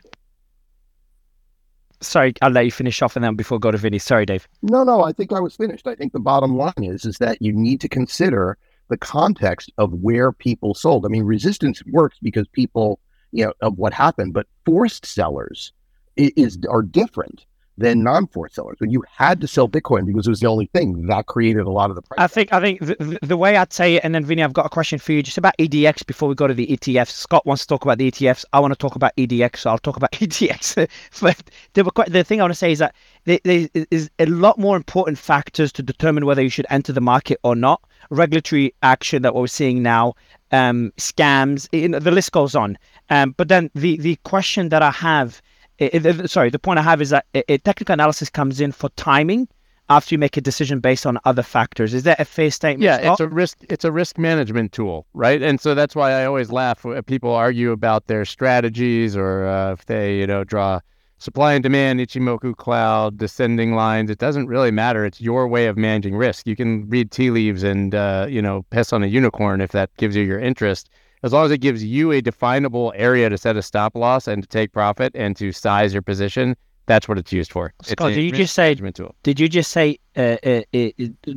[2.00, 3.98] sorry, I'll let you finish off and then before go to Vinny.
[3.98, 4.48] Sorry, Dave.
[4.62, 5.86] No, no, I think I was finished.
[5.86, 8.58] I think the bottom line is is that you need to consider
[8.88, 11.06] the context of where people sold.
[11.06, 13.00] I mean, resistance works because people,
[13.32, 15.72] you know, of what happened, but forced sellers
[16.16, 17.46] is, is are different
[17.80, 18.76] than non-forced sellers.
[18.78, 21.70] When you had to sell Bitcoin because it was the only thing that created a
[21.70, 22.18] lot of the price.
[22.18, 24.66] I think I think the, the, way I'd say it, and then Vinny, I've got
[24.66, 27.08] a question for you just about EDX before we go to the ETFs.
[27.08, 28.44] Scott wants to talk about the ETFs.
[28.52, 30.88] I want to talk about EDX, so I'll talk about EDX.
[31.22, 32.94] but the, thing I want to say is that
[33.24, 37.00] there, there is a lot more important factors to determine whether you should enter the
[37.00, 37.80] market or not.
[38.10, 40.14] Regulatory action that we're seeing now,
[40.52, 42.76] um, scams, the list goes on.
[43.08, 45.40] Um, but then the the question that I have
[45.80, 48.90] it, it, sorry, the point I have is that a, technical analysis comes in for
[48.90, 49.48] timing
[49.88, 51.94] after you make a decision based on other factors.
[51.94, 52.84] Is that a fair statement?
[52.84, 53.12] Yeah, Scott?
[53.12, 53.58] it's a risk.
[53.68, 55.42] It's a risk management tool, right?
[55.42, 59.72] And so that's why I always laugh when people argue about their strategies or uh,
[59.72, 60.80] if they, you know, draw
[61.18, 64.10] supply and demand, Ichimoku cloud, descending lines.
[64.10, 65.04] It doesn't really matter.
[65.04, 66.46] It's your way of managing risk.
[66.46, 69.94] You can read tea leaves and uh, you know piss on a unicorn if that
[69.96, 70.90] gives you your interest
[71.22, 74.42] as long as it gives you a definable area to set a stop loss and
[74.42, 76.56] to take profit and to size your position,
[76.86, 77.72] that's what it's used for.
[77.82, 78.74] Scott, did you just say?
[78.74, 79.14] Tool.
[79.22, 80.88] Did you just say uh, uh, uh,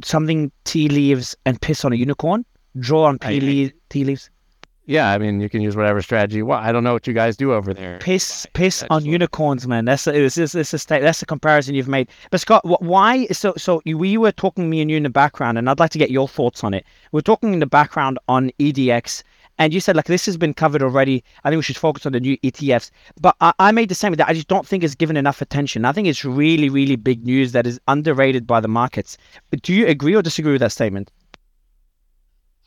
[0.03, 2.45] something tea leaves and piss on a unicorn?
[2.79, 4.29] Draw on tea, leaves, tea leaves.
[4.85, 6.65] Yeah, I mean, you can use whatever strategy you want.
[6.65, 7.99] I don't know what you guys do over there.
[7.99, 9.85] Piss, piss that's on unicorns, man.
[9.85, 11.01] That's a, it's, it's, it's a state.
[11.01, 12.09] That's a comparison you've made.
[12.31, 13.27] But Scott, why?
[13.27, 15.99] So, so we were talking me and you in the background, and I'd like to
[15.99, 16.85] get your thoughts on it.
[17.13, 19.23] We're talking in the background on EDX
[19.57, 21.23] and you said like this has been covered already.
[21.43, 22.91] I think we should focus on the new ETFs.
[23.19, 25.85] But I, I made the same that I just don't think it's given enough attention.
[25.85, 29.17] I think it's really, really big news that is underrated by the markets.
[29.49, 31.11] But do you agree or disagree with that statement?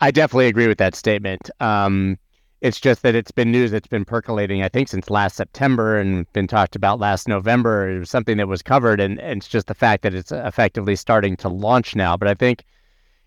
[0.01, 1.51] I definitely agree with that statement.
[1.61, 2.19] Um,
[2.63, 6.31] It's just that it's been news that's been percolating, I think, since last September and
[6.33, 7.89] been talked about last November.
[7.91, 10.97] It was something that was covered, and, and it's just the fact that it's effectively
[10.97, 12.17] starting to launch now.
[12.17, 12.65] But I think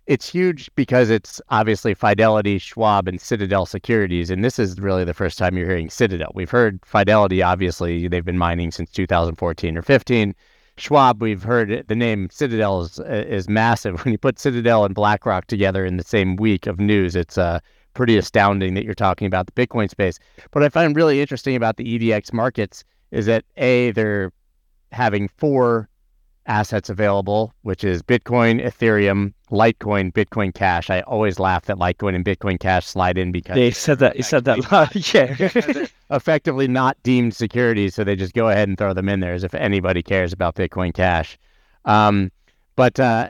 [0.10, 4.32] it's huge because it's obviously Fidelity, Schwab, and Citadel Securities.
[4.32, 6.32] And this is really the first time you're hearing Citadel.
[6.34, 10.34] We've heard Fidelity, obviously, they've been mining since 2014 or 15.
[10.78, 14.00] Schwab, we've heard the name Citadel is, is massive.
[14.04, 17.60] When you put Citadel and BlackRock together in the same week of news, it's uh,
[17.94, 20.18] pretty astounding that you're talking about the Bitcoin space.
[20.54, 24.32] What I find really interesting about the EDX markets is that A, they're
[24.92, 25.88] having four
[26.50, 30.90] assets available, which is Bitcoin, Ethereum, Litecoin, Bitcoin Cash.
[30.90, 34.18] I always laugh that Litecoin and Bitcoin Cash slide in because they said that.
[34.18, 34.60] You said that.
[35.14, 35.86] yeah.
[36.16, 39.44] effectively not deemed securities, so they just go ahead and throw them in there as
[39.44, 41.38] if anybody cares about Bitcoin Cash.
[41.86, 42.32] Um,
[42.76, 43.30] but uh,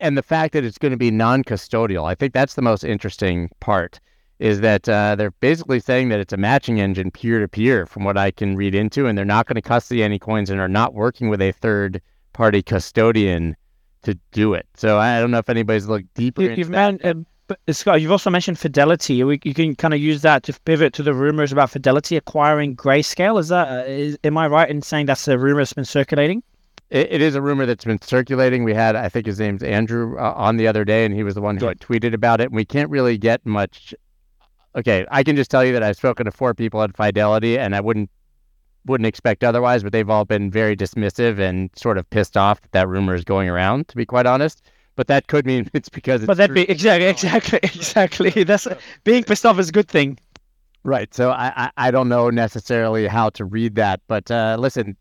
[0.00, 3.50] and the fact that it's going to be non-custodial, I think that's the most interesting
[3.60, 4.00] part.
[4.40, 8.04] Is that uh, they're basically saying that it's a matching engine peer to peer, from
[8.04, 10.68] what I can read into, and they're not going to custody any coins and are
[10.68, 12.02] not working with a third
[12.34, 13.56] party custodian
[14.02, 14.66] to do it.
[14.74, 16.42] So I don't know if anybody's looked deeper.
[16.42, 17.14] You, you've man, uh,
[17.46, 19.22] but Scott, you've also mentioned Fidelity.
[19.24, 22.76] We, you can kind of use that to pivot to the rumors about Fidelity acquiring
[22.76, 23.38] Grayscale.
[23.38, 26.42] Is that uh, is, am I right in saying that's a rumor that's been circulating?
[26.90, 28.64] It, it is a rumor that's been circulating.
[28.64, 31.34] We had, I think his name's Andrew, uh, on the other day, and he was
[31.34, 32.44] the one who tweeted about it.
[32.44, 33.94] And we can't really get much.
[34.76, 37.74] Okay, I can just tell you that I've spoken to four people at Fidelity, and
[37.76, 38.10] I wouldn't
[38.86, 42.72] wouldn't expect otherwise, but they've all been very dismissive and sort of pissed off that
[42.72, 44.62] that rumor is going around, to be quite honest.
[44.96, 48.44] But that could mean it's because it's But that'd be exactly exactly exactly.
[48.44, 48.66] That's
[49.04, 50.18] being pissed off is a good thing.
[50.84, 51.12] Right.
[51.14, 54.00] So I, I, I don't know necessarily how to read that.
[54.06, 54.96] But uh, listen,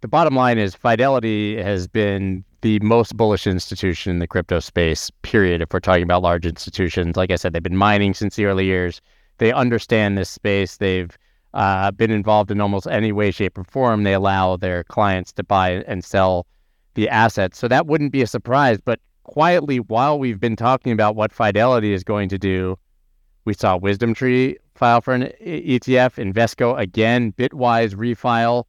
[0.00, 5.10] the bottom line is Fidelity has been the most bullish institution in the crypto space,
[5.22, 5.62] period.
[5.62, 8.66] If we're talking about large institutions, like I said, they've been mining since the early
[8.66, 9.00] years.
[9.38, 10.76] They understand this space.
[10.76, 11.16] They've
[11.54, 15.42] uh, been involved in almost any way, shape, or form, they allow their clients to
[15.42, 16.46] buy and sell
[16.94, 17.58] the assets.
[17.58, 18.78] So that wouldn't be a surprise.
[18.84, 22.78] But quietly, while we've been talking about what Fidelity is going to do,
[23.44, 28.64] we saw Wisdom Tree file for an ETF, Invesco again, Bitwise refile.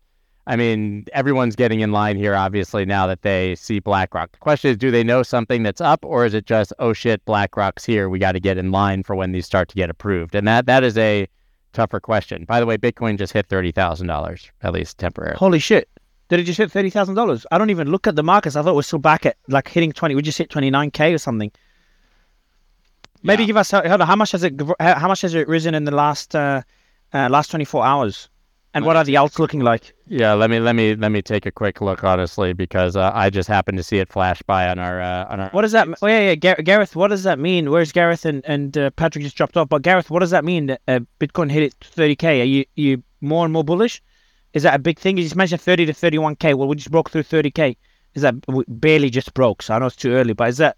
[0.48, 4.32] I mean, everyone's getting in line here, obviously, now that they see BlackRock.
[4.32, 7.24] The question is, do they know something that's up, or is it just, oh shit,
[7.26, 8.10] BlackRock's here?
[8.10, 10.34] We got to get in line for when these start to get approved.
[10.34, 11.28] And that that is a
[11.74, 12.46] tougher question.
[12.46, 15.38] By the way, Bitcoin just hit thirty thousand dollars, at least temporarily.
[15.38, 15.90] Holy shit!
[16.30, 17.46] Did it just hit thirty thousand dollars?
[17.52, 18.56] I don't even look at the markets.
[18.56, 20.16] I thought we're still back at like hitting twenty.
[20.16, 21.52] We just hit twenty nine k or something.
[23.24, 23.48] Maybe yeah.
[23.48, 25.92] give us hold on, how much has it how much has it risen in the
[25.92, 26.62] last uh,
[27.14, 28.30] uh, last twenty four hours?
[28.74, 29.94] And what are the alts looking like?
[30.08, 33.30] Yeah, let me let me let me take a quick look, honestly, because uh, I
[33.30, 35.50] just happened to see it flash by on our uh, on our.
[35.50, 35.90] What does that?
[36.02, 36.96] Oh yeah, yeah, Gar- Gareth.
[36.96, 37.70] What does that mean?
[37.70, 39.68] Where's Gareth and and uh, Patrick just dropped off?
[39.68, 40.68] But Gareth, what does that mean?
[40.68, 42.42] That uh, Bitcoin hit it 30k.
[42.42, 44.02] Are you you more and more bullish?
[44.54, 45.18] Is that a big thing?
[45.18, 46.56] You just mentioned 30 to 31k.
[46.56, 47.76] Well, we just broke through 30k.
[48.16, 49.62] Is that we barely just broke?
[49.64, 50.78] So I know it's too early, but is that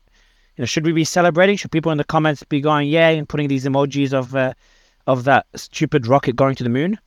[0.58, 1.58] you know should we be celebrating?
[1.58, 4.54] Should people in the comments be going yay and putting these emojis of uh,
[5.06, 6.98] of that stupid rocket going to the moon?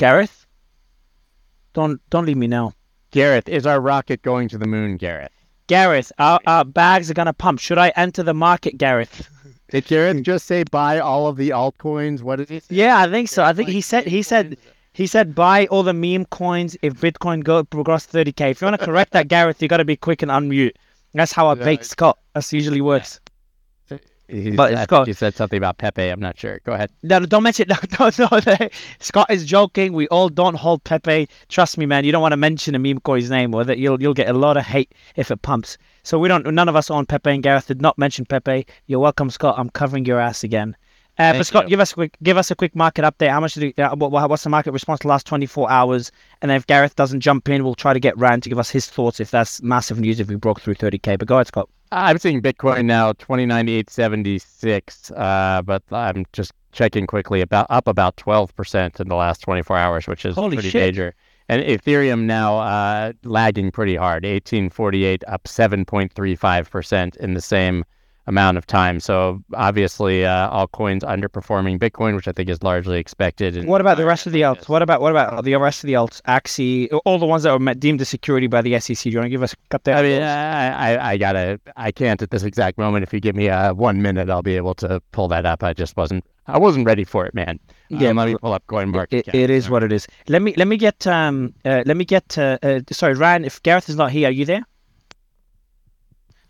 [0.00, 0.46] Gareth,
[1.74, 2.72] don't don't leave me now.
[3.10, 5.30] Gareth, is our rocket going to the moon, Gareth?
[5.66, 7.60] Gareth, our, our bags are gonna pump.
[7.60, 9.28] Should I enter the market, Gareth?
[9.68, 12.22] Did Gareth just say buy all of the altcoins?
[12.22, 12.76] What did he say?
[12.76, 13.44] Yeah, I think so.
[13.44, 14.56] I think he said he said
[14.94, 18.52] he said buy all the meme coins if Bitcoin go across 30k.
[18.52, 20.72] If you want to correct that, Gareth, you got to be quick and unmute.
[21.12, 22.18] That's how I bait Scott.
[22.32, 23.20] That's usually works.
[24.30, 26.08] He's, but I Scott, you said something about Pepe.
[26.08, 26.60] I'm not sure.
[26.64, 26.90] Go ahead.
[27.02, 27.68] No, don't mention.
[27.98, 28.68] No, no, no.
[29.00, 29.92] Scott is joking.
[29.92, 31.28] We all don't hold Pepe.
[31.48, 32.04] Trust me, man.
[32.04, 34.56] You don't want to mention a meme name, or that you'll you'll get a lot
[34.56, 35.76] of hate if it pumps.
[36.02, 36.46] So we don't.
[36.46, 38.66] None of us own Pepe, and Gareth did not mention Pepe.
[38.86, 39.56] You're welcome, Scott.
[39.58, 40.76] I'm covering your ass again.
[41.20, 41.68] Uh, but Scott, you.
[41.70, 43.28] give us a quick give us a quick market update.
[43.28, 43.52] How much?
[43.52, 46.10] Did, uh, what, what's the market response the last 24 hours?
[46.40, 48.70] And then if Gareth doesn't jump in, we'll try to get Ran to give us
[48.70, 51.18] his thoughts if that's massive news if we broke through 30k.
[51.18, 51.68] But go ahead, Scott.
[51.92, 58.98] I'm seeing Bitcoin now 29,876, uh, but I'm just checking quickly about up about 12%
[59.00, 60.80] in the last 24 hours, which is Holy pretty shit.
[60.80, 61.14] major.
[61.50, 67.84] And Ethereum now uh, lagging pretty hard, 1848 up 7.35% in the same
[68.26, 69.00] amount of time.
[69.00, 73.56] So obviously, uh, altcoins underperforming Bitcoin, which I think is largely expected.
[73.56, 74.68] And what about the rest of the alts?
[74.68, 76.20] What about what about the rest of the alts?
[76.22, 79.02] Axie, all the ones that were deemed a security by the SEC.
[79.02, 79.96] Do you want to give us a update?
[79.96, 83.02] I mean, I, I, I gotta, I can't at this exact moment.
[83.02, 85.62] If you give me uh, one minute, I'll be able to pull that up.
[85.62, 87.58] I just wasn't, I wasn't ready for it, man.
[87.88, 89.28] Yeah, um, let me pull up Coin Market.
[89.28, 90.06] It, it is what it is.
[90.28, 93.44] Let me let me get um uh, let me get uh, uh, sorry Ryan.
[93.44, 94.64] If Gareth is not here, are you there?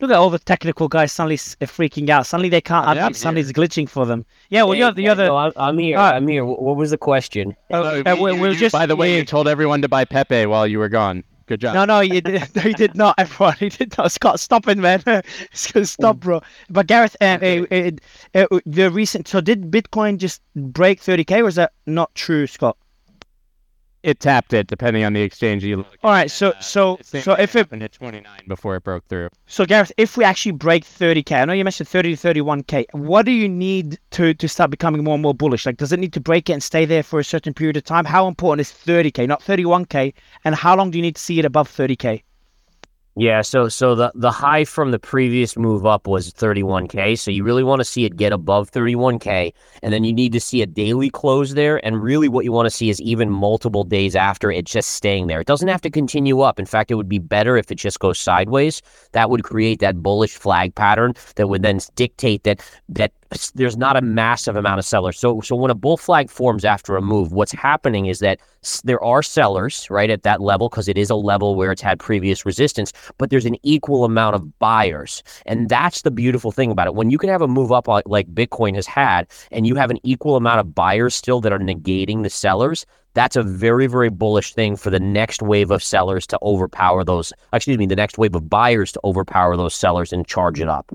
[0.00, 2.26] Look at all the technical guys suddenly freaking out.
[2.26, 2.96] Suddenly they can't.
[2.96, 4.24] Yeah, unmute, suddenly it's glitching for them.
[4.48, 5.26] Yeah, well, Hey, you're the other.
[5.26, 5.98] no, I'm, I'm here.
[5.98, 6.44] Uh, I'm here.
[6.44, 7.54] What was the question?
[7.72, 8.72] uh, uh, we- we'll just.
[8.72, 11.22] By the way, you told everyone to buy Pepe while you were gone.
[11.46, 11.74] Good job.
[11.74, 12.48] No, no, you did.
[12.54, 13.16] No, you did not.
[13.18, 14.12] Everyone, you did not.
[14.12, 15.02] Scott, stop it, man.
[15.52, 16.40] Stop, bro.
[16.70, 17.90] But Gareth, uh, uh, uh,
[18.52, 19.26] uh, the recent.
[19.26, 22.76] So did Bitcoin just break 30k, or is that not true, Scott?
[24.02, 25.98] It tapped it, depending on the exchange you look.
[26.02, 26.30] All right.
[26.30, 29.28] So, uh, so, Same so thing if it, happened at 29 before it broke through.
[29.46, 32.86] so Gareth, if we actually break 30k, I know you mentioned 30 to 31k.
[32.92, 35.66] What do you need to to start becoming more and more bullish?
[35.66, 37.84] Like, does it need to break it and stay there for a certain period of
[37.84, 38.06] time?
[38.06, 40.14] How important is 30k, not 31k?
[40.44, 42.22] And how long do you need to see it above 30k?
[43.20, 47.18] Yeah, so so the the high from the previous move up was 31k.
[47.18, 49.52] So you really want to see it get above 31k,
[49.82, 51.84] and then you need to see a daily close there.
[51.84, 55.26] And really, what you want to see is even multiple days after it just staying
[55.26, 55.38] there.
[55.42, 56.58] It doesn't have to continue up.
[56.58, 58.80] In fact, it would be better if it just goes sideways.
[59.12, 63.12] That would create that bullish flag pattern that would then dictate that that
[63.54, 65.18] there's not a massive amount of sellers.
[65.18, 68.40] So so when a bull flag forms after a move, what's happening is that
[68.84, 71.98] there are sellers right at that level because it is a level where it's had
[71.98, 75.22] previous resistance but there's an equal amount of buyers.
[75.46, 76.94] And that's the beautiful thing about it.
[76.94, 79.90] When you can have a move up like, like Bitcoin has had, and you have
[79.90, 84.08] an equal amount of buyers still that are negating the sellers, that's a very, very
[84.08, 88.18] bullish thing for the next wave of sellers to overpower those, excuse me, the next
[88.18, 90.92] wave of buyers to overpower those sellers and charge it up.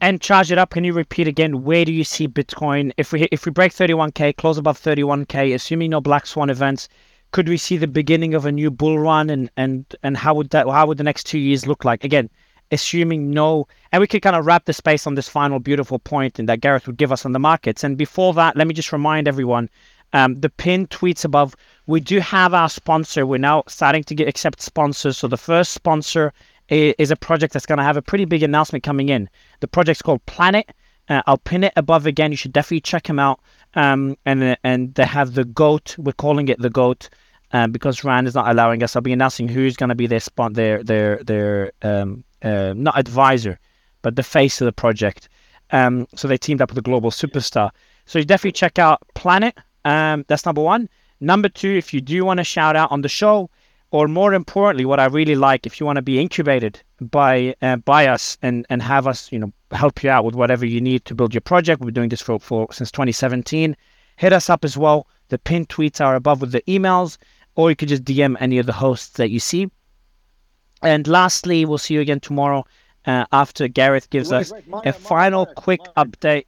[0.00, 0.70] And charge it up.
[0.70, 1.64] Can you repeat again?
[1.64, 5.90] Where do you see Bitcoin if we if we break 31k, close above 31k, assuming
[5.90, 6.88] no black swan events?
[7.32, 9.28] Could we see the beginning of a new bull run?
[9.28, 10.68] And and and how would that?
[10.68, 12.04] How would the next two years look like?
[12.04, 12.30] Again,
[12.70, 16.38] assuming no, and we could kind of wrap the space on this final beautiful point,
[16.38, 17.82] and that Gareth would give us on the markets.
[17.82, 19.68] And before that, let me just remind everyone.
[20.12, 21.54] Um, the pinned tweets above.
[21.86, 23.26] We do have our sponsor.
[23.26, 25.18] We're now starting to get accept sponsors.
[25.18, 26.32] So the first sponsor
[26.68, 29.28] is a project that's going to have a pretty big announcement coming in.
[29.60, 30.70] The project's called Planet.
[31.08, 32.30] Uh, I'll pin it above again.
[32.30, 33.40] You should definitely check them out.
[33.74, 35.96] Um, and uh, and they have the goat.
[35.98, 37.08] We're calling it the goat.
[37.52, 40.20] Um, because Ran is not allowing us, I'll be announcing who's going to be their
[40.20, 43.58] spot, their their their um, uh, not advisor,
[44.02, 45.30] but the face of the project.
[45.70, 47.70] Um, so they teamed up with a global superstar.
[48.04, 49.56] So you definitely check out Planet.
[49.84, 50.90] Um, that's number one.
[51.20, 53.50] Number two, if you do want to shout out on the show,
[53.90, 57.76] or more importantly, what I really like, if you want to be incubated by uh,
[57.76, 61.04] by us and and have us, you know, help you out with whatever you need
[61.06, 61.80] to build your project.
[61.80, 63.76] We've been doing this for, for since 2017.
[64.16, 65.06] Hit us up as well.
[65.28, 67.18] The pinned tweets are above with the emails,
[67.54, 69.70] or you could just DM any of the hosts that you see.
[70.82, 72.64] And lastly, we'll see you again tomorrow
[73.06, 74.52] uh, after Gareth gives us
[74.84, 76.46] a final quick update.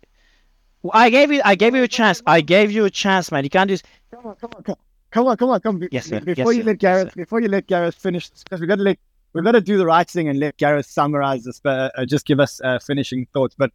[0.93, 2.23] I gave you, I gave you a chance.
[2.27, 3.45] I gave you a chance, man.
[3.45, 3.85] You can't just.
[4.11, 5.61] Come on, come on, come on, come on, come on.
[5.61, 5.83] Come.
[5.91, 6.21] Yes, sir.
[6.21, 6.67] Before Yes, you sir.
[6.71, 8.99] let Gareth, before you let Gareth finish, because we got to let,
[9.33, 12.27] we got to do the right thing and let Gareth summarize this, but uh, just
[12.27, 13.55] give us uh, finishing thoughts.
[13.57, 13.71] But,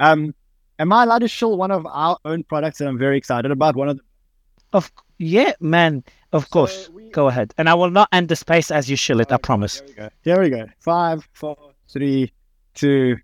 [0.00, 0.34] um,
[0.78, 3.76] am I allowed to show one of our own products that I'm very excited about?
[3.76, 4.02] One of the
[4.72, 6.04] Of yeah, man.
[6.32, 6.90] Of course.
[7.12, 9.32] Go ahead, and I will not end the space as you shill it.
[9.32, 9.82] I promise.
[10.22, 10.66] Here we go.
[10.78, 11.56] Five, four,
[11.88, 12.32] three,
[12.74, 13.16] two.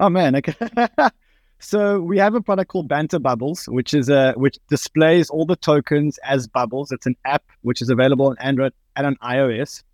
[0.00, 0.34] Oh man.
[0.36, 0.54] Okay.
[1.62, 5.54] so we have a product called Banter Bubbles, which is a which displays all the
[5.54, 6.90] tokens as bubbles.
[6.90, 9.84] It's an app which is available on Android and on iOS.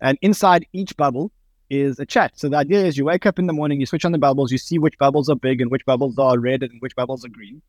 [0.00, 1.32] And inside each bubble
[1.68, 2.32] is a chat.
[2.36, 4.52] So the idea is you wake up in the morning, you switch on the bubbles,
[4.52, 7.28] you see which bubbles are big and which bubbles are red and which bubbles are
[7.28, 7.60] green.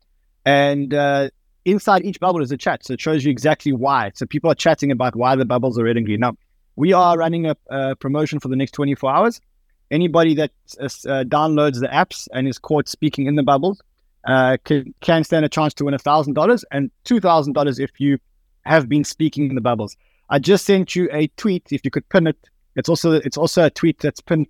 [0.46, 1.30] And uh,
[1.66, 2.86] inside each bubble is a chat.
[2.86, 4.12] So it shows you exactly why.
[4.14, 6.20] So people are chatting about why the bubbles are red and green.
[6.20, 6.38] Now,
[6.76, 9.42] we are running a, a promotion for the next 24 hours.
[9.90, 13.82] Anybody that uh, uh, downloads the apps and is caught speaking in the bubbles
[14.26, 18.18] uh, can, can stand a chance to win $1,000 and $2,000 if you
[18.66, 19.96] have been speaking in the bubbles.
[20.30, 21.68] I just sent you a tweet.
[21.72, 22.38] If you could pin it,
[22.76, 24.48] it's also it's also a tweet that's pinned.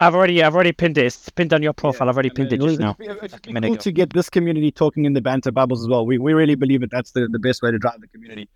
[0.00, 1.06] I've already I've already pinned it.
[1.06, 2.08] It's pinned on your profile.
[2.08, 2.96] I've already pinned it just now.
[2.98, 3.76] It's cool ago.
[3.76, 6.04] to get this community talking in the banter bubbles as well.
[6.04, 8.48] We, we really believe that that's the, the best way to drive the community.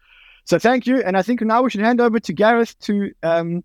[0.44, 3.62] So thank you, and I think now we should hand over to Gareth to um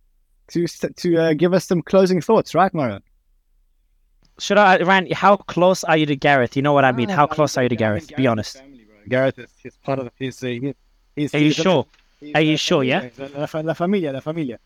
[0.50, 3.00] to to uh, give us some closing thoughts, right, Mario?
[4.40, 5.10] Should I, Ran?
[5.12, 6.56] How close are you to Gareth?
[6.56, 7.10] You know what I mean.
[7.10, 8.12] How close are you to Gareth?
[8.16, 8.62] Be honest.
[9.08, 10.42] Gareth is he's part of his.
[10.44, 10.76] Uh, he-
[11.16, 11.86] he's, Are you he's sure?
[12.20, 12.84] he's Are you sure?
[12.84, 13.10] Yeah.
[13.10, 14.60] familia, La, la familia, la familia.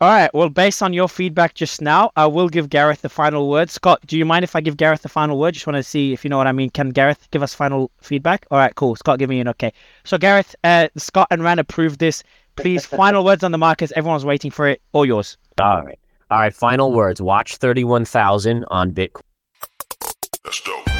[0.00, 0.32] All right.
[0.32, 3.68] Well, based on your feedback just now, I will give Gareth the final word.
[3.68, 5.54] Scott, do you mind if I give Gareth the final word?
[5.54, 6.70] Just want to see if you know what I mean.
[6.70, 8.46] Can Gareth give us final feedback?
[8.52, 8.94] All right, cool.
[8.94, 9.72] Scott, give me an okay.
[10.04, 12.22] So, Gareth, uh, Scott and Ran approved this.
[12.58, 13.92] Please, final words on the markets.
[13.96, 14.80] Everyone's waiting for it.
[14.92, 15.36] All yours.
[15.60, 15.98] All right.
[16.30, 16.54] All right.
[16.54, 17.20] Final words.
[17.20, 19.22] Watch 31,000 on Bitcoin.
[20.44, 20.97] Let's go.